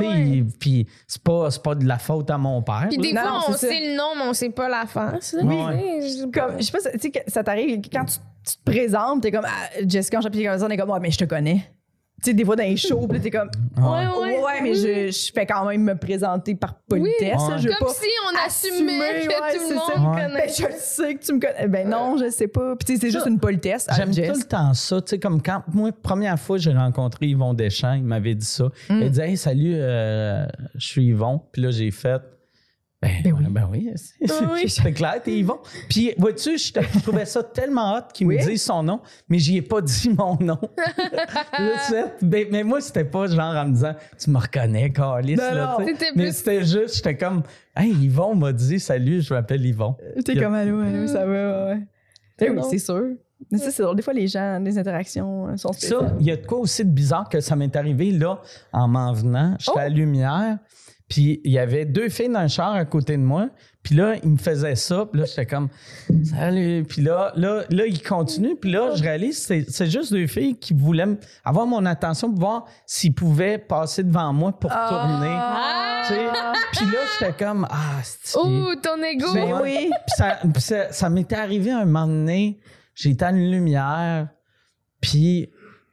[0.00, 0.44] ouais, ouais.
[0.60, 2.86] Puis c'est pas, c'est pas de la faute à mon père.
[2.90, 3.58] Puis des Non, fois, on ça.
[3.58, 5.34] sait le nom, mais on sait pas la face.
[5.42, 5.56] Oui.
[6.02, 6.46] Je sais pas.
[6.48, 9.22] Comme, je sais pas, si- tu sais, que ça t'arrive quand tu, tu te présentes,
[9.22, 11.70] t'es comme, ah, Jessica, j'ai comme ça, on est comme, ouais, mais je te connais.
[12.20, 14.60] Tu sais, des fois dans les shows, puis t'es comme, Ouais, ouais, ouais.
[14.62, 17.36] mais je, je fais quand même me présenter par politesse.
[17.38, 17.50] Oui.
[17.50, 19.98] là, je veux Comme pas si on assumait assumer, que ouais, tout le ça.
[20.00, 20.16] monde.
[20.16, 20.48] Ben, connaît.
[20.48, 21.68] je le sais que tu me connais.
[21.68, 22.74] Ben non, je sais pas.
[22.74, 23.86] Puis tu sais, c'est Ça, juste une politesse.
[23.96, 25.00] J'aime tout le temps ça.
[25.00, 28.64] Tu sais, comme quand, moi, première fois, j'ai rencontré Yvon Deschamps, il m'avait dit ça.
[28.88, 29.00] Mm.
[29.02, 30.44] Il disait, hey, salut, euh,
[30.74, 31.40] je suis Yvon.
[31.52, 32.20] Puis là, j'ai fait,
[33.00, 33.44] ben, Ben oui.
[33.48, 34.94] ben oui, c'est Ben oui.
[34.94, 35.58] clair, t'es Yvon.
[35.88, 36.72] Puis, vois-tu, je,
[37.02, 38.38] trouvais ça tellement hot qu'il Oui.
[38.38, 40.58] me dise son nom, mais j'y ai pas dit mon nom.
[42.22, 45.36] Ben, mais moi, c'était pas genre en me disant, tu me reconnais, Carlis.
[45.36, 45.84] Ben là, non.
[45.86, 45.94] Mais
[46.26, 47.42] plus- c'était juste, j'étais comme,
[47.76, 49.96] hey, Yvon m'a dit, salut, je m'appelle Yvon.
[50.24, 51.80] T'es y a- comme, allô, allô, ça va, ouais, ouais.
[52.38, 53.02] Ben oui, c'est sûr.
[53.52, 53.94] Mais ça, c'est.
[53.94, 56.16] Des fois, les gens, les interactions euh, sont Ça, spéciales.
[56.20, 58.40] il y a de quoi aussi de bizarre que ça m'est arrivé là,
[58.72, 59.54] en m'en venant.
[59.60, 60.58] J'étais à Lumière,
[61.08, 63.48] puis il y avait deux filles dans le char à côté de moi.
[63.82, 65.06] Puis là, ils me faisaient ça.
[65.10, 65.68] Puis là, j'étais comme
[66.24, 66.84] Salut.
[66.86, 68.56] Puis là, là, là, ils continuent.
[68.60, 71.06] Puis là, je réalise que c'est- c'est juste deux filles qui voulaient
[71.44, 75.28] avoir mon attention pour voir s'ils pouvaient passer devant moi pour tourner.
[75.30, 76.02] Ah!
[76.06, 76.26] Tu sais.
[76.72, 78.36] Puis là, j'étais comme Ah, c'est.
[78.38, 79.32] Oh, ton ego!
[79.32, 79.90] Ben oui.
[80.06, 82.60] Puis ça, puis ça, ça m'était arrivé un moment donné,
[82.94, 84.28] j'étais à une lumière,
[85.00, 85.48] puis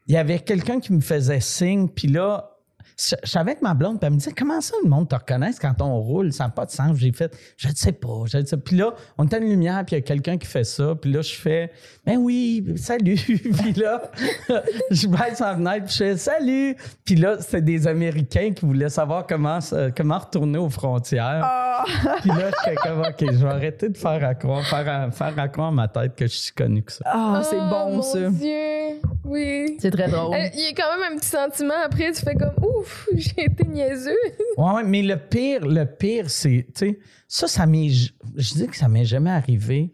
[0.08, 2.52] il y avait quelqu'un qui me faisait signe, puis là,
[2.98, 5.16] je je savais avec ma blonde, puis elle me disait Comment ça le monde te
[5.16, 6.32] reconnaît quand on roule?
[6.32, 6.96] Ça n'a pas de sens.
[6.98, 8.24] J'ai fait Je ne sais pas.
[8.26, 8.64] Je ne sais pas.
[8.66, 10.96] Puis là, on était à une lumière, puis il y a quelqu'un qui fait ça.
[10.96, 11.72] Puis là, je fais
[12.06, 13.16] Ben oui, salut.
[13.18, 14.04] puis là,
[14.92, 16.76] je baisse en fenêtre, puis je fais Salut.
[17.04, 19.60] Puis là, c'était des Américains qui voulaient savoir comment,
[19.96, 21.42] comment retourner aux frontières.
[21.44, 21.84] Ah!
[22.22, 25.34] Puis là, j'étais comme OK, je vais arrêter de faire à croire, faire à, faire
[25.38, 27.04] à croire ma tête que je suis connu que ça.
[27.06, 28.30] Ah, c'est Oh, bon, mon ça.
[28.30, 29.00] Dieu.
[29.24, 29.78] Oui.
[29.80, 30.36] C'est très drôle.
[30.36, 32.85] Euh, Il y a quand même un petit sentiment après, tu fais comme ouf,
[33.16, 34.16] j'ai été niaiseux.
[34.58, 38.68] Ouais, ouais, mais le pire, le pire, c'est, tu sais, ça, ça m'est, je dis
[38.68, 39.94] que ça m'est jamais arrivé,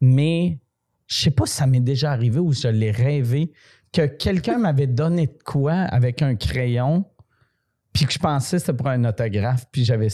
[0.00, 0.58] mais
[1.06, 3.52] je sais pas si ça m'est déjà arrivé ou je l'ai rêvé,
[3.92, 7.04] que quelqu'un m'avait donné de quoi avec un crayon,
[7.92, 10.08] puis que je pensais que c'était pour un autographe, puis j'avais,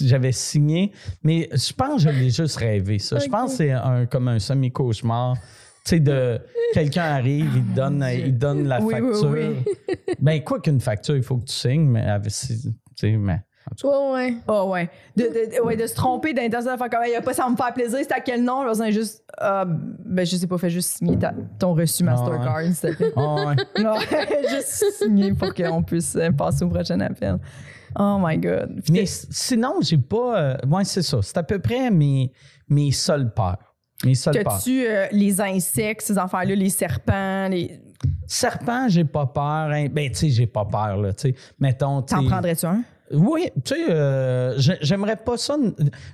[0.00, 0.92] j'avais signé,
[1.22, 3.18] mais je pense que je l'ai juste rêvé, ça.
[3.18, 5.36] Je pense que c'est un, comme un semi-cauchemar.
[5.84, 6.38] Tu sais, de
[6.74, 9.30] quelqu'un arrive, il te donne, il te donne la Oui, oui, facture.
[9.30, 9.96] oui.
[10.20, 13.40] Ben, quoi qu'une facture, il faut que tu signes, mais sais, mais.
[13.84, 14.34] Ouais, ouais.
[14.48, 14.90] Ah ouais.
[15.16, 17.72] De, ouais, de se tromper d'intention de faire comme il a pas ça me faire
[17.72, 18.62] plaisir, c'est à quel nom?
[18.74, 22.74] C'est juste ah, ben je sais pas, fais juste signer ta- ton reçu Mastercard, s'il
[22.90, 23.12] te plaît.
[23.16, 23.56] Ah ouais.
[23.82, 23.94] Non,
[24.50, 27.38] juste signer pour qu'on puisse euh, passer au prochain appel.
[27.98, 28.80] Oh my god.
[28.90, 30.38] Mais sinon, j'ai pas.
[30.40, 31.18] euh, ouais, c'est ça.
[31.22, 32.32] C'est à peu près mes,
[32.68, 33.71] mes seules peurs.
[34.14, 34.54] Seules peurs.
[34.58, 37.80] T'as-tu euh, les insectes, ces affaires-là, les serpents, les.
[38.26, 39.42] Serpent, j'ai pas peur.
[39.70, 39.86] hein.
[39.90, 41.12] Ben, tu sais, j'ai pas peur, là.
[41.12, 42.02] Tu sais, mettons.
[42.02, 42.82] tu T'en prendrais-tu un?
[43.12, 45.56] Oui, tu sais, euh, j'ai- j'aimerais pas ça.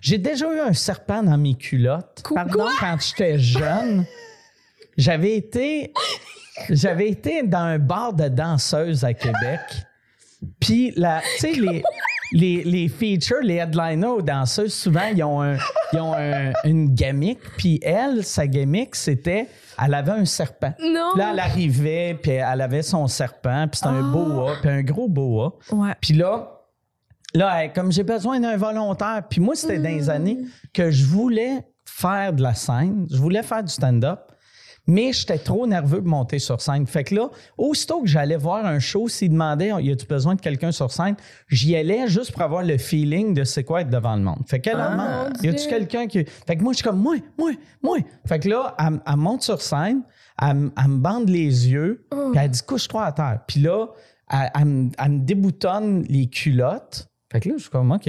[0.01, 2.23] J'ai déjà eu un serpent dans mes culottes.
[2.35, 2.67] Pardon?
[2.81, 4.05] Quand j'étais jeune,
[4.97, 5.93] j'avais été,
[6.69, 9.61] j'avais été dans un bar de danseuses à Québec.
[10.61, 11.83] Puis, la- tu sais, les,
[12.33, 15.57] les, les features, les headliners aux danseuses, souvent, ils ont, un-
[15.93, 17.41] ils ont un- une gamique.
[17.57, 19.47] Puis, elle, sa gamique, c'était,
[19.83, 20.75] elle avait un serpent.
[20.81, 21.11] Non.
[21.13, 24.83] Puis là, elle arrivait, puis elle avait son serpent, puis c'était un boa, puis un
[24.83, 25.57] gros boa.
[25.71, 25.93] Ouais.
[26.01, 26.51] Puis là,
[27.35, 30.39] là, elle, comme j'ai besoin d'un volontaire, puis moi, c'était dans les années
[30.75, 34.21] que je voulais faire de la scène, je voulais faire du stand-up,
[34.89, 36.87] mais j'étais trop nerveux pour monter sur scène.
[36.87, 40.41] Fait que là, aussitôt que j'allais voir un show, s'il demandait y a-tu besoin de
[40.41, 41.15] quelqu'un sur scène,
[41.49, 44.41] j'y allais juste pour avoir le feeling de c'est quoi être devant le monde.
[44.47, 46.25] Fait Ah, elle demande, mon y a-tu quelqu'un qui.
[46.47, 47.99] Fait que moi, je suis comme, moi, moi, moi.
[48.27, 50.03] Fait que là, elle, elle monte sur scène,
[50.41, 52.31] elle, me- elle me bande les yeux, Oh.
[52.33, 53.41] puis elle dit, couche-toi à terre.
[53.47, 53.87] Puis là,
[54.31, 57.09] elle, elle me- elle me déboutonne les culottes.
[57.31, 58.09] Fait que là, je suis comme, OK.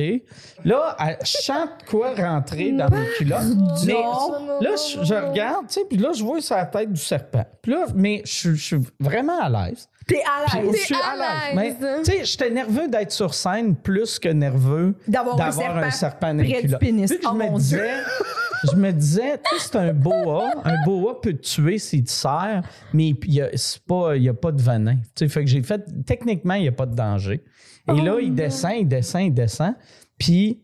[0.63, 3.41] Là, elle chante quoi rentrer dans mes culottes.
[3.85, 4.59] Mais Non.
[4.61, 7.45] là, je, je regarde, tu sais, puis là, je vois la tête du serpent.
[7.61, 9.89] Puis là, mais je, je suis vraiment à l'aise.
[10.07, 10.75] T'es à Puis l'aise.
[10.79, 11.75] je suis à l'aise.
[12.05, 16.41] Tu sais, j'étais nerveux d'être sur scène plus que nerveux D'avoir un un serpent dans
[16.41, 16.79] les culottes.
[16.79, 17.11] pénis.
[17.11, 17.91] Que je Oh, me disais,
[18.71, 20.49] je me disais, tu sais, c'est un boa.
[20.63, 22.63] Un boa peut te tuer s'il te serre,
[22.93, 24.95] mais il n'y a, c'est pas- y a pas de venin.
[24.95, 27.43] Tu sais, fait que j'ai fait, techniquement, il n'y a pas de danger.
[27.95, 29.73] Et Oh, là, il descend, il descend, il descend.
[30.17, 30.59] Puis,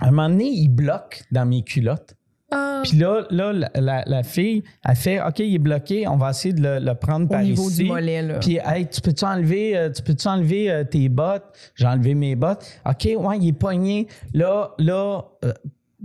[0.00, 2.14] à un moment donné, il bloque dans mes culottes.
[2.50, 2.82] Ah.
[2.84, 6.30] Puis là, là la, la- la fille, elle fait OK, il est bloqué, on va
[6.30, 7.82] essayer de le, le prendre Au par niveau ici.
[7.84, 8.38] du mollet, là.
[8.38, 11.44] Puis, hey, tu peux-tu enlever, euh, tu peux-tu enlever euh, tes bottes?
[11.74, 12.64] J'ai enlevé mes bottes.
[12.88, 14.06] OK, ouais, il est pogné.
[14.34, 15.52] Là, là, euh,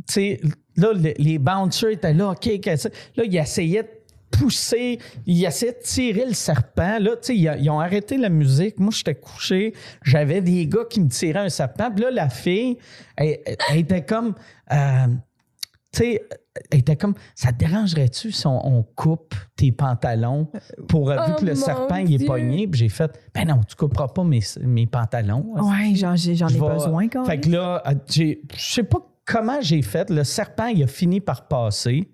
[0.07, 0.39] tu sais,
[0.77, 2.29] là, le- les bouncers étaient là.
[2.31, 3.17] OK, qu'est-ce que c'est?
[3.17, 3.89] là, il essayait de
[4.31, 6.99] pousser, il essayait de tirer le serpent.
[6.99, 8.79] Là, tu sais, ils, ils ont arrêté la musique.
[8.79, 9.73] Moi, j'étais couché.
[10.03, 11.91] J'avais des gars qui me tiraient un serpent.
[11.91, 12.77] Puis là, la fille,
[13.17, 13.37] elle,
[13.75, 14.35] était comme.
[14.71, 15.07] euh,
[15.91, 16.21] tu sais,
[16.69, 20.51] elle était comme, ça te dérangerait-tu si on, on coupe tes pantalons
[20.87, 22.67] pour, euh, vu Oh que le serpent, il est pogné?
[22.67, 25.45] Puis j'ai fait, ben non, tu couperas pas mes, mes pantalons.
[25.55, 27.41] Ouais, j'en, ai besoin quand Fait même.
[27.41, 30.09] que là, euh, j'ai- je sais pas comment j'ai fait.
[30.11, 32.11] Le serpent, il a fini par passer.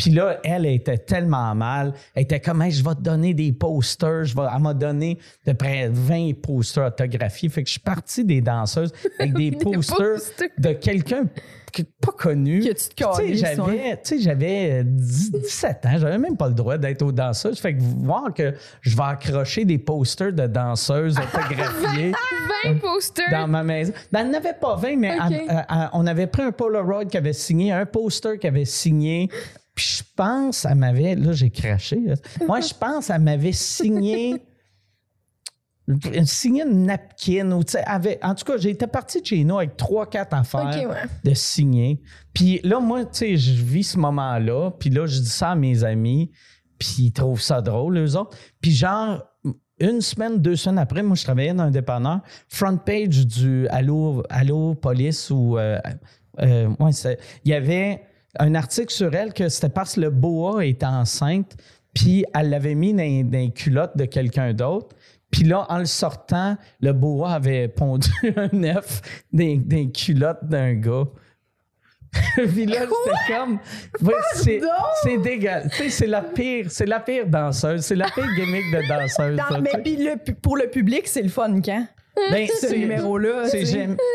[0.00, 1.92] Puis là, elle, elle était tellement mal.
[2.14, 4.24] Elle était comme, Hey, je vais te donner des posters.
[4.24, 4.44] Je vais...
[4.54, 7.50] Elle m'a donné de près 20 posters autographiés.
[7.50, 10.48] Fait que je suis parti des danseuses avec des, posters, posters.
[10.56, 11.26] de quelqu'un
[12.00, 12.60] pas connu.
[12.60, 13.54] Que tu te Puis, tu sais, calisses, ouais.
[13.56, 15.98] j'avais, tu sais, j'avais euh, 10 17 ans.
[15.98, 17.58] J'avais même pas le droit d'être aux danseuses.
[17.58, 22.12] Fait que voir que je vais accrocher des posters de danseuses autographiés.
[22.64, 23.30] 20 posters.
[23.30, 23.92] Dans ma maison.
[24.12, 25.16] Ben, elle n'avait pas 20, mais
[25.92, 29.28] on avait pris un Polaroid qui avait signé, un poster qui avait signé.
[29.80, 31.14] Puis je pense, elle m'avait.
[31.14, 31.96] Là, j'ai craché.
[32.04, 32.14] là.
[32.46, 34.36] Moi, je pense, elle m'avait signé.
[36.26, 37.50] signé une napkin.
[37.52, 41.06] Ou, avait, en tout cas, j'étais parti de chez nous avec trois, quatre affaires ouais.
[41.24, 41.98] de signer.
[42.34, 44.70] Puis là, moi, tu sais, je vis ce moment-là.
[44.72, 46.30] Puis là, je dis ça à mes amis.
[46.78, 48.36] Puis ils trouvent ça drôle, eux autres.
[48.60, 49.22] Puis genre,
[49.78, 52.20] une semaine, deux semaines après, moi, je travaillais dans un dépanneur.
[52.48, 55.56] Front page du Allo, Allo Police ou.
[55.56, 55.78] euh,
[56.40, 58.02] euh, ouais, c'est- il y avait
[58.38, 61.56] un article sur elle que c'était parce que le boa était enceinte.
[61.94, 64.94] puis elle l'avait mis dans, dans les culottes de quelqu'un d'autre.
[65.30, 69.00] Puis là, en le sortant, le boa avait pondu un œuf
[69.32, 71.04] dans, dans les culottes d'un gars.
[72.34, 73.58] puis là, c'était comme.
[74.02, 75.70] Ouais, c'est, dégueulasse.
[75.70, 77.82] Tu sais, c'est la pire, c'est la pire danseuse.
[77.82, 79.36] C'est la pire gimmick de danseuse.
[79.36, 81.86] Dans- ça, mais puis le pour le public, c'est le fun quand?
[82.30, 83.44] Ben, Ce numéro-là.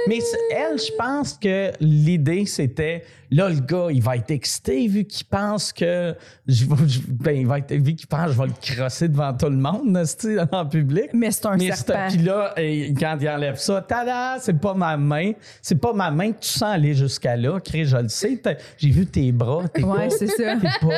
[0.07, 0.19] Mais
[0.51, 5.25] elle, je pense que l'idée, c'était là, le gars, il va être excité vu qu'il
[5.27, 6.15] pense que.
[6.47, 6.65] Je,
[7.07, 9.57] ben, il va être, vu qu'il pense que je vais le crosser devant tout le
[9.57, 9.97] monde,
[10.51, 11.09] en public.
[11.13, 12.07] Mais c'est un Mais serpent.
[12.09, 15.31] Puis là, et quand il enlève ça, tada, c'est pas ma main.
[15.61, 17.59] C'est pas ma main que tu sens aller jusqu'à là.
[17.59, 18.41] Chris, je le sais.
[18.77, 19.63] J'ai vu tes bras.
[19.73, 20.57] T'es Ouais, c'est ça.
[20.57, 20.93] t'es pas.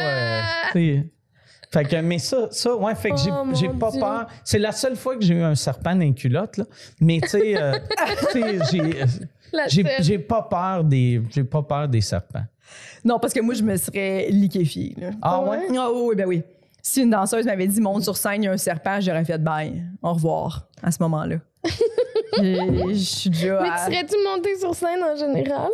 [0.76, 1.02] euh.
[1.72, 4.00] Fait que, mais ça, ça, ouais, fait que j'ai- Oh, j'ai pas Dieu.
[4.00, 4.28] peur.
[4.44, 6.66] C'est la seule fois que j'ai eu un serpent dans les culottes, là.
[7.02, 7.74] Mais tu sais, euh,
[8.32, 12.44] tu sais, j'ai- pas peur des j'ai pas peur des serpents.
[13.04, 14.94] Non, parce que moi, je me serais liquéfiée.
[14.98, 15.10] là.
[15.22, 15.68] Ah ouais?
[15.78, 16.44] Ah oui, ben oui.
[16.82, 19.38] Si une danseuse m'avait dit monte sur scène, il y a un serpent, j'aurais fait
[19.38, 19.84] bye.
[20.02, 21.36] Au revoir à ce moment-là.
[22.38, 23.62] Je suis déjà.
[23.62, 25.70] Mais à- tu serais-tu monté sur scène en général?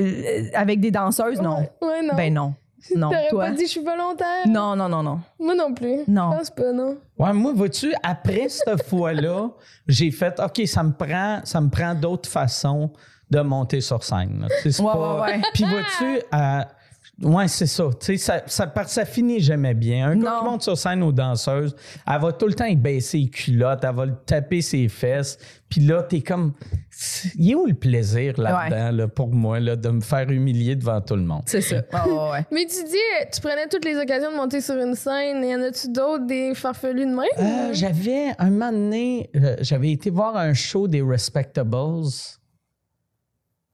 [0.00, 1.58] Euh, avec des danseuses, non.
[1.82, 2.14] Ouais, non.
[2.16, 2.54] Ben non.
[2.94, 3.10] Non.
[3.10, 3.44] T'aurais Toi?
[3.46, 4.46] pas dit je suis volontaire?
[4.46, 5.20] Non, non, non, non.
[5.40, 5.98] Moi non plus.
[6.06, 6.30] Non.
[6.32, 6.96] Je pense pas, non.
[7.18, 9.48] Ouais, moi, vois-tu, après cette fois-là,
[9.86, 12.90] j'ai fait OK, ça me prend, ça me prend d'autres façons
[13.30, 14.46] de monter sur scène.
[14.62, 15.42] c'est Ouais, pas- ouais, ouais.
[15.52, 16.62] Puis vois-tu, euh,
[17.22, 17.84] ouais, c'est ça.
[18.00, 20.08] Tu sais, ça, ça, par- ça finit jamais bien.
[20.10, 21.74] Un gars qui monte sur scène aux danseuses,
[22.06, 25.38] elle va tout le temps y baisser les culottes, elle va le taper ses fesses.
[25.68, 26.54] Puis là, t'es comme.
[27.36, 31.00] Il est où le plaisir là-dedans, là, pour moi, là, de me faire humilier devant
[31.00, 31.42] tout le monde?
[31.46, 31.76] C'est ça.
[31.92, 32.46] Ouais, ouais.
[32.50, 35.44] Mais tu dis, tu prenais toutes les occasions de monter sur une scène.
[35.44, 37.26] Y en a-tu d'autres des farfelus de même?
[37.38, 42.06] Euh, j'avais un moment donné, euh, j'avais été voir un show des Respectables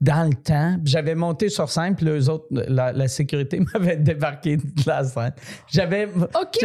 [0.05, 0.77] dans le temps.
[0.85, 5.33] J'avais monté sur scène, puis les autres, la, la sécurité m'avait débarqué de la scène.
[5.73, 6.07] J'avais.
[6.07, 6.59] OK,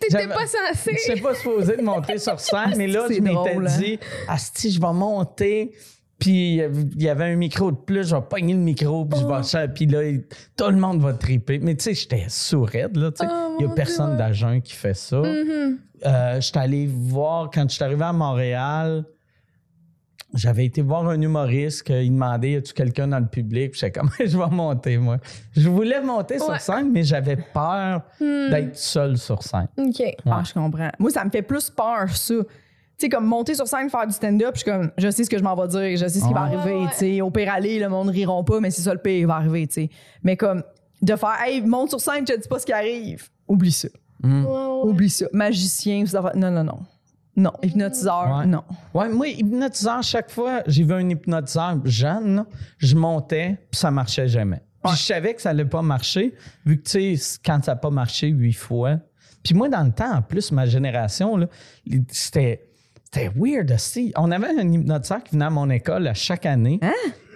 [0.00, 0.92] t'étais pas censé.
[0.96, 3.78] Je sais pas supposé de monter sur scène, mais là, je m'étais hein?
[3.78, 5.72] dit, Asti, je vais monter.
[6.18, 9.24] Puis il y avait un micro de plus, je vais pogner le micro, puis je
[9.24, 9.28] Oh.
[9.36, 10.00] vais chanter, puis là,
[10.56, 11.60] tout le monde va triper.
[11.60, 13.30] Mais tu sais, j'étais sourde, là, tu sais.
[13.32, 15.18] Oh, Il y a personne d'agent qui fait ça.
[15.18, 15.78] Mhm.
[16.06, 19.04] Euh, j'étais allé voir, quand je suis arrivé à Montréal,
[20.34, 23.70] j'avais été voir un humoriste qui demandait Y a-tu quelqu'un dans le public?
[23.72, 25.18] Puis j'étais comme Je vais monter, moi.
[25.56, 26.40] Je voulais monter Ouais.
[26.40, 28.50] sur scène, mais j'avais peur Hmm.
[28.50, 29.68] d'être seul sur scène.
[29.78, 30.02] OK.
[30.26, 30.90] Ah, je comprends.
[30.98, 32.34] Moi, ça me fait plus peur, ça.
[32.34, 32.44] Tu
[33.06, 35.38] sais, comme monter sur scène, faire du stand-up, je suis comme, je sais ce que
[35.38, 36.90] je m'en vais dire, je sais ce qui va arriver, Ouais, ouais.
[36.90, 37.20] tu sais.
[37.20, 39.66] Au pire aller, le monde riront pas, mais c'est ça le pire, il va arriver,
[39.68, 39.90] tu sais.
[40.24, 40.64] Mais comme,
[41.00, 43.28] de faire, hey, monte sur scène, je te dis pas ce qui arrive.
[43.46, 43.86] Oublie ça.
[44.24, 44.80] Ouais, ouais.
[44.82, 45.26] Oublie ça.
[45.32, 46.80] Magicien, ça va- non, non, non.
[47.38, 47.52] Non.
[47.62, 48.46] Hypnotiseur, Ouais.
[48.46, 48.64] non.
[48.92, 52.46] Ouais, moi, hypnotiseur, chaque fois, j'ai vu un hypnotiseur jeune, là,
[52.78, 54.60] je montais, puis ça marchait jamais.
[54.84, 56.34] Puis je savais que ça allait pas marcher,
[56.66, 58.98] vu que, tu sais, quand ça n'a pas marché huit fois.
[59.42, 61.48] Puis moi, dans le temps, en plus, ma génération,
[62.08, 62.64] c'était.
[63.10, 64.12] C'était weird aussi.
[64.18, 66.78] On avait un hypnotiseur qui venait à mon école à chaque année.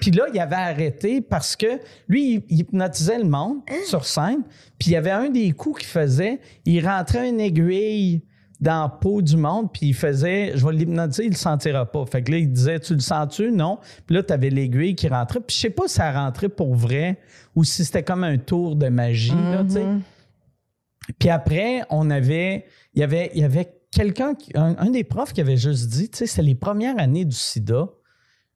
[0.02, 4.42] Puis là, il avait arrêté parce que lui, il- hypnotisait le monde sur scène.
[4.78, 8.22] Puis il y avait un des coups qu'il faisait, il rentrait une aiguille
[8.62, 12.06] dans la peau du monde, puis il faisait, je vais l'hypnotiser, il le sentira pas.
[12.06, 13.50] Fait que là, il disait, tu le sens-tu?
[13.50, 13.78] Non.
[14.06, 15.40] Puis là, tu avais l'aiguille qui rentrait.
[15.40, 17.18] Puis je sais pas si ça rentrait pour vrai
[17.56, 19.84] ou si c'était comme un tour de magie, là, tu sais.
[21.18, 25.02] Puis après, on avait, il y avait, il y avait quelqu'un, qui- un, un des
[25.04, 27.88] profs qui avait juste dit, tu sais, c'est les premières années du sida.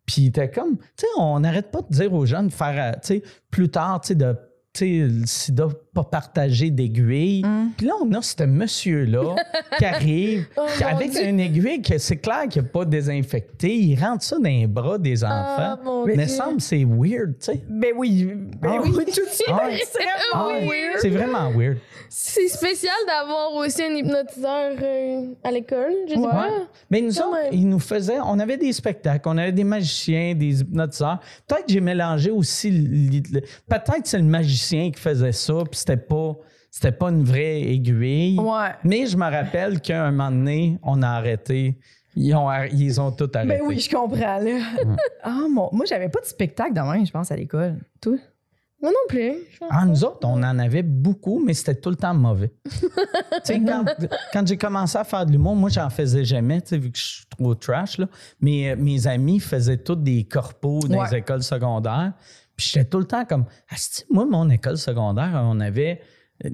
[0.07, 2.93] Puis il était comme, tu sais, on n'arrête pas de dire aux jeunes de faire,
[2.93, 4.37] euh, tu sais, plus tard, tu sais, de,
[4.73, 7.42] tu sais, le sida pas partager d'aiguilles.
[7.76, 9.34] Puis là, on a ce monsieur-là
[9.78, 13.74] qui arrive Oh, avec une aiguille que c'est clair qu'il n'a pas désinfecté.
[13.74, 15.32] Il rentre ça dans les bras des enfants.
[15.59, 16.26] Ah, mon Mais Dieu.
[16.28, 17.62] semble c'est weird, tu sais.
[17.68, 18.28] Ben oui.
[18.61, 18.80] Ben Ah.
[18.84, 19.47] oui, tout de suite.
[19.49, 19.68] Ah.
[19.80, 20.99] C'est vraiment weird.
[21.01, 21.78] C'est vraiment weird.
[22.09, 26.49] C'est spécial d'avoir aussi un hypnotiseur euh, à l'école, je sais pas.
[26.90, 30.61] Mais nous autres, ils nous faisaient, on avait des spectacles, on avait des magiciens, des
[30.61, 31.18] hypnotiseurs.
[31.49, 32.70] Peut-être que j'ai mélangé aussi,
[33.68, 36.37] peut-être que c'est le magicien qui faisait ça, puis c'était pas,
[36.70, 38.39] c'était pas une vraie aiguille.
[38.39, 38.70] Ouais.
[38.84, 41.78] Mais je me rappelle qu'à un moment donné, on a arrêté.
[42.16, 43.59] Ils ont, ils ont tout arrêté.
[43.59, 44.59] Ben oui, je comprends, là.
[45.22, 45.68] Ah, mon...
[45.72, 47.76] Moi, j'avais pas de spectacle de même, je pense, à l'école.
[48.01, 48.16] Toi?
[48.80, 49.32] Moi non plus.
[49.70, 52.53] Ah, nous autres, on en avait beaucoup, mais c'était tout le temps mauvais.
[52.64, 52.80] tu
[53.45, 53.84] sais, quand,
[54.32, 56.99] quand j'ai commencé à faire de l'humour, moi, j'en faisais jamais, tu sais, vu que
[56.99, 58.07] je suis trop trash, là.
[58.41, 62.12] Mais euh, mes amis faisaient tous des corpos dans les écoles secondaires.
[62.57, 63.45] Puis j'étais tout le temps comme,
[64.11, 66.01] moi, mon école secondaire, on avait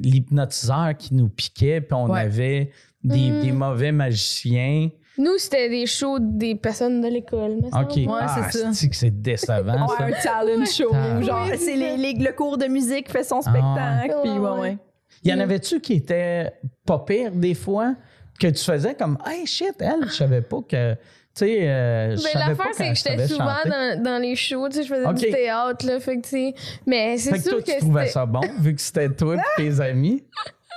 [0.07, 2.21] l'hypnotiseur qui nous piquait, puis on Ouais.
[2.21, 2.71] avait
[3.03, 4.91] des, des mauvais magiciens.
[5.19, 7.59] Nous, c'était des shows des personnes de l'école.
[7.67, 7.97] OK.
[7.97, 10.05] Ouais, ah, c'est que c'est décevant, Ouais, ça.
[10.05, 10.91] un talent show.
[10.93, 11.21] Ah.
[11.21, 14.15] Genre, Oui, c'est les, les- le cours de musique fait son Ah, spectacle.
[14.15, 14.23] ouais.
[14.23, 14.79] Puis, ouais, Ouais, ouais.
[15.25, 15.41] Y en Mm.
[15.41, 16.53] avait-tu qui étaient
[16.87, 17.95] pas pires des fois,
[18.41, 20.97] que tu faisais comme, hey shit, elle, je savais pas que.
[21.35, 24.77] Tu sais, euh, je Ben, l'affaire, c'est que j'étais souvent dans, dans les shows, tu
[24.77, 25.15] sais, je faisais Ok.
[25.15, 26.55] du théâtre, là, fait que, tu sais,
[26.87, 29.37] mais c'est Fait que sûr toi, que tu trouvais ça bon, vu que c'était toi
[29.37, 30.23] et tes amis?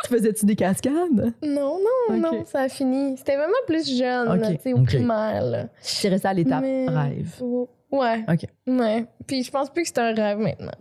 [0.05, 1.33] Tu faisais-tu des cascades?
[1.43, 1.79] Non,
[2.09, 3.17] non, non, ça a fini.
[3.17, 4.85] C'était vraiment plus jeune, là, Ok, tu sais, au ok.
[4.85, 5.65] primaire, là.
[5.81, 7.41] C'est resté à l'étape Mais- rêve.
[7.91, 8.23] Ouais.
[8.31, 8.45] OK.
[8.67, 9.05] Ouais.
[9.27, 10.71] Puis je pense plus que c'est un rêve maintenant.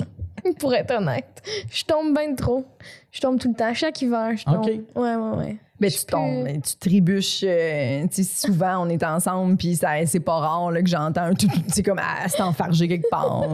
[0.59, 1.43] Pour être honnête.
[1.71, 2.65] Je tombe bien trop.
[3.11, 3.73] Je tombe tout le temps.
[3.73, 4.57] Chaque hiver, je tombe.
[4.57, 4.67] Ok.
[4.95, 5.57] Ouais, ouais, ouais.
[5.81, 7.43] Ben, Je tu tombes, mais tu trébuches.
[7.45, 11.49] euh, souvent, on est ensemble, puis ça- c'est pas rare là, que j'entends un tout.
[11.69, 13.49] C'est comme, ah, c'est enfargé quelque part.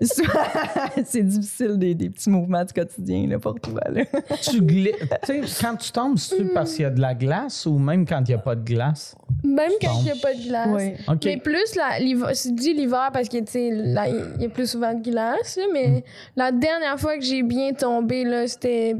[1.04, 3.80] c'est difficile, des, des petits mouvements du quotidien là, pour toi.
[3.90, 4.02] Là.
[4.42, 4.92] tu glisses.
[5.24, 8.06] Tu sais, quand tu tombes, c'est parce qu'il y a de la glace ou même
[8.06, 9.14] quand il n'y a pas de glace?
[9.42, 10.68] Même quand il n'y a pas de glace.
[10.70, 10.92] Oui.
[11.08, 11.24] OK.
[11.24, 14.48] Mais plus, la- l'hiver, je dis l'hiver parce que, tu sais, là, il y a
[14.48, 15.72] plus souvent de glace, Mm.
[15.72, 16.04] mais
[16.36, 18.94] la dernière fois que j'ai bien tombé, là, c'était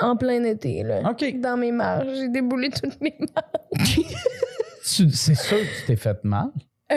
[0.00, 1.00] en plein été, là.
[1.10, 1.40] OK.
[1.40, 2.06] Dans mes marges.
[2.14, 4.00] J'ai déboulé toutes mes marges.
[4.82, 6.48] Tu- C'est sûr que tu t'es fait mal?
[6.90, 6.96] Euh,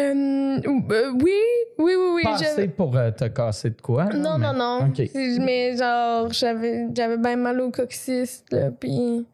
[0.65, 1.31] euh, oui,
[1.77, 2.23] oui, oui, oui.
[2.23, 4.05] Pas assez pour euh, te casser de quoi?
[4.05, 4.87] là, Non, mais- non, non.
[4.87, 4.95] OK.
[5.11, 9.27] C'est- Mais genre, j'avais, j'avais bien mal au coccyx, là, puis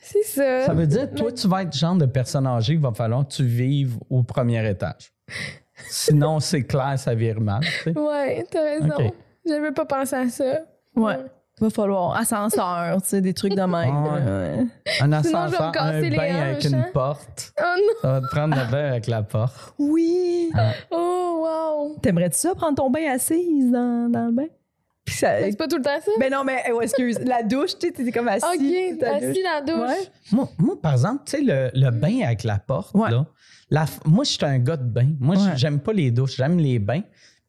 [0.00, 0.66] c'est ça.
[0.66, 3.26] Ça veut dire, toi, tu vas être le genre de personne âgée, il va falloir
[3.26, 5.12] que tu vives au premier étage.
[5.88, 7.60] Sinon, c'est clair, ça vire mal.
[7.62, 7.98] tu sais.
[7.98, 8.88] Ouais, t'as raison.
[8.98, 9.12] OK.
[9.46, 10.62] J'avais pas pensé à ça.
[10.96, 11.16] Ouais.
[11.60, 13.70] Va falloir ascenseur, tu sais, des trucs de même.
[13.72, 14.66] Ah ouais.
[15.00, 16.86] Un Sinon, ascenseur, un bain avec une hein.
[16.92, 17.52] porte.
[17.60, 17.92] Oh non!
[18.02, 19.74] Ça va te prendre le bain avec la porte.
[19.78, 20.50] Oui!
[20.90, 21.96] Oh, wow!
[22.00, 24.46] T'aimerais-tu ça, prendre ton bain assise dans, dans le bain?
[25.22, 26.10] Mais c'est pas tout le temps ça?
[26.20, 27.18] Ben non, mais oh, excuse.
[27.20, 28.44] La douche, tu sais, t'es comme assis.
[28.44, 29.36] ok, assis douche.
[29.42, 29.96] dans la douche.
[29.98, 30.08] Ouais.
[30.32, 33.10] Moi, moi, par exemple, tu sais, le, le bain avec la porte, Ouais.
[33.10, 33.24] là,
[33.70, 35.08] la moi, je suis un gars de bain.
[35.18, 35.52] Moi, Ouais.
[35.56, 37.00] j'aime pas les douches, j'aime les bains.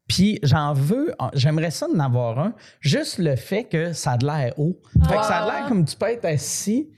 [0.09, 2.53] Puis j'en veux, j'aimerais ça d'en avoir un.
[2.81, 4.77] Juste le fait que ça a de l'air haut.
[5.07, 6.89] Fait que ça a l'air comme tu peux être assis.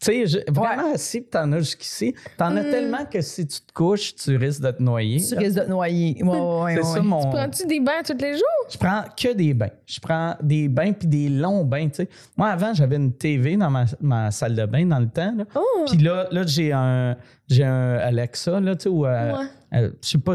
[0.00, 2.12] Tu sais, vraiment assis, puis t'en as jusqu'ici.
[2.36, 5.20] T'en as tellement que si tu te couches, tu risques de te noyer.
[5.20, 5.40] Tu là.
[5.40, 6.20] risques de te noyer.
[6.20, 6.76] Ouais, ouais, ouais.
[6.76, 7.30] C'est ça mon.
[7.30, 8.66] Prends-tu des bains tous les jours?
[8.68, 9.70] Je prends que des bains.
[9.86, 12.08] Je prends des bains puis des longs bains, tu sais.
[12.36, 15.34] Moi, avant, j'avais une TV dans ma, ma salle de bain dans le temps.
[15.36, 15.44] Là.
[15.54, 15.84] Oh!
[15.86, 17.16] Puis là, là j'ai un
[17.52, 19.44] j'ai un Alexa, là, tu sais, ou euh, Ouais.
[19.74, 20.34] euh, je sais pas,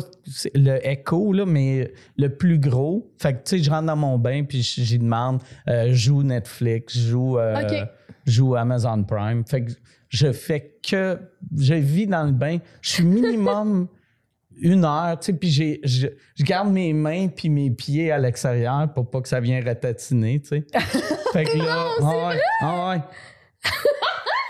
[0.56, 3.12] le Echo, là, mais le plus gros.
[3.18, 6.98] Fait que, tu sais, je rentre dans mon bain puis j'y demande, euh, joue Netflix,
[6.98, 7.86] joue, euh,
[8.26, 9.44] joue Amazon Prime.
[9.46, 9.72] Fait que
[10.10, 11.20] je fais que,
[11.58, 12.58] je vis dans le bain.
[12.82, 13.88] Je suis minimum
[14.60, 18.18] une heure, tu sais, puis j'ai- je, je garde mes mains puis mes pieds à
[18.18, 20.64] l'extérieur pour pas que ça vienne ratatiner, tu sais.
[21.34, 23.02] fait que là, ouais, ah ouais.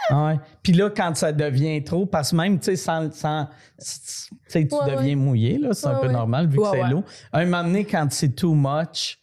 [0.09, 0.39] Ah ouais.
[0.63, 3.47] Puis là, quand ça devient trop, parce que même, tu sais, sans, sans-
[4.49, 4.65] tu Ouais,
[4.95, 6.13] deviens mouillé, là, c'est un Ouais, peu ouais.
[6.13, 6.89] normal vu que Ouais, c'est ouais.
[6.89, 7.03] l'eau.
[7.33, 9.19] Un moment donné, quand c'est too much,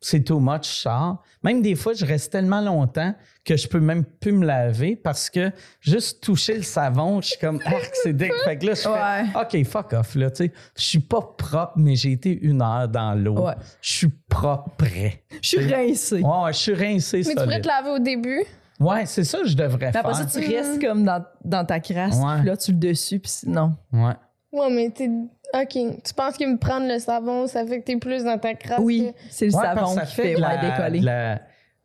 [0.00, 1.22] c'est too much, je sors.
[1.42, 3.14] Même des fois, je reste tellement longtemps
[3.44, 5.50] que je peux même plus me laver parce que
[5.80, 7.72] juste toucher le savon, je suis comme, ah,
[8.02, 8.34] c'est dégueu.
[8.44, 10.52] Fait que là, je fais, OK, fuck off, là, tu sais.
[10.76, 13.46] Je suis pas propre, mais j'ai été une heure dans l'eau.
[13.46, 13.54] Ouais.
[13.80, 15.22] Je suis propre prêt.
[15.40, 16.20] Je suis rincée.
[16.20, 18.44] Ouais, ouais, je suis rincé Mais tu pourrais te laver au début.
[18.80, 20.00] Ouais, c'est ça que je devrais faire.
[20.04, 22.36] après ça, tu restes comme dans, dans ta crasse, Ouais.
[22.40, 23.74] puis là, tu le dessus, puis c'est- non.
[23.92, 24.12] Ouais.
[24.52, 25.08] Ouais, mais t'es.
[25.54, 25.70] Ok.
[26.04, 28.80] Tu penses que me prendre le savon, ça fait que t'es plus dans ta crasse?
[28.82, 31.00] Oui, que- c'est le Ouais, parce savon ça qui fait fait de ouais, la- décoller.
[31.00, 31.40] de la-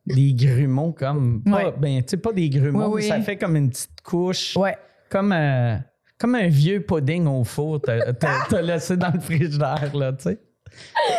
[0.08, 1.44] des grumeaux comme.
[1.44, 1.74] Pas, Ouais.
[1.78, 3.08] ben, tu sais, pas des grumeaux, Oui, mais oui.
[3.08, 4.58] ça fait comme une petite couche.
[4.58, 4.76] Ouais.
[5.10, 5.76] Comme, euh,
[6.18, 10.24] comme un vieux pudding au four, t'as t'as- t'as laissé dans le frigidaire, là, tu
[10.24, 10.40] sais.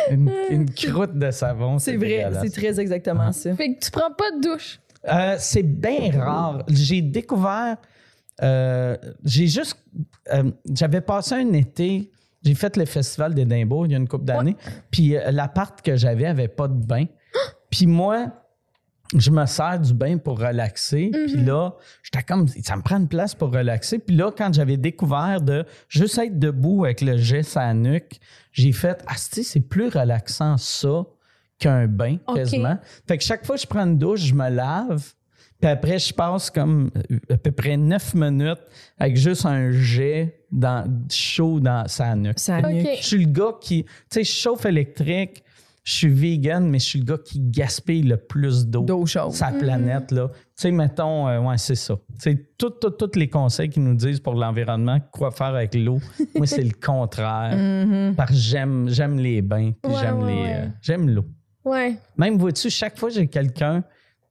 [0.09, 1.77] Une, une croûte de savon.
[1.77, 2.43] C'est vrai, dégueulasse.
[2.43, 3.55] c'est très exactement ça.
[3.55, 4.79] Fait que tu prends pas de douche.
[5.11, 6.63] Euh, c'est bien rare.
[6.69, 7.77] J'ai découvert.
[8.41, 9.77] euh, j'ai juste.
[10.33, 12.09] euh, J'avais passé un été.
[12.43, 14.55] J'ai fait le festival d'Édimbourg il y a une couple d'années.
[14.91, 17.05] Puis euh, l'appart que j'avais avait pas de bain.
[17.69, 18.27] Puis moi,
[19.15, 21.09] je me sers du bain pour relaxer.
[21.11, 23.99] Puis là, j'étais comme, ça me prend une place pour relaxer.
[23.99, 28.19] Puis là, quand j'avais découvert de juste être debout avec le geste à la nuque,
[28.51, 31.03] j'ai fait, ah, c'est plus relaxant ça
[31.59, 32.77] qu'un bain, quasiment.
[33.07, 35.13] Fait que chaque fois que je prends une douche, je me lave.
[35.61, 38.59] Puis après, je passe comme euh, à peu près neuf minutes
[38.99, 42.37] avec juste un jet dans, chaud dans sa nuque.
[42.37, 45.41] Je suis le gars qui, tu sais, je chauffe électrique,
[45.85, 48.81] je suis vegan, mais je suis le gars qui gaspille le plus d'eau.
[48.83, 49.31] D'eau chaude.
[49.31, 50.27] Sa planète, là.
[50.33, 51.95] Tu sais, mettons, euh, ouais, c'est ça.
[52.15, 55.99] Tu sais, tous tout, les conseils qu'ils nous disent pour l'environnement, quoi faire avec l'eau,
[56.35, 57.55] moi, c'est le contraire.
[57.83, 58.15] Mhm.
[58.15, 60.55] Parce que j'aime, j'aime les bains, puis Ouais, j'aime ouais, les, ouais.
[60.55, 61.25] euh, j'aime l'eau.
[61.65, 61.95] Ouais.
[62.17, 63.83] Même, vois-tu, chaque fois que j'ai quelqu'un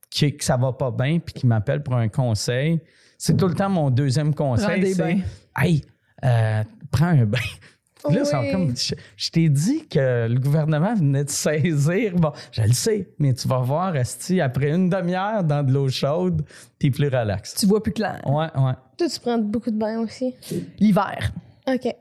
[0.09, 2.79] qui, que ça va pas bien puis qui m'appelle pour un conseil,
[3.17, 4.67] c'est tout le temps mon deuxième conseil.
[4.67, 5.19] Prends des c'est, bains.
[5.57, 5.83] Hey,
[6.23, 7.39] euh, prends un bain.
[8.09, 12.13] Là, comme, je, je t'ai dit que le gouvernement venait de saisir.
[12.15, 15.87] Bon, je le sais, mais tu vas voir, Esti, après une demi-heure dans de l'eau
[15.87, 16.43] chaude,
[16.79, 17.55] t'es plus relax.
[17.55, 18.19] Tu vois plus clair.
[18.25, 18.73] Ouais, ouais.
[18.97, 20.35] Toi, tu prends beaucoup de bains aussi?
[20.79, 21.31] L'hiver.
[21.65, 21.95] OK.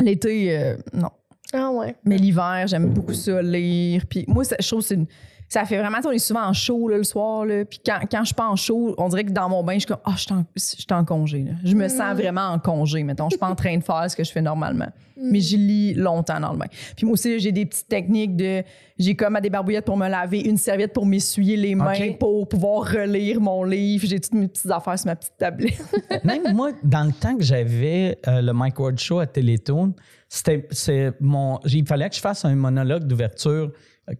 [0.00, 1.10] L'été, euh, non.
[1.56, 1.94] Ah ouais.
[2.04, 4.02] Mais l'hiver, j'aime beaucoup ça, lire.
[4.08, 5.06] Puis moi, ça- je trouve que c'est une-
[5.48, 7.44] ça fait vraiment, on est souvent en show là, le soir.
[7.44, 9.74] Là, puis quand, quand je suis pas en show, on dirait que dans mon bain,
[9.74, 11.44] je suis comme, ah, je suis en, je en congé.
[11.44, 11.52] là.
[11.64, 13.26] Je me sens vraiment en congé, mettons.
[13.26, 14.88] Je suis pas en train de faire ce que je fais normalement.
[15.16, 16.66] Mais j'y lis longtemps dans le bain.
[16.96, 18.64] Puis moi aussi, j'ai des petites techniques de.
[18.98, 22.48] J'ai comme à des barbouillettes pour me laver, une serviette pour m'essuyer les mains, pour
[22.48, 24.06] pouvoir relire mon livre.
[24.06, 25.82] J'ai toutes mes petites affaires sur ma petite tablette.
[26.24, 29.94] Même moi, dans le temps que j'avais euh, le Mike Ward Show à Télétoon,
[30.28, 33.70] c'était, c'est mon, il fallait que je fasse un monologue d'ouverture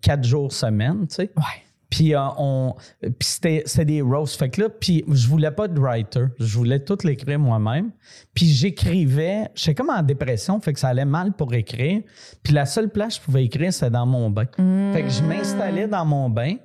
[0.00, 1.30] quatre jours semaine, tu sais.
[1.36, 1.64] ouais.
[1.94, 4.36] Puis euh, on, puis c'était, des roasts.
[4.36, 6.24] Fait que là, puis je voulais pas de writer.
[6.40, 7.92] Je voulais tout l'écrire moi-même.
[8.34, 12.02] Puis j'écrivais, j'étais comme en dépression, fait que ça allait mal pour écrire.
[12.42, 14.46] Puis la seule place que je pouvais écrire, c'était dans mon bain.
[14.92, 16.56] Fait que je m'installais dans mon bain.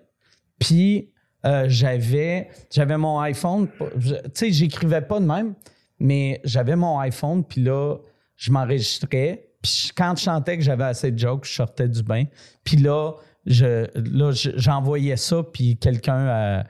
[0.57, 1.11] Puis
[1.45, 3.67] euh, j'avais, j'avais mon iPhone.
[4.01, 5.53] Tu sais, j'écrivais pas de même,
[5.99, 7.43] mais j'avais mon iPhone.
[7.43, 7.97] Puis là,
[8.35, 9.48] je m'enregistrais.
[9.61, 12.23] Puis quand je sentais que j'avais assez de jokes, je sortais du bain.
[12.63, 13.13] Puis là,
[13.45, 16.63] je, là, je- j'envoyais ça, puis quelqu'un à-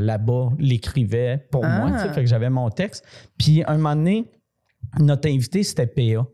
[0.00, 1.78] là-bas l'écrivait pour Ah.
[1.80, 1.90] moi.
[1.92, 2.12] tu sais.
[2.14, 3.04] Fait que j'avais mon texte.
[3.36, 4.30] Puis un moment donné,
[4.98, 6.26] notre invité, c'était PA.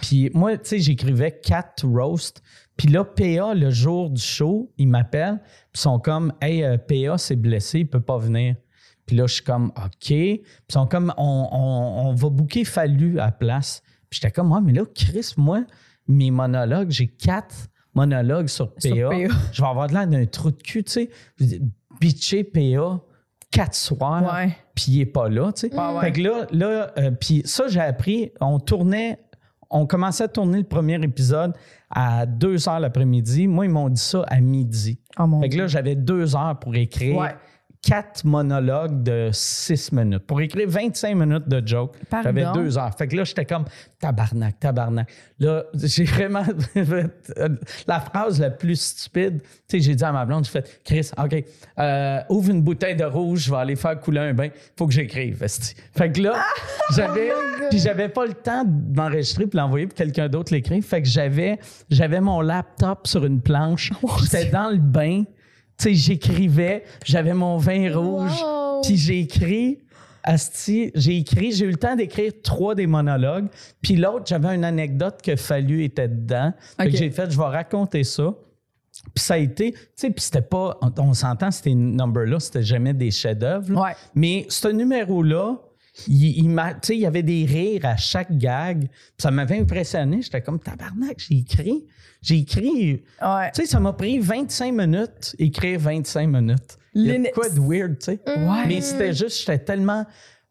[0.00, 2.42] Puis moi, tu sais, j'écrivais quatre roasts.
[2.76, 5.38] Puis là, PA, le jour du show, il m'appelle.
[5.72, 8.56] Puis ils sont comme, hey, euh, PA s'est blessé, il peut pas venir.
[9.06, 9.90] Puis là, je suis comme, OK.
[10.08, 13.82] Puis ils sont comme, on, on- on va booker Fallu à la place.
[14.10, 15.64] Puis j'étais comme, ouais, mais là, Chris, moi,
[16.08, 18.80] mes monologues, j'ai quatre monologues sur PA.
[18.80, 19.16] Sur PA.
[19.52, 21.10] Je vais avoir de l'air d'un trou de cul, tu sais.
[22.00, 23.00] Bitcher PA
[23.50, 25.74] quatre soirs puis il est pas là, tu sais.
[25.74, 26.00] Ouais.
[26.00, 29.18] Fait que là, là euh, puis ça, j'ai appris, on tournait,
[29.68, 31.54] on commençait à tourner le premier épisode
[31.90, 33.46] à 2 heures l'après-midi.
[33.46, 35.00] Moi, ils m'ont dit ça à midi.
[35.18, 37.34] Oh mon Fait que là, j'avais deux heures pour écrire Ouais.
[37.82, 40.26] Quatre monologues de 6 minutes.
[40.26, 42.94] Pour écrire 25 minutes de joke, j'avais deux heures.
[42.96, 43.64] Fait que là, j'étais comme
[43.98, 45.10] tabarnak, tabarnak.
[45.38, 46.44] Là, j'ai vraiment
[47.86, 49.40] la phrase la plus stupide.
[49.40, 51.44] Tu sais, j'ai dit à ma blonde, j'ai fait Chris, OK,
[51.78, 54.48] euh, ouvre une bouteille de rouge, je vais aller faire couler un bain.
[54.76, 55.44] Faut que j'écrive.
[55.96, 56.44] Fait que là,
[56.94, 57.32] j'avais,
[57.70, 60.84] puis j'avais pas le temps de m'enregistrer puis l'envoyer pour que quelqu'un d'autre l'écrive.
[60.84, 61.58] Fait que j'avais,
[61.88, 63.90] j'avais mon laptop sur une planche.
[64.22, 65.24] J'étais dans le bain.
[65.80, 68.82] Sais, j'écrivais, j'avais mon vin rouge, Wow.
[68.82, 69.78] puis j'ai écrit,
[70.22, 73.46] asti, j'ai écrit, j'ai eu le temps d'écrire trois des monologues,
[73.80, 76.52] puis l'autre, j'avais une anecdote que Fallu était dedans.
[76.76, 76.90] Fait Ok.
[76.92, 78.34] que j'ai fait, je vais raconter ça.
[79.14, 82.38] Puis ça a été, tu sais, puis c'était pas, on, on s'entend, c'était une number-là,
[82.40, 83.72] c'était jamais des chefs-d'œuvre.
[83.72, 83.80] là.
[83.82, 83.92] Ouais.
[84.14, 85.56] Mais ce numéro-là,
[86.08, 88.88] il, il m'a- y avait des rires à chaque gag.
[89.18, 90.22] Ça m'avait impressionné.
[90.22, 91.84] J'étais comme, tabarnak, j'ai écrit.
[92.22, 93.02] J'ai écrit.
[93.22, 93.50] Ouais.
[93.54, 96.76] Tu sais, ça m'a pris 25 minutes, écrire 25 minutes.
[96.94, 98.20] Il y a de quoi de weird, tu sais.
[98.26, 98.66] Ouais.
[98.66, 100.04] Mais c'était juste, j'étais tellement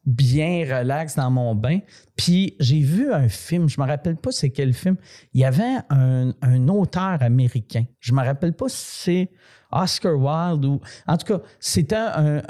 [0.05, 1.79] bien relax dans mon bain.
[2.15, 4.95] Puis j'ai vu un film, je me rappelle pas c'est quel film.
[5.33, 7.83] Il y avait un, un auteur américain.
[7.99, 9.31] Je me rappelle pas si c'est
[9.71, 10.79] Oscar Wilde ou.
[11.07, 12.41] En tout cas, c'était un,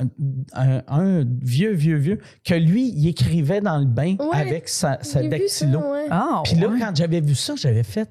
[0.54, 4.38] un- un vieux, vieux, vieux que lui, il écrivait dans le bain Ouais.
[4.38, 5.92] avec sa, sa J'ai vu ça, dactylo.
[5.92, 6.06] ouais.
[6.10, 6.80] Ah, Puis là, ouais.
[6.80, 8.10] quand j'avais vu ça, j'avais fait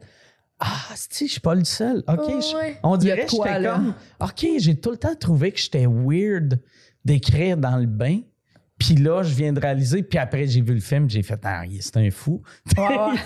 [0.60, 2.02] Ah, si, je suis pas le seul.
[2.08, 3.74] OK, je- on dirait que quoi, j'étais là.
[3.74, 6.60] comme OK, j'ai tout le temps trouvé que j'étais weird
[7.04, 8.20] d'écrire dans le bain.
[8.78, 10.02] Puis là, je viens de réaliser.
[10.04, 12.40] Puis après, j'ai vu le film, j'ai fait Ah, c'est un fou.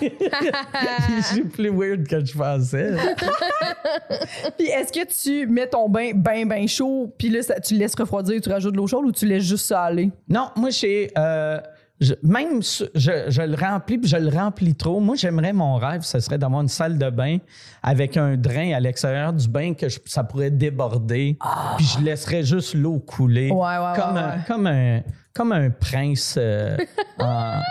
[0.01, 2.93] Il est plus weird que je pensais.
[4.57, 7.79] Puis est-ce que tu mets ton bain bien, bien chaud, puis là, ça- tu le
[7.81, 10.11] laisses refroidir, tu rajoutes de l'eau chaude ou tu laisses juste ça aller?
[10.27, 11.11] Non, moi, j'ai.
[11.17, 11.59] euh,
[11.99, 12.85] je- même je,
[13.27, 14.99] je le remplis, puis je le remplis trop.
[14.99, 17.37] Moi, j'aimerais mon rêve, ce serait d'avoir une salle de bain
[17.81, 21.37] avec un drain à l'extérieur du bain que je- ça pourrait déborder.
[21.77, 23.51] Puis je laisserais juste l'eau couler.
[23.51, 25.01] Ouais, ouais, comme, ouais, un, comme un
[25.33, 26.35] comme un prince.
[26.37, 26.77] euh,
[27.19, 27.61] en-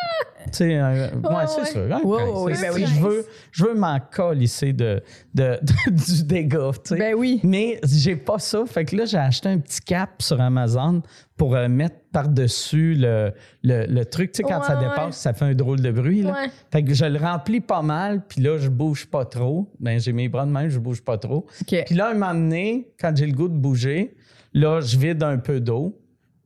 [0.47, 1.66] tu sais, un- ouais, c'est ouais.
[1.66, 1.97] ça.
[1.97, 2.60] un prince.
[2.60, 2.84] ben oui.
[2.86, 5.01] Je veux, je veux m'en colisser de,
[5.34, 6.72] de, de- du dégât.
[6.84, 6.97] tu sais.
[6.97, 7.40] Ben oui.
[7.44, 8.64] Mais j'ai pas ça.
[8.66, 11.01] Fait que là, j'ai acheté un petit cap sur Amazon
[11.36, 13.32] pour euh, mettre par-dessus le,
[13.62, 14.32] le, le truc.
[14.32, 16.22] Tu sais, quand Ouais, ça dépasse, ça fait un drôle de bruit.
[16.22, 16.47] Là.
[16.72, 19.70] Fait que je le remplis pas mal, puis là, je bouge pas trop.
[19.78, 21.47] Ben, j'ai mes bras de main, je bouge pas trop.
[21.66, 24.14] Puis là, un moment donné, quand j'ai le goût de bouger,
[24.52, 25.98] là, je vide un peu d'eau.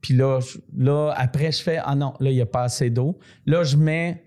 [0.07, 2.91] Puis là, je- là, après, je fais Ah non, là, il n'y a pas assez
[2.91, 3.19] d'eau.
[3.45, 4.23] Là, je mets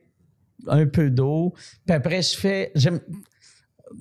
[0.68, 1.54] un peu d'eau.
[1.86, 2.74] Puis après, je fais.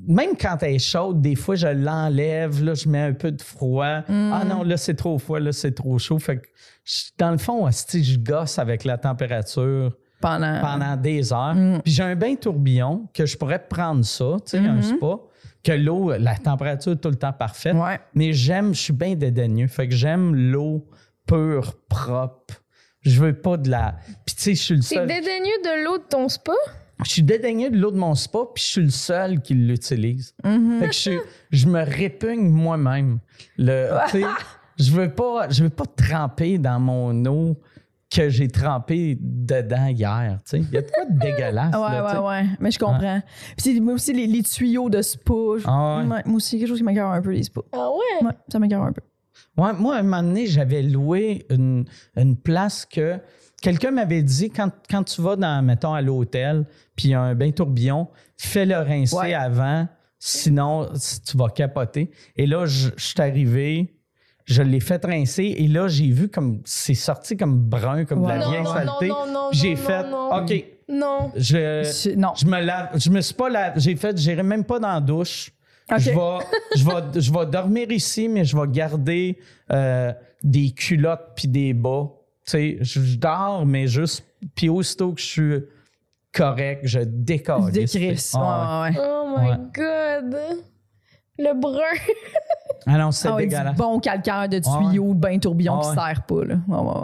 [0.09, 2.62] Même quand elle est chaude, des fois, je l'enlève.
[2.64, 4.02] Là, je mets un peu de froid.
[4.09, 5.38] Ah non, là, c'est trop froid.
[5.38, 6.18] Là, c'est trop chaud.
[6.18, 6.48] Fait que,
[6.84, 10.60] je- dans le fond, asti, je gosse avec la température pendant.
[10.60, 11.55] pendant des heures.
[11.55, 11.80] Mm.
[11.84, 14.82] Puis j'ai un bain tourbillon que je pourrais prendre ça, tu sais, un Mhm.
[14.82, 15.16] spa,
[15.62, 17.76] que l'eau, la température est tout le temps parfaite.
[17.76, 18.00] Ouais.
[18.14, 19.68] Mais j'aime, je suis bien dédaigneux.
[19.68, 20.86] Fait que j'aime l'eau
[21.28, 22.55] pure, propre.
[23.02, 23.94] Je veux pas de la.
[24.26, 25.06] Puis tu sais, je suis le T'es seul.
[25.06, 26.52] dédaigneux de l'eau de ton spa?
[27.05, 30.34] Je suis dédaigneux de l'eau de mon spa, puis je suis le seul qui l'utilise.
[30.42, 30.80] Mhm.
[30.80, 31.20] Fait que je, suis-
[31.52, 33.20] je me répugne moi-même.
[33.56, 34.26] Le, tu sais,
[34.80, 37.56] je veux pas, je veux pas tremper dans mon eau
[38.12, 40.38] que j'ai trempé dedans hier.
[40.44, 40.59] tu sais.
[40.60, 41.74] Il y a de quoi de dégueulasse.
[41.74, 42.44] Ouais, là, ouais, ouais.
[42.59, 43.20] Mais je comprends.
[43.56, 45.32] Puis c'est- moi aussi, les, les tuyaux de spa.
[45.59, 46.05] je- Ah ouais.
[46.26, 47.62] Moi aussi, quelque chose qui m'écœure un peu, les spas.
[47.72, 48.26] Ah ouais?
[48.26, 49.02] Ouais, ça m'écœure un peu.
[49.59, 51.85] Ouais, moi, à un moment donné, j'avais loué une,
[52.16, 53.18] une place que
[53.60, 56.64] quelqu'un m'avait dit quand, quand tu vas dans, mettons, à l'hôtel,
[56.97, 59.35] puis il y a un bain tourbillon, fais-le rincer Ouais.
[59.35, 59.89] avant,
[60.20, 62.10] sinon si tu vas capoter.
[62.36, 63.94] Et là, je je suis arrivé,
[64.44, 68.28] je l'ai fait rincer, et là, j'ai vu comme c'est sorti comme brun, comme de
[68.28, 68.39] la.
[68.39, 69.09] Non, vieille non, saleté.
[69.09, 70.30] non, non, non, J'ai fait, non.
[70.36, 71.32] OK, Non.
[71.36, 72.32] je, Je- non.
[72.36, 75.01] je me lave, je me suis pas lavé, j'ai fait, j'irai même pas dans la
[75.01, 75.51] douche.
[75.97, 76.16] Je, vais,
[76.77, 79.39] je, vais, je vais dormir ici, mais je vais garder
[79.73, 80.12] euh,
[80.43, 82.10] des culottes puis des bas.
[82.44, 84.24] Tu sais, je, je dors, mais juste.
[84.55, 85.59] Puis aussitôt que je suis
[86.32, 87.73] correct, je décolle.
[87.73, 88.35] Décrisse.
[88.35, 88.97] Ouais, ouais.
[88.98, 89.56] Oh my Ouais.
[89.74, 90.36] god.
[91.39, 91.81] Le brun.
[92.86, 93.73] Ah non, c'est Ah ouais, dégueulasse.
[93.74, 95.94] du bon calcaire de tuyau, de bain tourbillon Ah qui ouais.
[95.94, 96.55] sert pas, là.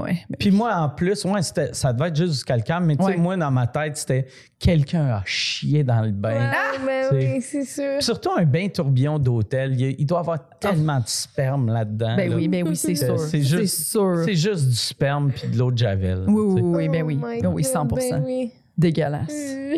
[0.07, 3.05] Mais- Puis moi, en plus, ouais, c'était- ça devait être juste du calcaire, mais tu
[3.05, 4.27] sais, moi, dans ma tête, c'était
[4.59, 6.51] quelqu'un a chié dans le bain.
[6.87, 8.03] Ben C'est- oui, c'est sûr.
[8.03, 12.17] Surtout un bain tourbillon d'hôtel, il, doit avoir tellement de sperme là-dedans.
[12.17, 12.37] Ben là.
[12.37, 13.19] oui, ben oui, c'est sûr.
[13.19, 14.23] c'est juste- sûr.
[14.25, 16.25] C'est juste du sperme puis de l'eau de Javel.
[16.29, 17.19] Oui, oui, oui, ben oui.
[17.23, 18.53] Oh Ben oui, God, 100 Ben oui.
[18.79, 19.31] Dégueulasse.
[19.33, 19.75] Euh,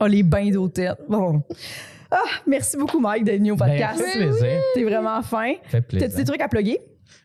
[0.00, 0.94] Oh, les bains d'hôtel.
[1.08, 1.42] Bon.
[2.10, 3.98] Ah, merci beaucoup, Mike, d'être venu au Ben, podcast.
[3.98, 4.60] ça fait plaisir.
[4.74, 5.52] T'es vraiment fin.
[5.64, 6.08] Ça fait plaisir.
[6.08, 6.78] T'as-tu des trucs à plugger?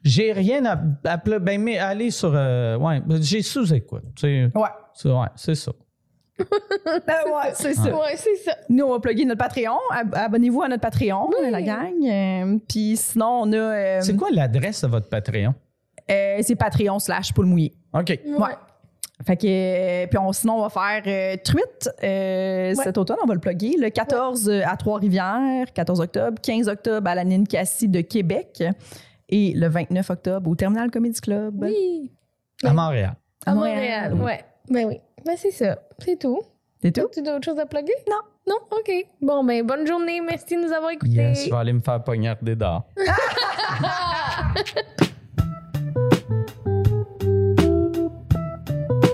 [0.04, 2.32] J'ai rien à, à pla- ben, mais aller sur.
[2.34, 4.04] euh, ouais, j'ai sous-écoute.
[4.24, 4.50] Ouais.
[4.94, 5.72] C'est ouais, c'est ça.
[6.42, 7.96] Euh, ouais, c'est ça.
[7.96, 8.56] Ouais, c'est ça.
[8.68, 9.78] Nous, on va plugger notre Patreon.
[9.92, 11.94] Ab- Abonnez-vous à notre Patreon, la gang.
[12.04, 13.56] Euh, Puis sinon, on a.
[13.58, 15.54] euh, C'est quoi l'adresse de votre Patreon?
[16.10, 17.74] euh, c'est Patreon slash poule mouillé.
[17.94, 18.10] OK.
[18.10, 18.50] Ouais.
[19.26, 23.28] Fait que, euh, puis on, sinon, on va faire euh, Truite euh, cet automne, on
[23.28, 23.76] va le plugger.
[23.78, 28.64] Le 14 à Trois-Rivières, 14 octobre, 15 octobre à la Ninkasi de Québec
[29.30, 32.12] et le 29 octobre au Terminal Comedy Club Oui.
[32.64, 33.16] À Montréal.
[33.46, 34.14] À Montréal.
[34.14, 34.44] Ouais.
[34.70, 35.00] Ben oui.
[35.26, 35.78] Ben c'est ça.
[36.00, 36.42] C'est tout.
[36.82, 37.08] C'est tout?
[37.14, 37.94] Tu as d'autres choses à plugger?
[38.10, 38.18] Non.
[38.48, 38.58] Non?
[38.72, 38.92] OK.
[39.22, 40.20] Bon, ben bonne journée.
[40.20, 41.14] Merci de nous avoir écoutés.
[41.14, 42.86] Yes, je vais aller me faire poignarder dehors.